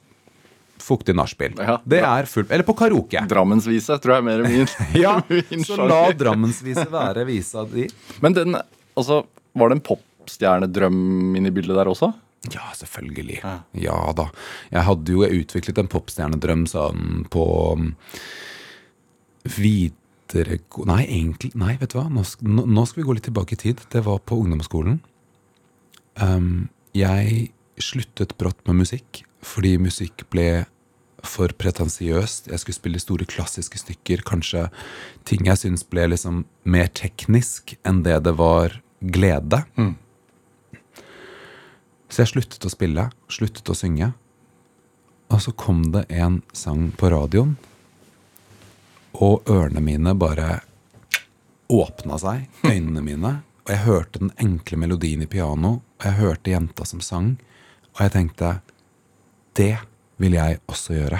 fuktig 0.84 1.16
nachspiel. 1.18 1.56
Ja, 1.58 1.80
det 1.84 2.02
er 2.06 2.28
fullt 2.30 2.52
Eller 2.54 2.66
på 2.68 2.76
karaoke. 2.78 3.24
Drammensvise 3.30 3.98
tror 4.02 4.18
jeg 4.18 4.24
er 4.24 4.28
mer 4.28 4.44
min, 4.46 4.70
Ja, 5.06 5.16
min 5.30 5.66
så 5.66 5.88
la 5.90 6.04
Drammensvise 6.16 6.86
være 6.92 7.26
visa 7.28 7.66
di. 7.72 7.88
Men 8.24 8.38
den, 8.38 8.60
altså, 8.98 9.24
var 9.58 9.72
det 9.72 9.80
en 9.80 9.86
popstjernedrøm 9.90 11.36
inni 11.40 11.54
bildet 11.56 11.80
der 11.80 11.90
også? 11.92 12.12
Ja, 12.54 12.70
selvfølgelig. 12.78 13.40
Ja. 13.42 13.54
Ja 13.74 14.00
da. 14.16 14.30
Jeg 14.72 14.86
hadde 14.88 15.16
jo 15.16 15.26
utviklet 15.26 15.82
en 15.82 15.92
popstjernedrøm 15.92 16.68
sånn 16.70 17.26
på 17.34 17.48
um. 17.74 17.94
Nei, 19.48 21.04
egentlig 21.06 21.54
Nei, 21.56 21.78
vet 21.80 21.94
du 21.94 22.02
hva? 22.02 22.10
Nå, 22.12 22.24
nå, 22.44 22.82
skal 22.86 23.00
vi 23.00 23.06
gå 23.08 23.14
litt 23.16 23.28
tilbake 23.30 23.56
i 23.56 23.62
tid. 23.62 23.84
Det 23.94 24.02
var 24.04 24.20
på 24.28 24.42
ungdomsskolen. 24.42 24.98
Um, 26.20 26.68
jeg 26.98 27.54
sluttet 27.80 28.36
brått 28.42 28.60
med 28.68 28.82
musikk 28.82 29.22
fordi 29.46 29.78
musikk 29.80 30.26
ble 30.34 30.66
for 31.24 31.54
pretensiøst. 31.56 32.50
Jeg 32.52 32.60
skulle 32.60 32.76
spille 32.76 33.02
store 33.02 33.28
klassiske 33.30 33.80
stykker. 33.80 34.24
Kanskje 34.28 34.66
ting 35.30 35.48
jeg 35.48 35.62
syns 35.62 35.86
ble 35.88 36.10
liksom 36.12 36.44
mer 36.68 36.90
teknisk 36.98 37.78
enn 37.88 38.04
det 38.04 38.20
det 38.28 38.36
var 38.40 38.80
glede. 39.00 39.64
Så 42.08 42.24
jeg 42.24 42.32
sluttet 42.32 42.66
å 42.66 42.72
spille, 42.72 43.10
sluttet 43.32 43.70
å 43.70 43.76
synge. 43.78 44.12
Og 45.28 45.42
så 45.44 45.52
kom 45.52 45.90
det 45.92 46.06
en 46.14 46.42
sang 46.56 46.90
på 46.96 47.10
radioen, 47.12 47.58
og 49.18 49.50
ørene 49.50 49.82
mine 49.82 50.14
bare 50.16 50.62
åpna 51.74 52.20
seg, 52.22 52.46
øynene 52.64 53.04
mine. 53.04 53.32
Og 53.66 53.74
jeg 53.74 53.84
hørte 53.84 54.22
den 54.22 54.32
enkle 54.40 54.80
melodien 54.80 55.26
i 55.26 55.30
piano, 55.30 55.80
og 56.00 56.06
jeg 56.06 56.20
hørte 56.22 56.54
jenta 56.54 56.86
som 56.88 57.02
sang. 57.04 57.34
Og 57.96 58.04
jeg 58.06 58.14
tenkte 58.14 58.52
det 59.58 59.74
vil 60.22 60.38
jeg 60.38 60.62
også 60.70 60.96
gjøre. 60.96 61.20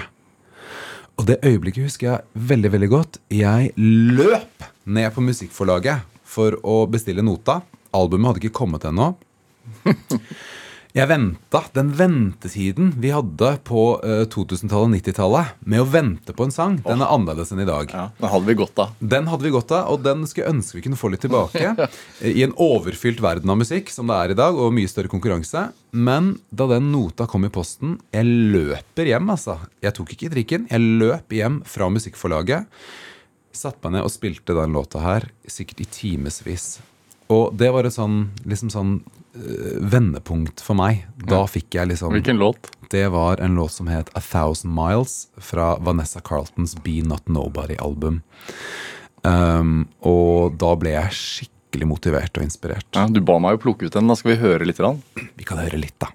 Og 1.18 1.26
det 1.26 1.40
øyeblikket 1.42 1.88
husker 1.88 2.06
jeg 2.08 2.46
veldig 2.48 2.70
veldig 2.72 2.90
godt. 2.92 3.18
Jeg 3.34 3.72
løp 3.76 4.68
ned 4.86 5.10
på 5.14 5.24
musikkforlaget 5.26 6.06
for 6.22 6.54
å 6.62 6.84
bestille 6.90 7.24
nota. 7.26 7.60
Albumet 7.98 8.30
hadde 8.30 8.46
ikke 8.46 8.60
kommet 8.60 8.86
ennå. 8.86 9.10
Jeg 10.96 11.04
venta 11.10 11.60
den 11.76 11.90
ventetiden 11.92 12.94
vi 12.96 13.10
hadde 13.12 13.50
på 13.68 13.82
eh, 14.00 14.22
2000-tallet 14.32 14.88
og 14.88 14.94
90-tallet 14.96 15.58
med 15.68 15.82
å 15.82 15.86
vente 15.92 16.32
på 16.34 16.46
en 16.46 16.54
sang, 16.54 16.78
den 16.84 17.04
er 17.04 17.12
annerledes 17.12 17.52
enn 17.52 17.60
i 17.60 17.66
dag. 17.68 17.92
Ja, 17.92 18.06
Den 18.16 18.32
hadde 18.32 18.48
vi 18.48 18.56
godt 18.56 18.80
av. 18.80 18.94
Den 18.98 19.28
hadde 19.28 19.44
vi 19.44 19.52
godt 19.52 19.74
av, 19.76 19.92
og 19.92 20.02
den 20.06 20.24
skulle 20.26 20.46
jeg 20.46 20.56
ønske 20.56 20.78
vi 20.78 20.84
kunne 20.86 21.00
få 21.00 21.12
litt 21.12 21.22
tilbake. 21.26 21.74
I 22.40 22.46
en 22.46 22.56
overfylt 22.56 23.20
verden 23.24 23.52
av 23.52 23.60
musikk 23.60 23.92
som 23.92 24.08
det 24.08 24.16
er 24.16 24.32
i 24.32 24.38
dag, 24.40 24.56
og 24.56 24.72
mye 24.74 24.88
større 24.88 25.12
konkurranse. 25.12 25.68
Men 25.92 26.34
da 26.48 26.70
den 26.72 26.90
nota 26.92 27.28
kom 27.28 27.46
i 27.46 27.52
posten 27.52 27.96
Jeg 28.12 28.26
løper 28.26 29.12
hjem, 29.12 29.30
altså. 29.36 29.58
Jeg 29.84 29.96
tok 29.96 30.16
ikke 30.16 30.32
trikken. 30.34 30.68
Jeg 30.72 30.98
løp 31.00 31.36
hjem 31.36 31.62
fra 31.68 31.92
musikkforlaget. 31.92 32.68
Satte 33.54 33.84
meg 33.84 33.98
ned 33.98 34.08
og 34.08 34.12
spilte 34.12 34.56
den 34.56 34.76
låta 34.76 35.04
her, 35.04 35.28
sikkert 35.48 35.84
i 35.84 35.92
timevis. 35.92 36.78
Og 37.34 37.54
det 37.60 37.68
var 37.74 37.84
et 37.84 37.92
sånn, 37.94 38.30
liksom 38.48 38.70
sånn 38.72 38.92
øh, 39.36 39.78
vendepunkt 39.92 40.62
for 40.64 40.78
meg. 40.78 41.04
Da 41.28 41.42
fikk 41.50 41.76
jeg 41.76 41.90
liksom 41.92 42.14
Hvilken 42.16 42.40
låt? 42.40 42.70
det 42.90 43.04
var 43.12 43.42
en 43.44 43.58
låt 43.58 43.74
som 43.76 43.90
het 43.92 44.08
A 44.16 44.22
Thousand 44.24 44.72
Miles 44.72 45.26
fra 45.36 45.74
Vanessa 45.84 46.20
Carltons 46.24 46.76
Be 46.84 47.02
Not 47.04 47.28
Nobody-album. 47.28 48.22
Um, 49.22 49.88
og 50.00 50.56
da 50.60 50.72
ble 50.78 50.94
jeg 50.94 51.16
skikkelig 51.18 51.88
motivert 51.90 52.38
og 52.38 52.46
inspirert. 52.46 52.88
Ja, 52.96 53.04
du 53.12 53.20
ba 53.20 53.36
meg 53.42 53.58
jo 53.58 53.64
plukke 53.66 53.88
ut 53.88 53.96
den. 53.98 54.08
Da 54.08 54.16
skal 54.16 54.32
vi 54.32 54.40
høre 54.40 54.64
litt. 54.68 54.80
Grann. 54.80 55.02
Vi 55.36 55.44
kan 55.44 55.60
høre 55.60 55.80
litt, 55.80 55.98
da. 56.00 56.08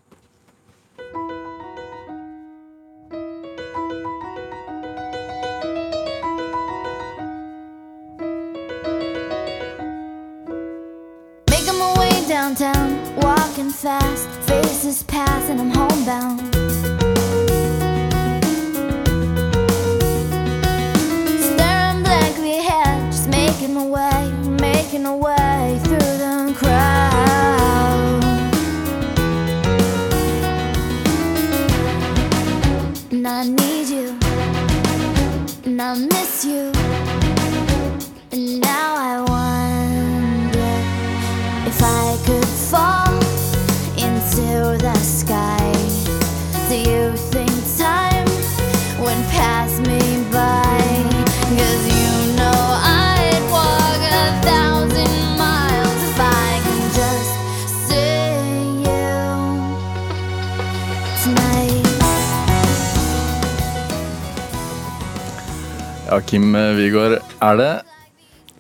Eh, 66.84 67.34
er 67.48 67.60
det 67.60 67.72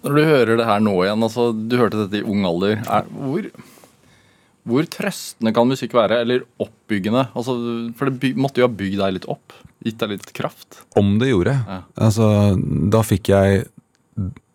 Når 0.03 0.17
du 0.17 0.23
hører 0.27 0.57
det 0.59 0.67
her 0.67 0.83
nå 0.83 0.95
igjen, 1.03 1.23
altså 1.23 1.51
du 1.53 1.77
hørte 1.79 2.03
dette 2.03 2.21
i 2.21 2.27
ung 2.27 2.43
alder, 2.47 2.81
er, 2.83 3.07
hvor, 3.11 3.47
Hvor 4.67 4.89
trøstende 4.91 5.53
kan 5.55 5.67
musikk 5.67 5.95
være, 5.97 6.21
eller 6.23 6.45
oppbyggende? 6.63 7.27
Altså, 7.35 7.57
for 7.99 8.09
det 8.09 8.19
by 8.21 8.33
måtte 8.39 8.63
jo 8.63 8.67
ha 8.69 8.73
bygd 8.73 8.99
deg 9.01 9.17
litt 9.17 9.29
opp? 9.31 9.55
Gitt 9.83 9.99
deg 9.99 10.15
litt 10.15 10.33
kraft? 10.35 10.81
Om 10.99 11.17
det 11.19 11.33
gjorde. 11.33 11.57
Ja. 11.67 11.79
Altså, 12.07 12.27
da 12.93 13.03
fikk 13.05 13.33
jeg 13.33 13.65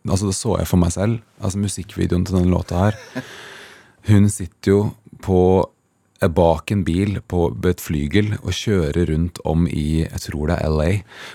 Altså, 0.09 0.31
det 0.31 0.39
så 0.39 0.55
jeg 0.57 0.69
for 0.71 0.81
meg 0.81 0.93
selv. 0.95 1.19
Altså, 1.37 1.61
musikkvideoen 1.61 2.23
til 2.25 2.39
denne 2.39 2.49
låta 2.49 2.79
her. 2.87 3.25
Hun 4.09 4.31
sitter 4.33 4.71
jo 4.71 4.79
på 5.21 5.41
bak 6.27 6.73
en 6.75 6.83
bil 6.83 7.21
på 7.31 7.45
et 7.71 7.83
flygel 7.83 8.33
og 8.41 8.51
kjører 8.51 9.13
rundt 9.13 9.39
om 9.47 9.69
i 9.71 10.03
jeg 10.03 10.23
tror 10.25 10.51
det 10.51 10.57
er 10.59 10.73
LA. 10.75 10.89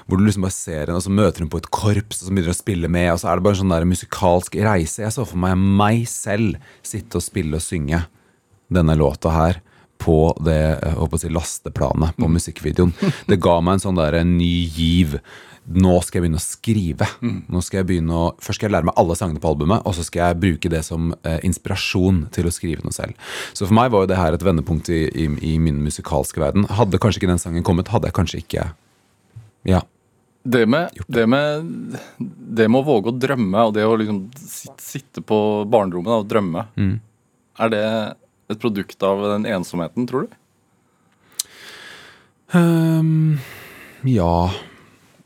Hvor 0.06 0.20
du 0.20 0.26
liksom 0.26 0.44
bare 0.44 0.56
ser 0.56 0.82
henne, 0.84 1.00
og 1.00 1.06
så 1.06 1.14
møter 1.14 1.46
hun 1.46 1.52
på 1.54 1.62
et 1.62 1.70
korps 1.72 2.20
og 2.20 2.28
så 2.28 2.34
begynner 2.34 2.52
hun 2.52 2.58
å 2.58 2.60
spille 2.60 2.92
med. 2.92 3.12
Og 3.14 3.22
så 3.22 3.30
er 3.32 3.40
det 3.40 3.46
bare 3.48 3.56
en 3.56 3.62
sånn 3.64 3.76
der 3.76 3.88
musikalsk 3.88 4.58
reise. 4.68 5.06
Jeg 5.06 5.16
så 5.16 5.28
for 5.30 5.40
meg 5.46 5.56
meg 5.84 6.04
selv 6.12 6.60
sitte 6.84 7.22
og 7.22 7.26
spille 7.26 7.60
og 7.60 7.64
synge 7.64 8.04
denne 8.74 8.98
låta 9.00 9.32
her 9.32 9.62
på 10.04 10.18
det 10.44 10.60
jeg 10.60 10.98
håper 10.98 11.16
å 11.16 11.22
si, 11.22 11.32
lasteplanet 11.32 12.20
på 12.20 12.28
musikkvideoen. 12.28 12.94
Det 13.30 13.40
ga 13.40 13.60
meg 13.64 13.78
en 13.78 13.86
sånn 13.86 14.00
der 14.00 14.20
en 14.20 14.36
ny 14.36 14.68
giv. 14.68 15.16
Nå 15.64 15.94
skal 16.04 16.20
jeg 16.20 16.26
begynne 16.26 16.42
å 16.42 16.44
skrive. 16.44 17.08
Nå 17.24 17.62
skal 17.64 17.80
jeg 17.80 17.88
begynne 17.88 18.18
å, 18.18 18.24
Først 18.44 18.60
skal 18.60 18.68
jeg 18.68 18.76
lære 18.76 18.90
meg 18.90 18.98
alle 19.00 19.16
sangene 19.16 19.40
på 19.44 19.54
albumet, 19.54 19.86
og 19.88 19.96
så 19.96 20.04
skal 20.04 20.26
jeg 20.26 20.40
bruke 20.42 20.72
det 20.72 20.82
som 20.84 21.14
eh, 21.24 21.40
inspirasjon 21.48 22.26
til 22.36 22.50
å 22.50 22.52
skrive 22.54 22.84
noe 22.84 22.96
selv. 22.96 23.16
Så 23.56 23.70
for 23.70 23.76
meg 23.78 23.94
var 23.94 24.04
jo 24.04 24.10
det 24.12 24.20
her 24.20 24.36
et 24.36 24.44
vendepunkt 24.44 24.92
i, 24.92 25.06
i, 25.08 25.30
i 25.54 25.56
min 25.64 25.80
musikalske 25.86 26.44
verden. 26.44 26.68
Hadde 26.68 27.00
kanskje 27.00 27.22
ikke 27.22 27.32
den 27.32 27.42
sangen 27.42 27.64
kommet, 27.66 27.92
hadde 27.94 28.12
jeg 28.12 28.20
kanskje 28.20 28.44
ikke 28.44 28.70
Ja. 29.70 29.86
Det 30.44 30.66
med, 30.68 30.92
det 31.08 31.24
med, 31.32 31.70
det 32.20 32.66
med 32.68 32.82
å 32.82 32.84
våge 32.84 33.14
å 33.14 33.16
drømme, 33.16 33.62
og 33.64 33.78
det 33.78 33.86
å 33.88 33.94
liksom 33.96 34.26
sitte, 34.76 35.24
på 35.24 35.38
barnerommet 35.72 36.18
og 36.18 36.28
drømme, 36.28 36.66
er 37.64 37.72
det 37.72 37.86
et 38.52 38.60
produkt 38.60 39.08
av 39.08 39.24
den 39.38 39.48
ensomheten, 39.48 40.04
tror 40.10 40.28
du? 40.28 40.36
Um, 42.52 43.40
ja 44.04 44.52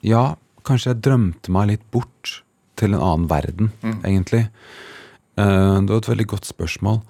Ja, 0.08 0.38
kanskje 0.68 0.94
jeg 0.94 1.04
drømte 1.04 1.52
meg 1.54 1.72
litt 1.72 1.86
bort 1.92 2.40
til 2.80 2.94
en 2.94 3.02
annen 3.02 3.28
verden, 3.32 3.72
egentlig. 4.08 4.48
Eh, 5.38 5.76
det 5.84 5.92
var 5.92 6.02
et 6.02 6.12
veldig 6.14 6.28
godt 6.34 6.50
spørsmål 6.50 7.02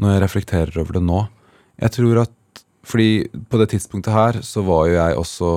når 0.00 0.12
jeg 0.12 0.22
reflekterer 0.24 0.80
over 0.80 0.98
det 0.98 1.04
nå. 1.04 1.26
Jeg 1.82 1.96
tror 1.98 2.24
at 2.24 2.32
Fordi 2.86 3.26
på 3.50 3.58
det 3.58 3.72
tidspunktet 3.72 4.14
her 4.14 4.36
så 4.46 4.62
var 4.62 4.84
jo 4.86 4.92
jeg 4.94 5.16
også 5.18 5.48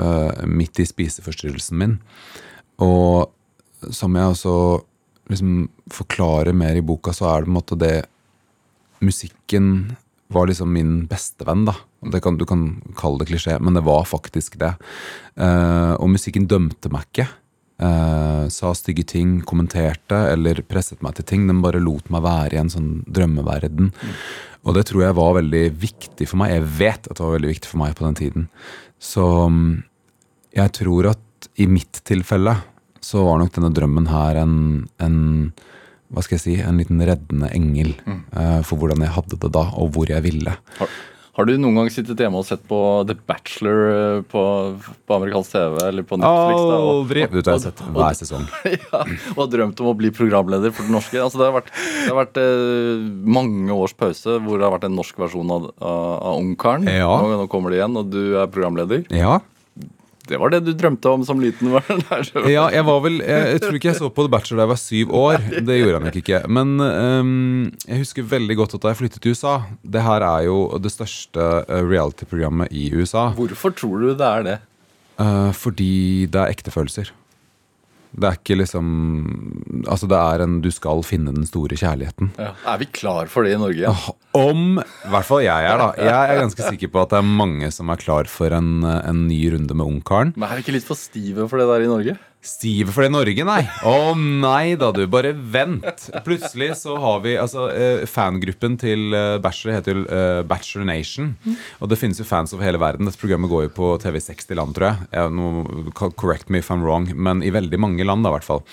uh, 0.00 0.46
midt 0.48 0.78
i 0.80 0.86
spiseforstyrrelsen 0.88 1.76
min. 1.76 1.98
Og 2.80 3.28
som 3.92 4.16
jeg 4.16 4.24
også 4.24 4.54
liksom 5.28 5.66
forklarer 5.92 6.56
mer 6.56 6.78
i 6.80 6.80
boka, 6.80 7.12
så 7.12 7.28
er 7.28 7.44
det 7.44 7.50
på 7.50 7.52
en 7.52 7.58
måte 7.58 7.76
det 7.76 8.06
musikken 9.04 9.68
var 10.32 10.48
liksom 10.48 10.72
min 10.72 10.94
bestevenn, 11.10 11.66
da. 11.68 11.76
Det 11.98 12.20
kan, 12.22 12.38
du 12.38 12.46
kan 12.46 12.64
kalle 12.98 13.22
det 13.22 13.32
klisjé, 13.32 13.56
men 13.58 13.74
det 13.74 13.82
var 13.86 14.06
faktisk 14.06 14.58
det. 14.60 14.74
Uh, 15.34 15.98
og 15.98 16.12
musikken 16.14 16.46
dømte 16.50 16.90
meg 16.94 17.08
ikke. 17.08 17.26
Uh, 17.78 18.46
sa 18.50 18.72
stygge 18.74 19.04
ting, 19.06 19.36
kommenterte 19.46 20.18
eller 20.32 20.62
presset 20.66 21.02
meg 21.02 21.18
til 21.18 21.26
ting. 21.26 21.48
Den 21.50 21.62
bare 21.64 21.82
lot 21.82 22.10
meg 22.14 22.24
være 22.26 22.56
i 22.56 22.62
en 22.62 22.70
sånn 22.72 22.90
drømmeverden. 23.06 23.92
Og 24.66 24.74
det 24.76 24.88
tror 24.88 25.06
jeg 25.06 25.18
var 25.18 25.36
veldig 25.38 25.64
viktig 25.80 26.28
for 26.30 26.42
meg. 26.42 26.54
Jeg 26.54 26.68
vet 26.78 27.06
at 27.06 27.16
det 27.16 27.24
var 27.24 27.36
veldig 27.38 27.52
viktig 27.54 27.70
for 27.70 27.82
meg 27.82 27.94
på 27.98 28.06
den 28.06 28.18
tiden. 28.18 28.48
Så 28.98 29.26
mm, 29.50 29.70
jeg 30.58 30.74
tror 30.80 31.12
at 31.14 31.50
i 31.58 31.68
mitt 31.70 32.02
tilfelle 32.06 32.56
så 33.04 33.22
var 33.26 33.38
nok 33.40 33.54
denne 33.54 33.70
drømmen 33.74 34.08
her 34.10 34.40
en, 34.42 34.56
en 35.02 35.18
hva 36.08 36.24
skal 36.24 36.38
jeg 36.38 36.44
si, 36.44 36.54
en 36.64 36.80
liten 36.80 37.02
reddende 37.04 37.50
engel 37.54 37.92
eh, 38.08 38.60
for 38.66 38.80
hvordan 38.80 39.04
jeg 39.04 39.14
hadde 39.14 39.38
det 39.44 39.50
da, 39.54 39.64
og 39.76 39.92
hvor 39.94 40.08
jeg 40.10 40.24
ville. 40.24 40.54
Har, 40.80 40.94
har 41.38 41.46
du 41.46 41.52
noen 41.62 41.76
gang 41.78 41.88
sittet 41.94 42.18
hjemme 42.18 42.40
og 42.40 42.46
sett 42.48 42.64
på 42.66 42.78
The 43.06 43.14
Bachelor 43.30 43.80
eh, 43.92 44.20
på, 44.26 44.42
på 45.06 45.14
amerikansk 45.16 45.52
TV 45.54 45.76
eller 45.86 46.06
på 46.08 46.18
Netflix? 46.18 46.58
da, 46.58 46.78
og- 46.82 46.88
Aldri! 46.96 47.22
Jeg 47.24 47.44
har 47.46 47.60
sett 47.62 47.82
hver 47.94 48.16
sesong. 48.18 48.46
ja, 48.74 49.02
og 49.36 49.42
har 49.44 49.50
drømt 49.52 49.82
om 49.84 49.90
å 49.92 49.96
bli 50.00 50.10
programleder 50.18 50.74
for 50.74 50.88
det 50.88 50.94
norske. 50.96 51.20
Altså, 51.22 51.38
det 51.38 51.46
har 51.48 51.54
vært, 51.60 51.70
det 51.76 52.08
har 52.10 52.18
vært 52.18 52.40
eh, 52.42 53.04
mange 53.38 53.76
års 53.78 53.94
pause 53.94 54.38
hvor 54.42 54.58
det 54.58 54.66
har 54.66 54.74
vært 54.74 54.88
en 54.90 54.98
norsk 54.98 55.22
versjon 55.22 55.54
av, 55.54 55.70
av, 55.78 56.10
av 56.32 56.40
Ungkaren. 56.42 56.90
Ja. 56.90 57.12
Nå, 57.22 57.30
nå 57.44 57.46
kommer 57.52 57.70
det 57.72 57.78
igjen, 57.80 57.96
og 58.02 58.10
du 58.12 58.20
er 58.42 58.50
programleder. 58.50 59.06
Ja. 59.14 59.38
Det 60.28 60.38
var 60.40 60.52
det 60.52 60.60
du 60.66 60.72
drømte 60.76 61.10
om 61.10 61.24
som 61.26 61.40
liten? 61.42 61.70
var 61.72 61.84
det 61.88 62.52
ja, 62.52 62.66
jeg 62.74 62.84
var 62.86 63.02
vel 63.04 63.18
jeg, 63.22 63.46
jeg 63.54 63.62
tror 63.64 63.78
ikke 63.78 63.90
jeg 63.90 64.00
så 64.00 64.10
på 64.12 64.26
The 64.26 64.32
Bachelor 64.32 64.60
da 64.60 64.66
jeg 64.66 64.72
var 64.72 64.80
syv 64.82 65.14
år. 65.22 65.46
Det 65.68 65.78
gjorde 65.78 65.94
jeg 65.94 66.04
nok 66.06 66.18
ikke. 66.22 66.40
Men 66.58 66.74
um, 66.84 67.30
jeg 67.86 68.02
husker 68.04 68.28
veldig 68.34 68.58
godt 68.60 68.76
at 68.78 68.84
da 68.84 68.92
jeg 68.92 69.00
flyttet 69.02 69.24
til 69.24 69.36
USA 69.36 69.54
Det 69.82 70.02
her 70.04 70.24
er 70.26 70.46
jo 70.48 70.58
det 70.82 70.92
største 70.92 71.46
eh, 71.64 71.84
reality-programmet 71.84 72.72
i 72.74 72.90
USA. 72.94 73.28
Hvorfor 73.36 73.74
tror 73.76 74.04
du 74.04 74.10
det 74.12 74.28
er 74.28 74.44
det? 74.46 74.58
Uh, 75.18 75.50
fordi 75.56 76.28
det 76.30 76.38
er 76.38 76.54
ekte 76.54 76.74
følelser. 76.74 77.10
Det 78.12 78.28
er 78.28 78.36
ikke 78.38 78.56
liksom 78.58 78.86
Altså, 79.86 80.08
det 80.10 80.18
er 80.18 80.44
en 80.44 80.58
Du 80.64 80.70
skal 80.74 81.02
finne 81.06 81.34
den 81.34 81.46
store 81.48 81.76
kjærligheten. 81.78 82.32
Ja. 82.38 82.52
Er 82.72 82.80
vi 82.80 82.88
klar 82.92 83.28
for 83.32 83.46
det 83.46 83.54
i 83.56 83.60
Norge? 83.60 83.84
Ja? 83.84 84.14
Om 84.38 84.80
I 84.80 85.12
hvert 85.12 85.28
fall 85.28 85.44
jeg 85.44 85.68
er, 85.68 85.80
da. 85.80 85.90
Jeg 85.98 86.32
er 86.32 86.40
ganske 86.42 86.70
sikker 86.70 86.92
på 86.94 87.02
at 87.04 87.12
det 87.12 87.20
er 87.20 87.28
mange 87.28 87.70
som 87.74 87.90
er 87.92 88.00
klar 88.00 88.30
for 88.30 88.54
en, 88.54 88.82
en 88.84 89.26
ny 89.28 89.40
runde 89.54 89.76
med 89.76 89.86
Ungkaren. 89.86 90.32
Men 90.36 90.48
er 90.48 90.58
vi 90.58 90.66
ikke 90.66 90.76
litt 90.78 90.88
for 90.88 90.98
stive 90.98 91.48
for 91.50 91.60
det 91.60 91.68
der 91.70 91.86
i 91.86 91.90
Norge? 91.90 92.16
Stive 92.48 92.94
for 92.94 93.04
det 93.04 93.12
Norge, 93.12 93.44
nei. 93.44 93.60
Å 93.84 94.14
nei 94.16 94.72
da, 94.80 94.88
du. 94.94 95.02
Bare 95.10 95.34
vent. 95.36 96.06
Plutselig 96.24 96.70
så 96.80 96.96
har 97.02 97.20
vi 97.24 97.34
altså 97.40 97.66
eh, 97.68 98.04
Fangruppen 98.08 98.78
til 98.80 99.12
eh, 99.16 99.36
Bachelor 99.42 99.76
heter 99.76 100.00
eh, 100.06 100.40
Bachelor 100.48 100.88
Nation. 100.88 101.34
Og 101.82 101.92
det 101.92 102.00
finnes 102.00 102.20
jo 102.20 102.26
fans 102.28 102.54
over 102.56 102.64
hele 102.64 102.80
verden. 102.80 103.08
Dette 103.08 103.20
programmet 103.20 103.52
går 103.52 103.66
jo 103.66 103.74
på 103.76 103.92
TV 104.02 104.20
60 104.22 104.58
land, 104.58 104.76
tror 104.78 104.90
jeg. 104.90 105.10
jeg 105.18 105.36
no, 105.36 105.92
correct 106.16 106.48
me 106.48 106.62
if 106.62 106.72
I'm 106.72 106.84
wrong, 106.86 107.10
men 107.14 107.44
i 107.44 107.52
veldig 107.54 107.80
mange 107.84 108.08
land, 108.08 108.24
da, 108.24 108.32
i 108.32 108.38
hvert 108.38 108.48
fall. 108.48 108.64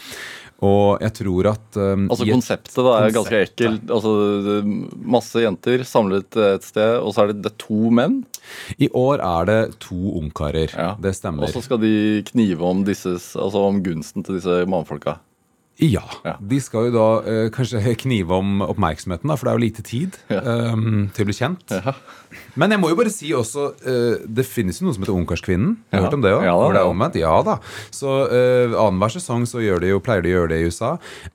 Og 0.63 1.01
jeg 1.03 1.11
tror 1.17 1.49
at 1.51 1.77
um, 1.77 2.05
Altså 2.07 2.27
Konseptet 2.29 2.77
da 2.87 2.93
er 3.01 3.15
ganske 3.15 3.41
ekkelt. 3.43 3.89
Altså, 3.91 4.13
masse 5.15 5.43
jenter 5.43 5.83
samlet 5.87 6.37
et 6.39 6.63
sted, 6.63 6.99
og 7.01 7.11
så 7.15 7.25
er 7.25 7.33
det, 7.33 7.41
det 7.43 7.51
er 7.51 7.57
to 7.65 7.91
menn. 7.91 8.21
I 8.79 8.87
år 8.95 9.23
er 9.25 9.49
det 9.49 9.59
to 9.83 10.15
ungkarer. 10.21 10.71
Ja. 10.71 10.93
Det 11.01 11.15
stemmer. 11.17 11.47
Og 11.47 11.55
så 11.55 11.63
skal 11.65 11.81
de 11.83 12.23
knive 12.31 12.63
om, 12.63 12.85
disses, 12.87 13.33
altså 13.35 13.65
om 13.67 13.81
gunsten 13.83 14.23
til 14.23 14.39
disse 14.39 14.61
mannfolka. 14.71 15.17
Ja. 15.83 16.03
Ja. 16.23 16.37
De 16.39 16.57
skal 16.63 16.87
jo 16.87 16.93
da 16.95 17.07
eh, 17.27 17.47
kanskje 17.53 17.95
knive 17.99 18.37
om 18.37 18.61
oppmerksomheten, 18.63 19.27
da, 19.27 19.35
for 19.35 19.47
det 19.47 19.51
er 19.51 19.57
jo 19.57 19.63
lite 19.65 19.83
tid 19.85 20.15
eh, 20.31 20.77
til 21.15 21.25
å 21.25 21.27
bli 21.27 21.35
kjent. 21.35 21.75
Men 22.55 22.71
jeg 22.71 22.81
må 22.81 22.91
jo 22.93 22.97
bare 22.99 23.11
si 23.13 23.29
også 23.35 23.65
eh, 23.87 24.23
Det 24.27 24.45
finnes 24.47 24.79
jo 24.79 24.87
noe 24.87 24.95
som 24.95 25.03
heter 25.03 25.15
Ungkarskvinnen. 25.15 25.73
Har 25.91 25.99
du 25.99 26.07
hørt 26.07 26.17
om 26.17 26.23
det 26.23 26.31
òg? 26.35 26.45
Ja 26.47 26.53
da, 26.55 26.61
Hvor 26.63 26.77
det 26.77 26.83
er 26.83 26.91
omvendt? 26.93 27.19
Ja 27.19 27.33
da. 27.45 27.57
Så 27.95 28.13
uh, 28.31 28.75
annenhver 28.85 29.15
sesong 29.17 29.43
så 29.49 29.63
gjør 29.63 29.83
de 29.83 29.91
jo, 29.91 30.03
pleier 30.03 30.23
de 30.23 30.31
å 30.31 30.37
gjøre 30.39 30.53
det 30.53 30.61
i 30.61 30.69
USA. 30.71 30.93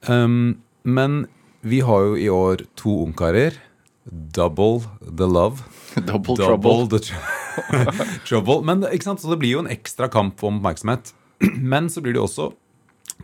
Um, 0.08 0.62
men 0.88 1.24
vi 1.60 1.82
har 1.84 2.08
jo 2.08 2.16
i 2.16 2.30
år 2.32 2.64
to 2.80 2.96
ungkarer. 3.04 3.60
Double 4.08 4.80
the 5.04 5.28
love. 5.28 5.66
Double, 6.08 6.36
Double 6.40 6.86
trouble. 6.86 6.88
the 6.88 7.02
tr 7.04 8.08
trouble. 8.28 8.62
Men 8.64 8.88
ikke 8.88 9.10
sant? 9.10 9.20
Så 9.20 9.28
det 9.32 9.40
blir 9.42 9.58
jo 9.58 9.64
en 9.66 9.70
ekstra 9.70 10.08
kamp 10.12 10.40
om 10.46 10.62
oppmerksomhet. 10.62 11.12
Men 11.72 11.92
så 11.92 12.00
blir 12.00 12.16
det 12.16 12.22
jo 12.22 12.28
også 12.30 12.50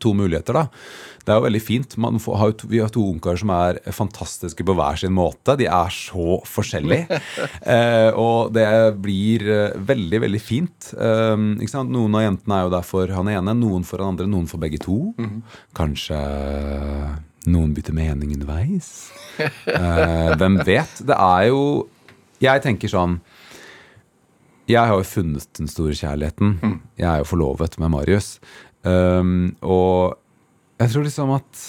to 0.03 0.13
muligheter, 0.17 0.57
da. 0.57 0.67
Det 1.27 1.35
er 1.35 1.41
jo 1.41 1.47
veldig 1.49 1.63
fint. 1.63 1.97
Man 1.99 2.21
får, 2.23 2.37
har 2.39 2.53
vi 2.71 2.79
har 2.79 2.93
to 2.95 3.03
ungkarer 3.11 3.41
som 3.41 3.51
er 3.51 3.81
fantastiske 3.95 4.63
på 4.67 4.77
hver 4.79 5.01
sin 5.01 5.15
måte. 5.17 5.57
De 5.59 5.67
er 5.67 5.95
så 5.95 6.39
forskjellige. 6.47 7.21
eh, 7.75 8.11
og 8.15 8.53
det 8.55 8.69
blir 9.03 9.43
eh, 9.51 9.79
veldig, 9.91 10.23
veldig 10.27 10.43
fint. 10.43 10.93
Eh? 10.95 11.35
Noen 11.87 12.19
av 12.19 12.27
jentene 12.29 12.61
er 12.61 12.69
jo 12.69 12.75
der 12.77 12.87
for 12.87 13.15
han 13.19 13.33
ene, 13.33 13.57
noen 13.59 13.87
for 13.87 14.03
han 14.03 14.15
andre, 14.15 14.29
noen 14.31 14.47
for 14.51 14.63
begge 14.63 14.79
to. 14.87 15.01
Kanskje 15.77 16.21
noen 17.51 17.75
bytter 17.75 17.95
mening 17.95 18.37
underveis. 18.37 18.93
Eh, 19.39 20.31
hvem 20.39 20.61
vet? 20.67 21.03
Det 21.07 21.17
er 21.17 21.51
jo 21.51 21.61
Jeg 22.41 22.63
tenker 22.65 22.91
sånn 22.93 23.19
jeg 24.67 24.83
har 24.83 24.99
jo 24.99 25.07
funnet 25.07 25.47
den 25.55 25.69
store 25.71 25.95
kjærligheten. 25.95 26.57
Jeg 26.99 27.07
er 27.07 27.21
jo 27.21 27.29
forlovet 27.31 27.77
med 27.79 27.93
Marius. 27.93 28.41
Um, 28.87 29.57
og 29.67 30.17
jeg 30.79 30.93
tror 30.93 31.07
liksom 31.07 31.33
at 31.35 31.67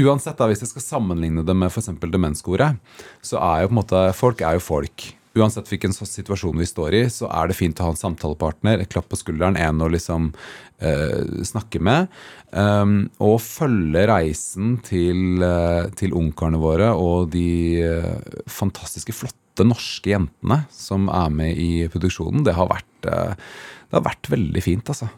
uansett, 0.00 0.38
da, 0.38 0.48
hvis 0.48 0.62
jeg 0.64 0.72
skal 0.72 0.84
sammenligne 0.84 1.44
det 1.46 1.56
med 1.56 1.72
f.eks. 1.72 1.90
demenskoret, 2.00 2.78
så 3.24 3.40
er 3.40 3.62
jo 3.62 3.72
på 3.72 3.76
en 3.76 3.80
måte 3.82 4.06
folk 4.16 4.40
er 4.44 4.56
jo 4.56 4.64
folk. 4.64 5.10
Uansett 5.32 5.70
hvilken 5.70 5.94
situasjon 5.96 6.58
vi 6.60 6.68
står 6.68 6.96
i, 6.96 7.02
så 7.12 7.28
er 7.32 7.48
det 7.48 7.56
fint 7.56 7.78
å 7.80 7.86
ha 7.86 7.92
en 7.94 8.00
samtalepartner, 8.00 8.82
et 8.82 8.90
klapp 8.92 9.08
på 9.08 9.16
skulderen, 9.20 9.56
en 9.56 9.80
å 9.80 9.88
liksom 9.92 10.28
uh, 10.32 11.44
snakke 11.48 11.80
med. 11.80 12.12
Um, 12.52 13.06
og 13.16 13.38
følge 13.44 14.04
reisen 14.10 14.74
til, 14.84 15.40
uh, 15.40 15.88
til 15.96 16.12
ungkarene 16.16 16.60
våre 16.60 16.90
og 16.92 17.30
de 17.32 17.46
uh, 17.80 18.36
fantastiske, 18.44 19.16
flotte 19.16 19.64
norske 19.64 20.12
jentene 20.12 20.62
som 20.72 21.08
er 21.12 21.32
med 21.32 21.56
i 21.60 21.86
produksjonen. 21.92 22.44
Det 22.44 22.56
har 22.56 22.68
vært, 22.68 22.92
det 23.04 23.96
har 23.96 24.04
vært 24.04 24.32
veldig 24.32 24.64
fint, 24.64 24.88
altså. 24.88 25.08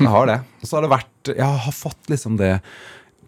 Det 0.00 0.12
har 0.12 0.30
det. 0.30 0.38
Og 0.60 0.68
så 0.68 0.76
har 0.76 0.86
det 0.86 0.92
vært 0.94 1.32
Jeg 1.34 1.64
har 1.64 1.74
fått 1.76 2.12
liksom 2.12 2.38
det 2.40 2.54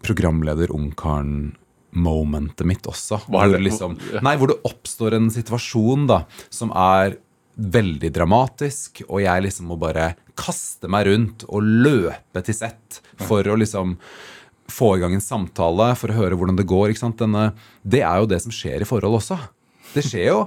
programleder-ungkaren 0.03 1.53
momentet 1.93 2.65
mitt 2.67 2.87
også. 2.89 3.21
Hvor, 3.27 3.53
det? 3.53 3.61
liksom, 3.67 3.95
nei, 4.25 4.33
hvor 4.41 4.49
det 4.49 4.59
oppstår 4.65 5.17
en 5.19 5.29
situasjon 5.33 6.07
da, 6.09 6.23
som 6.53 6.73
er 6.73 7.19
veldig 7.53 8.09
dramatisk, 8.13 9.03
og 9.05 9.21
jeg 9.21 9.45
liksom 9.45 9.67
må 9.69 9.77
bare 9.77 10.15
kaste 10.39 10.89
meg 10.89 11.05
rundt 11.11 11.45
og 11.45 11.61
løpe 11.85 12.41
til 12.45 12.57
sett 12.57 13.01
for 13.21 13.45
å 13.45 13.57
liksom 13.61 13.93
få 14.73 14.95
i 14.97 15.03
gang 15.03 15.13
en 15.13 15.21
samtale, 15.21 15.91
for 15.99 16.09
å 16.09 16.17
høre 16.17 16.39
hvordan 16.39 16.57
det 16.57 16.65
går. 16.69 16.95
Denne, 17.19 17.51
det 17.85 18.01
er 18.01 18.23
jo 18.23 18.31
det 18.31 18.41
som 18.41 18.53
skjer 18.53 18.81
i 18.81 18.89
forhold 18.89 19.19
også. 19.19 19.37
Det 19.93 20.03
skjer 20.05 20.25
jo. 20.27 20.39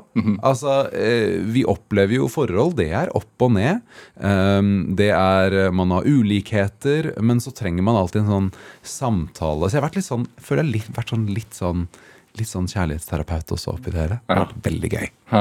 Altså, 0.43 0.73
eh, 0.95 1.37
vi 1.55 1.63
opplever 1.69 2.19
jo 2.19 2.27
forhold. 2.33 2.77
Det 2.81 2.89
er 2.99 3.13
opp 3.15 3.47
og 3.47 3.53
ned. 3.55 3.83
Um, 4.19 4.97
det 4.99 5.13
er 5.15 5.71
Man 5.71 5.95
har 5.95 6.07
ulikheter, 6.07 7.13
men 7.23 7.39
så 7.43 7.53
trenger 7.55 7.87
man 7.87 7.99
alltid 8.01 8.25
en 8.25 8.33
sånn 8.35 8.51
samtale. 8.83 9.69
Så 9.69 9.77
jeg 9.77 9.83
har 9.83 9.89
vært 9.89 10.01
litt 10.01 10.09
sånn, 10.09 10.27
føler 10.43 10.67
jeg 10.67 10.75
litt, 10.81 10.91
vært 10.97 11.15
sånn 11.15 11.27
litt 11.31 11.57
sånn 11.57 11.89
Litt 12.37 12.51
sånn 12.51 12.67
kjærlighetsterapeut 12.69 13.49
også 13.55 13.71
oppi 13.73 13.93
det 13.95 14.03
hele. 14.03 14.17
Det 14.27 14.35
har 14.37 14.43
vært 14.43 14.67
veldig 14.67 14.89
gøy. 14.93 15.07
Hæ. 15.31 15.41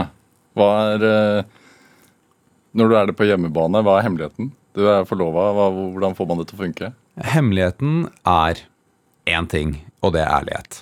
Hva 0.56 0.68
er 0.94 1.04
eh, 1.10 1.56
Når 2.80 2.88
du 2.88 2.96
er 2.96 3.10
det 3.10 3.16
på 3.20 3.28
hjemmebane, 3.28 3.82
hva 3.84 3.98
er 4.00 4.06
hemmeligheten? 4.08 4.54
Du 4.76 4.86
er 4.92 5.04
forlova, 5.08 5.50
hvordan 5.72 6.16
får 6.16 6.30
man 6.30 6.40
det 6.40 6.48
til 6.50 6.58
å 6.58 6.62
funke? 6.64 6.92
Hemmeligheten 7.34 8.10
er 8.28 8.64
én 9.28 9.48
ting, 9.52 9.78
og 10.04 10.16
det 10.16 10.24
er 10.26 10.34
ærlighet. 10.38 10.82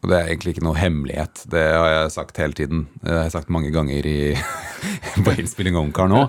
Og 0.00 0.08
det 0.08 0.16
er 0.16 0.30
egentlig 0.30 0.54
ikke 0.54 0.64
noe 0.64 0.78
hemmelighet. 0.80 1.42
Det 1.52 1.60
har 1.76 1.90
jeg 1.92 2.12
sagt 2.14 2.38
hele 2.40 2.56
tiden. 2.56 2.86
Det 3.02 3.12
har 3.12 3.26
jeg 3.26 3.34
sagt 3.34 3.50
mange 3.52 3.68
ganger 3.74 4.06
i, 4.08 4.32
på 5.26 5.34
innspilling 5.36 5.76
av 5.76 5.84
Ungkar 5.84 6.08
nå. 6.08 6.22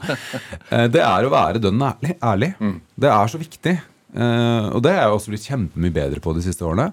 Eh, 0.67 0.88
Det 0.91 0.99
er 0.99 1.28
å 1.28 1.32
være 1.32 1.61
dønn 1.63 1.80
ærlig. 1.88 2.17
ærlig. 2.19 2.51
Det 2.99 3.11
er 3.13 3.32
så 3.32 3.39
viktig. 3.39 3.78
Eh, 4.11 4.65
Og 4.76 4.82
det 4.84 4.91
har 4.91 5.05
jeg 5.07 5.15
også 5.15 5.32
blitt 5.32 5.47
kjempemye 5.47 5.95
bedre 5.95 6.19
på 6.19 6.34
de 6.36 6.43
siste 6.43 6.67
årene. 6.67 6.89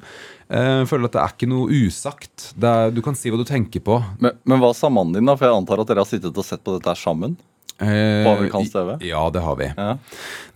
Eh, 0.48 0.84
Jeg 0.84 0.88
føler 0.92 1.10
at 1.10 1.16
det 1.18 1.22
er 1.24 1.34
ikke 1.34 1.50
noe 1.50 1.80
usagt. 1.82 2.52
Er, 2.62 2.94
du 2.94 3.02
kan 3.02 3.18
si 3.18 3.30
hva 3.34 3.42
du 3.42 3.44
tenker 3.48 3.82
på. 3.82 3.98
Men, 4.22 4.38
men 4.46 4.62
hva 4.62 4.70
sa 4.74 4.86
mannen 4.88 5.18
din, 5.18 5.26
da? 5.26 5.34
For 5.34 5.50
jeg 5.50 5.58
antar 5.58 5.82
at 5.82 5.90
dere 5.90 6.04
har 6.06 6.10
sittet 6.12 6.38
og 6.38 6.46
sett 6.46 6.62
på 6.62 6.78
dette 6.78 6.94
sammen? 7.02 7.34
På 7.78 8.32
amerikansk 8.34 8.72
TV? 8.74 8.94
Ja, 9.06 9.20
det 9.30 9.42
har 9.44 9.58
vi. 9.60 9.68
Ja. 9.76 9.92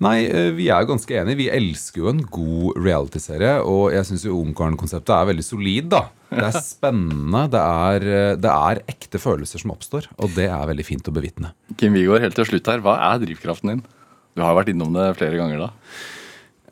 Nei, 0.03 0.17
eh, 0.27 0.49
vi 0.57 0.67
er 0.73 0.83
jo 0.83 0.91
ganske 0.91 1.15
enige. 1.21 1.39
Vi 1.39 1.51
elsker 1.55 2.03
jo 2.03 2.09
en 2.11 2.23
god 2.27 2.81
reality-serie. 2.83 3.61
Og 3.63 3.93
jeg 3.95 4.09
syns 4.09 4.25
jo 4.27 4.41
Ungkaren-konseptet 4.41 5.15
er 5.15 5.29
veldig 5.31 5.45
solid, 5.47 5.91
da. 5.93 6.03
Det 6.33 6.49
er 6.49 6.65
spennende. 6.65 7.45
Det 7.53 7.63
er, 7.63 8.09
eh, 8.09 8.35
det 8.43 8.55
er 8.55 8.83
ekte 8.91 9.21
følelser 9.23 9.63
som 9.63 9.75
oppstår. 9.75 10.09
Og 10.19 10.35
det 10.35 10.49
er 10.49 10.71
veldig 10.73 10.89
fint 10.89 11.07
å 11.07 11.15
bevitne. 11.15 11.53
Kim 11.77 11.95
Wigård, 11.95 12.25
helt 12.25 12.39
til 12.39 12.49
slutt 12.49 12.73
her, 12.73 12.83
hva 12.83 12.97
er 13.13 13.23
drivkraften 13.23 13.75
din? 13.75 13.85
Du 14.35 14.43
har 14.43 14.57
vært 14.57 14.73
innom 14.73 14.93
det 14.97 15.13
flere 15.21 15.39
ganger 15.39 15.67
da. 15.67 15.71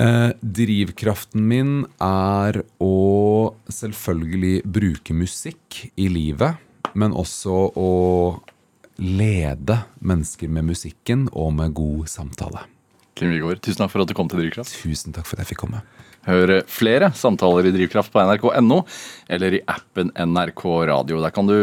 Eh, 0.01 0.33
drivkraften 0.41 1.43
min 1.45 1.85
er 2.01 2.63
å 2.81 3.53
selvfølgelig 3.69 4.63
bruke 4.65 5.13
musikk 5.13 5.91
i 6.01 6.09
livet, 6.09 6.57
men 6.97 7.13
også 7.13 7.67
å 7.77 7.91
lede 9.01 9.79
mennesker 10.05 10.51
med 10.53 10.69
musikken 10.69 11.29
og 11.33 11.55
med 11.57 11.73
god 11.77 12.09
samtale. 12.13 12.67
Kim 13.17 13.33
Wigård, 13.33 13.61
tusen 13.65 13.83
takk 13.83 13.93
for 13.93 14.05
at 14.05 14.09
du 14.11 14.15
kom 14.17 14.29
til 14.31 14.41
Drivkraft. 14.43 14.77
Tusen 14.85 15.13
takk 15.17 15.27
for 15.29 15.37
at 15.37 15.45
jeg 15.45 15.55
fikk 15.55 15.65
komme. 15.65 15.81
Hør 16.27 16.51
flere 16.69 17.09
samtaler 17.17 17.65
i 17.65 17.73
Drivkraft 17.73 18.13
på 18.13 18.21
nrk.no 18.21 18.83
eller 19.33 19.55
i 19.57 19.63
appen 19.73 20.11
NRK 20.13 20.65
Radio. 20.91 21.17
Der 21.25 21.33
kan 21.33 21.49
du 21.49 21.57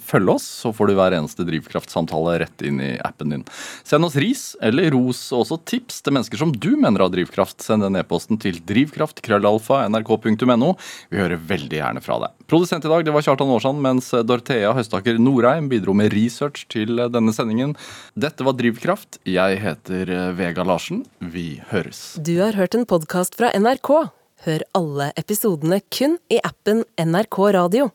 følge 0.00 0.32
oss, 0.38 0.46
så 0.62 0.72
får 0.72 0.88
du 0.88 0.94
hver 0.96 1.12
eneste 1.18 1.44
Drivkraft-samtale 1.44 2.38
rett 2.40 2.64
inn 2.64 2.80
i 2.80 2.98
appen 3.04 3.28
din. 3.34 3.44
Send 3.84 4.08
oss 4.08 4.16
ris 4.20 4.56
eller 4.64 4.90
ros 4.96 5.20
og 5.34 5.44
også 5.44 5.60
tips 5.68 6.00
til 6.00 6.16
mennesker 6.16 6.40
som 6.40 6.52
du 6.56 6.72
mener 6.80 7.04
har 7.04 7.12
drivkraft. 7.12 7.60
Send 7.64 7.84
den 7.84 8.00
e-posten 8.00 8.40
til 8.40 8.56
drivkraft.krøllalfa.nrk.no. 8.72 10.70
Vi 11.12 11.20
hører 11.20 11.48
veldig 11.52 11.78
gjerne 11.82 12.00
fra 12.04 12.16
deg. 12.24 12.30
Produsent 12.50 12.82
i 12.82 12.88
dag 12.90 13.04
det 13.06 13.12
var 13.14 13.22
Kjartan 13.22 13.50
Aarsand, 13.54 13.78
mens 13.78 14.08
Dorthea 14.26 14.72
Høstaker 14.74 15.20
Norheim 15.22 15.68
bidro 15.70 15.92
med 15.94 16.10
research 16.10 16.64
til 16.72 16.98
denne 17.14 17.30
sendingen. 17.30 17.76
Dette 18.18 18.42
var 18.42 18.56
Drivkraft. 18.58 19.20
Jeg 19.22 19.60
heter 19.62 20.10
Vega 20.34 20.64
Larsen. 20.66 21.04
Vi 21.22 21.60
høres. 21.70 22.18
Du 22.18 22.32
har 22.40 22.58
hørt 22.58 22.74
en 22.74 22.88
podkast 22.90 23.38
fra 23.38 23.52
NRK. 23.54 23.92
Hør 24.48 24.66
alle 24.74 25.12
episodene 25.20 25.78
kun 25.94 26.18
i 26.26 26.42
appen 26.42 26.82
NRK 26.98 27.38
Radio. 27.54 27.90